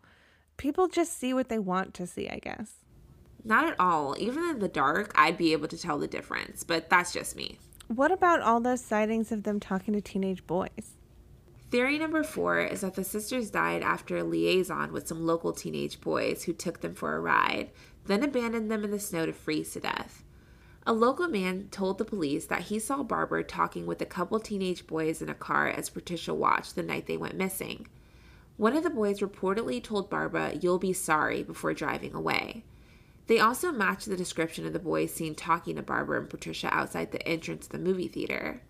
People 0.57 0.89
just 0.89 1.17
see 1.17 1.33
what 1.33 1.47
they 1.47 1.59
want 1.59 1.93
to 1.93 2.05
see, 2.05 2.27
I 2.27 2.39
guess. 2.39 2.79
Not 3.45 3.65
at 3.65 3.79
all. 3.79 4.17
Even 4.19 4.43
in 4.43 4.59
the 4.59 4.67
dark, 4.67 5.13
I'd 5.15 5.37
be 5.37 5.53
able 5.53 5.69
to 5.69 5.77
tell 5.77 5.97
the 5.97 6.07
difference, 6.07 6.65
but 6.65 6.89
that's 6.89 7.13
just 7.13 7.37
me. 7.37 7.59
What 7.87 8.11
about 8.11 8.41
all 8.41 8.59
those 8.59 8.81
sightings 8.83 9.31
of 9.31 9.43
them 9.43 9.61
talking 9.61 9.93
to 9.93 10.01
teenage 10.01 10.45
boys? 10.45 10.97
Theory 11.71 11.99
number 11.99 12.23
four 12.23 12.59
is 12.61 12.81
that 12.81 12.95
the 12.95 13.03
sisters 13.03 13.51
died 13.51 13.83
after 13.83 14.17
a 14.17 14.23
liaison 14.23 14.91
with 14.91 15.07
some 15.07 15.27
local 15.27 15.53
teenage 15.53 16.01
boys 16.01 16.43
who 16.43 16.53
took 16.53 16.81
them 16.81 16.95
for 16.95 17.15
a 17.15 17.19
ride, 17.19 17.69
then 18.07 18.23
abandoned 18.23 18.71
them 18.71 18.83
in 18.83 18.89
the 18.89 18.99
snow 18.99 19.27
to 19.27 19.33
freeze 19.33 19.73
to 19.73 19.79
death. 19.79 20.23
A 20.87 20.93
local 20.93 21.27
man 21.27 21.67
told 21.69 21.99
the 21.99 22.05
police 22.05 22.47
that 22.47 22.63
he 22.63 22.79
saw 22.79 23.03
Barbara 23.03 23.43
talking 23.43 23.85
with 23.85 24.01
a 24.01 24.07
couple 24.07 24.39
teenage 24.39 24.87
boys 24.87 25.21
in 25.21 25.29
a 25.29 25.35
car 25.35 25.67
as 25.69 25.91
Patricia 25.91 26.33
watched 26.33 26.73
the 26.73 26.81
night 26.81 27.05
they 27.05 27.17
went 27.17 27.37
missing. 27.37 27.85
One 28.57 28.75
of 28.75 28.81
the 28.81 28.89
boys 28.89 29.19
reportedly 29.19 29.83
told 29.83 30.09
Barbara, 30.09 30.55
You'll 30.59 30.79
be 30.79 30.93
sorry, 30.93 31.43
before 31.43 31.75
driving 31.75 32.15
away. 32.15 32.63
They 33.27 33.39
also 33.39 33.71
matched 33.71 34.07
the 34.07 34.17
description 34.17 34.65
of 34.65 34.73
the 34.73 34.79
boys 34.79 35.13
seen 35.13 35.35
talking 35.35 35.75
to 35.75 35.83
Barbara 35.83 36.19
and 36.19 36.29
Patricia 36.29 36.73
outside 36.73 37.11
the 37.11 37.25
entrance 37.27 37.67
to 37.67 37.73
the 37.73 37.77
movie 37.77 38.07
theater. 38.07 38.63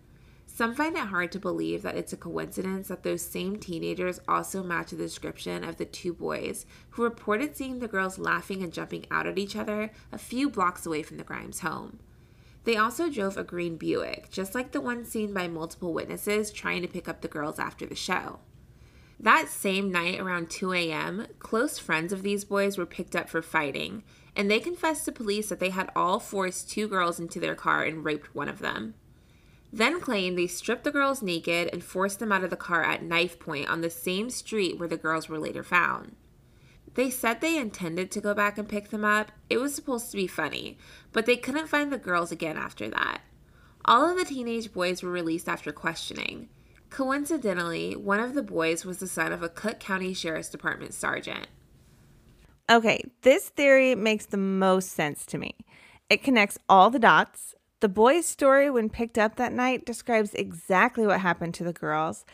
Some 0.52 0.74
find 0.74 0.96
it 0.96 1.06
hard 1.06 1.32
to 1.32 1.38
believe 1.38 1.82
that 1.82 1.96
it's 1.96 2.12
a 2.12 2.18
coincidence 2.18 2.88
that 2.88 3.02
those 3.02 3.22
same 3.22 3.56
teenagers 3.56 4.20
also 4.28 4.62
match 4.62 4.90
the 4.90 4.96
description 4.96 5.64
of 5.64 5.76
the 5.76 5.86
two 5.86 6.12
boys 6.12 6.66
who 6.90 7.04
reported 7.04 7.56
seeing 7.56 7.78
the 7.78 7.88
girls 7.88 8.18
laughing 8.18 8.62
and 8.62 8.72
jumping 8.72 9.06
out 9.10 9.26
at 9.26 9.38
each 9.38 9.56
other 9.56 9.90
a 10.12 10.18
few 10.18 10.50
blocks 10.50 10.84
away 10.84 11.02
from 11.02 11.16
the 11.16 11.24
Grimes 11.24 11.60
home. 11.60 12.00
They 12.64 12.76
also 12.76 13.08
drove 13.08 13.38
a 13.38 13.44
green 13.44 13.76
Buick, 13.76 14.30
just 14.30 14.54
like 14.54 14.72
the 14.72 14.82
one 14.82 15.06
seen 15.06 15.32
by 15.32 15.48
multiple 15.48 15.94
witnesses 15.94 16.50
trying 16.50 16.82
to 16.82 16.88
pick 16.88 17.08
up 17.08 17.22
the 17.22 17.28
girls 17.28 17.58
after 17.58 17.86
the 17.86 17.94
show. 17.94 18.40
That 19.18 19.48
same 19.48 19.90
night, 19.90 20.20
around 20.20 20.50
2 20.50 20.74
a.m., 20.74 21.26
close 21.38 21.78
friends 21.78 22.12
of 22.12 22.22
these 22.22 22.44
boys 22.44 22.76
were 22.76 22.86
picked 22.86 23.16
up 23.16 23.30
for 23.30 23.40
fighting, 23.40 24.02
and 24.36 24.50
they 24.50 24.60
confessed 24.60 25.06
to 25.06 25.12
police 25.12 25.48
that 25.48 25.60
they 25.60 25.70
had 25.70 25.90
all 25.96 26.18
forced 26.18 26.70
two 26.70 26.86
girls 26.86 27.18
into 27.18 27.40
their 27.40 27.54
car 27.54 27.84
and 27.84 28.04
raped 28.04 28.34
one 28.34 28.48
of 28.48 28.58
them 28.58 28.94
then 29.72 30.00
claimed 30.00 30.36
they 30.36 30.46
stripped 30.46 30.84
the 30.84 30.90
girls 30.90 31.22
naked 31.22 31.68
and 31.72 31.84
forced 31.84 32.18
them 32.18 32.32
out 32.32 32.44
of 32.44 32.50
the 32.50 32.56
car 32.56 32.82
at 32.82 33.02
knife 33.02 33.38
point 33.38 33.68
on 33.68 33.80
the 33.80 33.90
same 33.90 34.30
street 34.30 34.78
where 34.78 34.88
the 34.88 34.96
girls 34.96 35.28
were 35.28 35.38
later 35.38 35.62
found. 35.62 36.16
They 36.94 37.08
said 37.08 37.40
they 37.40 37.56
intended 37.56 38.10
to 38.10 38.20
go 38.20 38.34
back 38.34 38.58
and 38.58 38.68
pick 38.68 38.90
them 38.90 39.04
up. 39.04 39.30
It 39.48 39.58
was 39.58 39.74
supposed 39.74 40.10
to 40.10 40.16
be 40.16 40.26
funny, 40.26 40.76
but 41.12 41.24
they 41.24 41.36
couldn't 41.36 41.68
find 41.68 41.92
the 41.92 41.98
girls 41.98 42.32
again 42.32 42.56
after 42.56 42.88
that. 42.88 43.20
All 43.84 44.10
of 44.10 44.18
the 44.18 44.24
teenage 44.24 44.72
boys 44.72 45.02
were 45.02 45.10
released 45.10 45.48
after 45.48 45.72
questioning. 45.72 46.48
Coincidentally, 46.90 47.94
one 47.94 48.18
of 48.18 48.34
the 48.34 48.42
boys 48.42 48.84
was 48.84 48.98
the 48.98 49.06
son 49.06 49.32
of 49.32 49.42
a 49.42 49.48
Cook 49.48 49.78
County 49.78 50.12
Sheriff's 50.12 50.48
Department 50.48 50.92
sergeant. 50.92 51.46
Okay, 52.68 53.02
this 53.22 53.48
theory 53.48 53.94
makes 53.94 54.26
the 54.26 54.36
most 54.36 54.90
sense 54.90 55.24
to 55.26 55.38
me. 55.38 55.54
It 56.08 56.24
connects 56.24 56.58
all 56.68 56.90
the 56.90 56.98
dots 56.98 57.54
the 57.80 57.88
boy's 57.88 58.26
story, 58.26 58.70
when 58.70 58.90
picked 58.90 59.18
up 59.18 59.36
that 59.36 59.52
night, 59.52 59.86
describes 59.86 60.34
exactly 60.34 61.06
what 61.06 61.20
happened 61.20 61.54
to 61.54 61.64
the 61.64 61.72
girls. 61.72 62.24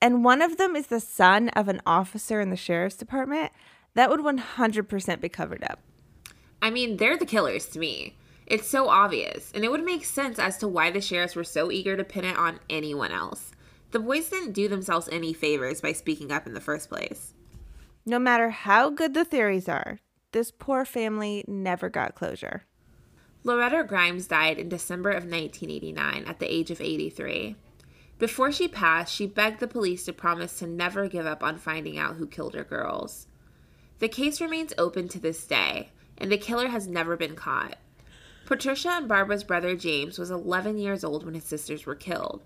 And 0.00 0.24
one 0.24 0.42
of 0.42 0.56
them 0.56 0.76
is 0.76 0.86
the 0.86 1.00
son 1.00 1.48
of 1.50 1.68
an 1.68 1.82
officer 1.86 2.40
in 2.40 2.50
the 2.50 2.56
sheriff's 2.56 2.96
department. 2.96 3.52
That 3.94 4.10
would 4.10 4.20
100% 4.20 5.20
be 5.20 5.28
covered 5.28 5.64
up. 5.64 5.80
I 6.62 6.70
mean, 6.70 6.96
they're 6.96 7.18
the 7.18 7.26
killers 7.26 7.66
to 7.66 7.78
me. 7.78 8.16
It's 8.46 8.68
so 8.68 8.88
obvious, 8.88 9.52
and 9.54 9.64
it 9.64 9.70
would 9.70 9.84
make 9.84 10.04
sense 10.04 10.38
as 10.38 10.56
to 10.58 10.68
why 10.68 10.90
the 10.90 11.00
sheriffs 11.00 11.36
were 11.36 11.44
so 11.44 11.70
eager 11.70 11.96
to 11.96 12.04
pin 12.04 12.24
it 12.24 12.36
on 12.36 12.60
anyone 12.70 13.12
else. 13.12 13.52
The 13.90 13.98
boys 13.98 14.30
didn't 14.30 14.52
do 14.52 14.68
themselves 14.68 15.08
any 15.12 15.32
favors 15.32 15.80
by 15.80 15.92
speaking 15.92 16.32
up 16.32 16.46
in 16.46 16.54
the 16.54 16.60
first 16.60 16.88
place. 16.88 17.34
No 18.06 18.18
matter 18.18 18.50
how 18.50 18.88
good 18.88 19.12
the 19.12 19.24
theories 19.24 19.68
are, 19.68 19.98
this 20.32 20.50
poor 20.50 20.84
family 20.84 21.44
never 21.46 21.90
got 21.90 22.14
closure. 22.14 22.64
Loretta 23.44 23.84
Grimes 23.84 24.26
died 24.26 24.58
in 24.58 24.68
December 24.68 25.10
of 25.10 25.24
1989 25.24 26.24
at 26.24 26.38
the 26.38 26.52
age 26.52 26.70
of 26.70 26.80
83. 26.80 27.56
Before 28.18 28.50
she 28.50 28.66
passed, 28.66 29.14
she 29.14 29.26
begged 29.26 29.60
the 29.60 29.68
police 29.68 30.04
to 30.04 30.12
promise 30.12 30.58
to 30.58 30.66
never 30.66 31.08
give 31.08 31.24
up 31.24 31.42
on 31.42 31.56
finding 31.56 31.96
out 31.96 32.16
who 32.16 32.26
killed 32.26 32.54
her 32.54 32.64
girls. 32.64 33.28
The 34.00 34.08
case 34.08 34.40
remains 34.40 34.72
open 34.76 35.08
to 35.08 35.20
this 35.20 35.46
day, 35.46 35.90
and 36.16 36.30
the 36.30 36.38
killer 36.38 36.68
has 36.68 36.88
never 36.88 37.16
been 37.16 37.36
caught. 37.36 37.78
Patricia 38.44 38.90
and 38.90 39.08
Barbara's 39.08 39.44
brother 39.44 39.76
James 39.76 40.18
was 40.18 40.30
11 40.30 40.78
years 40.78 41.04
old 41.04 41.24
when 41.24 41.34
his 41.34 41.44
sisters 41.44 41.86
were 41.86 41.94
killed. 41.94 42.42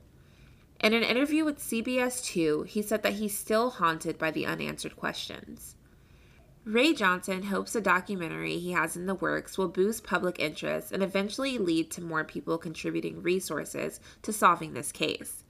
In 0.80 0.92
an 0.92 1.04
interview 1.04 1.44
with 1.44 1.58
CBS 1.58 2.24
2, 2.24 2.64
he 2.64 2.82
said 2.82 3.02
that 3.02 3.14
he's 3.14 3.36
still 3.36 3.70
haunted 3.70 4.18
by 4.18 4.30
the 4.30 4.44
unanswered 4.44 4.96
questions. 4.96 5.76
Ray 6.64 6.94
Johnson 6.94 7.44
hopes 7.44 7.74
a 7.74 7.80
documentary 7.80 8.58
he 8.58 8.70
has 8.70 8.96
in 8.96 9.06
the 9.06 9.16
works 9.16 9.58
will 9.58 9.66
boost 9.66 10.04
public 10.04 10.38
interest 10.38 10.92
and 10.92 11.02
eventually 11.02 11.58
lead 11.58 11.90
to 11.90 12.00
more 12.00 12.22
people 12.22 12.56
contributing 12.56 13.20
resources 13.20 13.98
to 14.22 14.32
solving 14.32 14.72
this 14.72 14.92
case. 14.92 15.42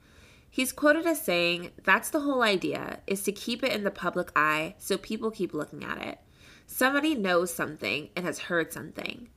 He's 0.49 0.71
quoted 0.71 1.05
as 1.05 1.21
saying, 1.21 1.69
That's 1.83 2.09
the 2.09 2.21
whole 2.21 2.41
idea, 2.41 2.99
is 3.05 3.21
to 3.23 3.31
keep 3.31 3.63
it 3.63 3.71
in 3.71 3.83
the 3.83 3.91
public 3.91 4.31
eye 4.35 4.73
so 4.79 4.97
people 4.97 5.29
keep 5.29 5.53
looking 5.53 5.83
at 5.83 6.01
it. 6.01 6.17
Somebody 6.65 7.13
knows 7.13 7.53
something 7.53 8.09
and 8.15 8.25
has 8.25 8.39
heard 8.39 8.73
something. 8.73 9.29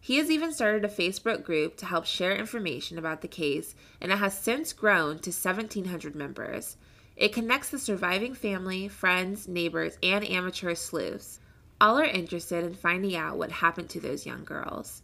He 0.00 0.18
has 0.18 0.30
even 0.30 0.52
started 0.52 0.84
a 0.84 0.88
Facebook 0.88 1.42
group 1.42 1.76
to 1.78 1.86
help 1.86 2.06
share 2.06 2.34
information 2.36 2.96
about 2.96 3.22
the 3.22 3.28
case, 3.28 3.74
and 4.00 4.12
it 4.12 4.18
has 4.18 4.38
since 4.38 4.72
grown 4.72 5.18
to 5.18 5.30
1,700 5.30 6.14
members. 6.14 6.76
It 7.18 7.32
connects 7.32 7.70
the 7.70 7.80
surviving 7.80 8.32
family, 8.32 8.86
friends, 8.86 9.48
neighbors, 9.48 9.98
and 10.04 10.24
amateur 10.24 10.76
sleuths. 10.76 11.40
All 11.80 11.98
are 11.98 12.04
interested 12.04 12.64
in 12.64 12.74
finding 12.74 13.16
out 13.16 13.36
what 13.36 13.50
happened 13.50 13.90
to 13.90 14.00
those 14.00 14.24
young 14.24 14.44
girls. 14.44 15.02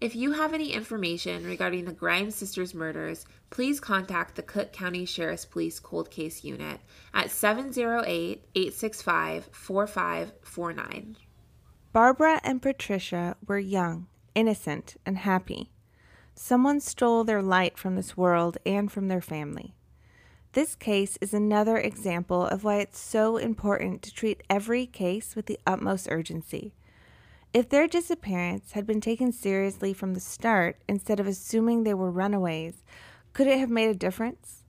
If 0.00 0.14
you 0.14 0.32
have 0.32 0.54
any 0.54 0.72
information 0.72 1.44
regarding 1.44 1.84
the 1.84 1.92
Grimes 1.92 2.36
sisters' 2.36 2.72
murders, 2.72 3.26
please 3.50 3.80
contact 3.80 4.36
the 4.36 4.42
Cook 4.42 4.72
County 4.72 5.04
Sheriff's 5.04 5.44
Police 5.44 5.80
Cold 5.80 6.08
Case 6.08 6.44
Unit 6.44 6.80
at 7.12 7.32
708 7.32 8.44
865 8.54 9.48
4549. 9.50 11.16
Barbara 11.92 12.40
and 12.44 12.62
Patricia 12.62 13.36
were 13.44 13.58
young, 13.58 14.06
innocent, 14.36 14.96
and 15.04 15.18
happy. 15.18 15.72
Someone 16.36 16.78
stole 16.78 17.24
their 17.24 17.42
light 17.42 17.76
from 17.76 17.96
this 17.96 18.16
world 18.16 18.58
and 18.64 18.92
from 18.92 19.08
their 19.08 19.22
family. 19.22 19.75
This 20.52 20.74
case 20.74 21.18
is 21.20 21.34
another 21.34 21.76
example 21.76 22.46
of 22.46 22.64
why 22.64 22.76
it's 22.76 22.98
so 22.98 23.36
important 23.36 24.02
to 24.02 24.14
treat 24.14 24.42
every 24.48 24.86
case 24.86 25.36
with 25.36 25.46
the 25.46 25.58
utmost 25.66 26.08
urgency. 26.10 26.74
If 27.52 27.68
their 27.68 27.86
disappearance 27.86 28.72
had 28.72 28.86
been 28.86 29.00
taken 29.00 29.32
seriously 29.32 29.92
from 29.92 30.14
the 30.14 30.20
start 30.20 30.80
instead 30.88 31.20
of 31.20 31.26
assuming 31.26 31.82
they 31.84 31.94
were 31.94 32.10
runaways, 32.10 32.84
could 33.32 33.46
it 33.46 33.58
have 33.58 33.70
made 33.70 33.90
a 33.90 33.94
difference? 33.94 34.64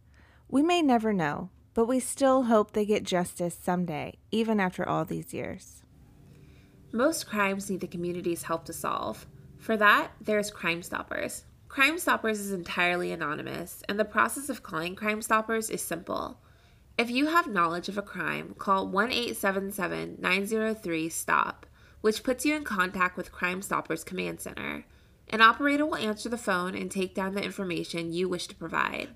We 0.49 0.61
may 0.61 0.81
never 0.81 1.11
know, 1.13 1.49
but 1.73 1.85
we 1.85 1.99
still 1.99 2.43
hope 2.43 2.71
they 2.71 2.85
get 2.85 3.03
justice 3.03 3.57
someday, 3.61 4.17
even 4.31 4.59
after 4.59 4.87
all 4.87 5.05
these 5.05 5.33
years. 5.33 5.83
Most 6.91 7.27
crimes 7.27 7.69
need 7.69 7.81
the 7.81 7.87
community's 7.87 8.43
help 8.43 8.65
to 8.65 8.73
solve. 8.73 9.27
For 9.57 9.75
that, 9.77 10.11
there's 10.21 10.51
Crime 10.51 10.81
Stoppers. 10.81 11.43
Crime 11.77 11.99
Stoppers 11.99 12.39
is 12.39 12.51
entirely 12.51 13.11
anonymous, 13.11 13.83
and 13.87 13.99
the 13.99 14.03
process 14.03 14.49
of 14.49 14.63
calling 14.63 14.95
Crime 14.95 15.21
Stoppers 15.21 15.69
is 15.69 15.79
simple. 15.79 16.39
If 16.97 17.11
you 17.11 17.27
have 17.27 17.45
knowledge 17.45 17.87
of 17.87 17.99
a 17.99 18.01
crime, 18.01 18.55
call 18.57 18.87
1 18.87 19.11
877 19.11 20.17
903 20.19 21.07
STOP, 21.07 21.67
which 22.01 22.23
puts 22.23 22.47
you 22.47 22.55
in 22.55 22.63
contact 22.63 23.15
with 23.15 23.31
Crime 23.31 23.61
Stoppers 23.61 24.03
Command 24.03 24.41
Center. 24.41 24.85
An 25.29 25.39
operator 25.39 25.85
will 25.85 25.97
answer 25.97 26.29
the 26.29 26.35
phone 26.35 26.73
and 26.73 26.89
take 26.89 27.13
down 27.13 27.35
the 27.35 27.43
information 27.43 28.11
you 28.11 28.27
wish 28.27 28.47
to 28.47 28.55
provide. 28.55 29.09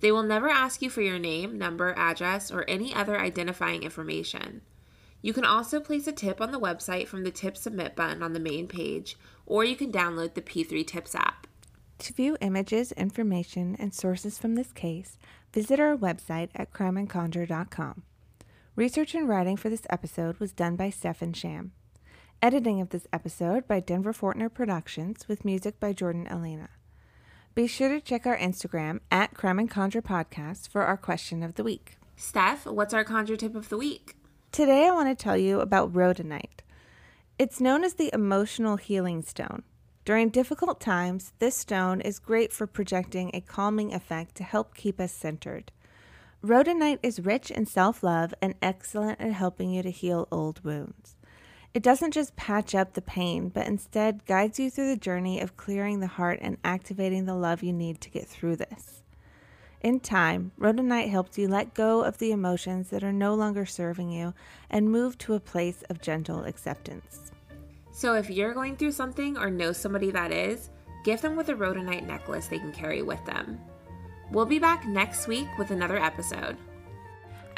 They 0.00 0.12
will 0.12 0.22
never 0.22 0.50
ask 0.50 0.82
you 0.82 0.90
for 0.90 1.00
your 1.00 1.18
name, 1.18 1.56
number, 1.56 1.94
address, 1.96 2.50
or 2.50 2.68
any 2.68 2.92
other 2.92 3.18
identifying 3.18 3.84
information. 3.84 4.60
You 5.22 5.32
can 5.32 5.46
also 5.46 5.80
place 5.80 6.06
a 6.06 6.12
tip 6.12 6.42
on 6.42 6.52
the 6.52 6.60
website 6.60 7.08
from 7.08 7.24
the 7.24 7.30
tip 7.30 7.56
submit 7.56 7.96
button 7.96 8.22
on 8.22 8.34
the 8.34 8.38
main 8.38 8.68
page, 8.68 9.16
or 9.46 9.64
you 9.64 9.76
can 9.76 9.90
download 9.90 10.34
the 10.34 10.42
P3 10.42 10.86
Tips 10.86 11.14
app. 11.14 11.41
To 12.02 12.12
view 12.12 12.36
images, 12.40 12.90
information, 12.90 13.76
and 13.78 13.94
sources 13.94 14.36
from 14.36 14.56
this 14.56 14.72
case, 14.72 15.18
visit 15.52 15.78
our 15.78 15.96
website 15.96 16.48
at 16.52 16.72
crimeandconjure.com. 16.72 18.02
Research 18.74 19.14
and 19.14 19.28
writing 19.28 19.56
for 19.56 19.70
this 19.70 19.86
episode 19.88 20.38
was 20.38 20.50
done 20.50 20.74
by 20.74 20.90
Stefan 20.90 21.32
Sham. 21.32 21.70
Editing 22.42 22.80
of 22.80 22.88
this 22.88 23.06
episode 23.12 23.68
by 23.68 23.78
Denver 23.78 24.12
Fortner 24.12 24.52
Productions 24.52 25.28
with 25.28 25.44
music 25.44 25.78
by 25.78 25.92
Jordan 25.92 26.26
Elena. 26.26 26.70
Be 27.54 27.68
sure 27.68 27.90
to 27.90 28.00
check 28.00 28.26
our 28.26 28.36
Instagram 28.36 28.98
at 29.12 29.34
Crime 29.34 29.60
and 29.60 29.70
Conjure 29.70 30.02
Podcast 30.02 30.66
for 30.66 30.82
our 30.82 30.96
question 30.96 31.44
of 31.44 31.54
the 31.54 31.62
week. 31.62 31.98
Steph, 32.16 32.66
what's 32.66 32.92
our 32.92 33.04
conjure 33.04 33.36
tip 33.36 33.54
of 33.54 33.68
the 33.68 33.78
week? 33.78 34.16
Today 34.50 34.88
I 34.88 34.90
want 34.90 35.08
to 35.08 35.22
tell 35.22 35.36
you 35.36 35.60
about 35.60 35.92
rhodonite. 35.92 36.62
It's 37.38 37.60
known 37.60 37.84
as 37.84 37.94
the 37.94 38.10
emotional 38.12 38.76
healing 38.76 39.22
stone. 39.22 39.62
During 40.04 40.30
difficult 40.30 40.80
times, 40.80 41.32
this 41.38 41.54
stone 41.54 42.00
is 42.00 42.18
great 42.18 42.52
for 42.52 42.66
projecting 42.66 43.30
a 43.32 43.40
calming 43.40 43.94
effect 43.94 44.34
to 44.36 44.44
help 44.44 44.74
keep 44.74 44.98
us 44.98 45.12
centered. 45.12 45.70
Rhodonite 46.44 46.98
is 47.04 47.20
rich 47.20 47.52
in 47.52 47.66
self 47.66 48.02
love 48.02 48.34
and 48.42 48.54
excellent 48.60 49.20
at 49.20 49.32
helping 49.32 49.70
you 49.70 49.82
to 49.84 49.90
heal 49.92 50.26
old 50.32 50.62
wounds. 50.64 51.14
It 51.72 51.84
doesn't 51.84 52.10
just 52.10 52.34
patch 52.34 52.74
up 52.74 52.92
the 52.94 53.00
pain, 53.00 53.48
but 53.48 53.68
instead 53.68 54.26
guides 54.26 54.58
you 54.58 54.70
through 54.70 54.88
the 54.88 54.96
journey 54.96 55.40
of 55.40 55.56
clearing 55.56 56.00
the 56.00 56.08
heart 56.08 56.40
and 56.42 56.58
activating 56.64 57.24
the 57.24 57.36
love 57.36 57.62
you 57.62 57.72
need 57.72 58.00
to 58.00 58.10
get 58.10 58.26
through 58.26 58.56
this. 58.56 59.04
In 59.80 60.00
time, 60.00 60.52
Rhodonite 60.58 61.10
helps 61.10 61.38
you 61.38 61.48
let 61.48 61.74
go 61.74 62.02
of 62.02 62.18
the 62.18 62.32
emotions 62.32 62.90
that 62.90 63.02
are 63.02 63.12
no 63.12 63.34
longer 63.34 63.64
serving 63.64 64.10
you 64.10 64.34
and 64.68 64.90
move 64.90 65.16
to 65.18 65.34
a 65.34 65.40
place 65.40 65.82
of 65.88 66.02
gentle 66.02 66.44
acceptance. 66.44 67.31
So 67.92 68.14
if 68.14 68.30
you're 68.30 68.54
going 68.54 68.76
through 68.76 68.92
something 68.92 69.36
or 69.36 69.50
know 69.50 69.72
somebody 69.72 70.10
that 70.10 70.32
is, 70.32 70.70
gift 71.04 71.22
them 71.22 71.36
with 71.36 71.50
a 71.50 71.54
rhodonite 71.54 72.06
necklace 72.06 72.46
they 72.46 72.58
can 72.58 72.72
carry 72.72 73.02
with 73.02 73.24
them. 73.26 73.60
We'll 74.30 74.46
be 74.46 74.58
back 74.58 74.86
next 74.86 75.28
week 75.28 75.46
with 75.58 75.70
another 75.70 75.98
episode. 75.98 76.56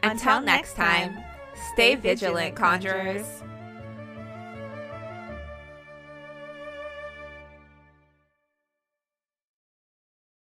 Until 0.03 0.41
next 0.41 0.75
time, 0.75 1.17
stay 1.73 1.95
vigilant, 1.95 2.57
conjurers. 2.57 3.43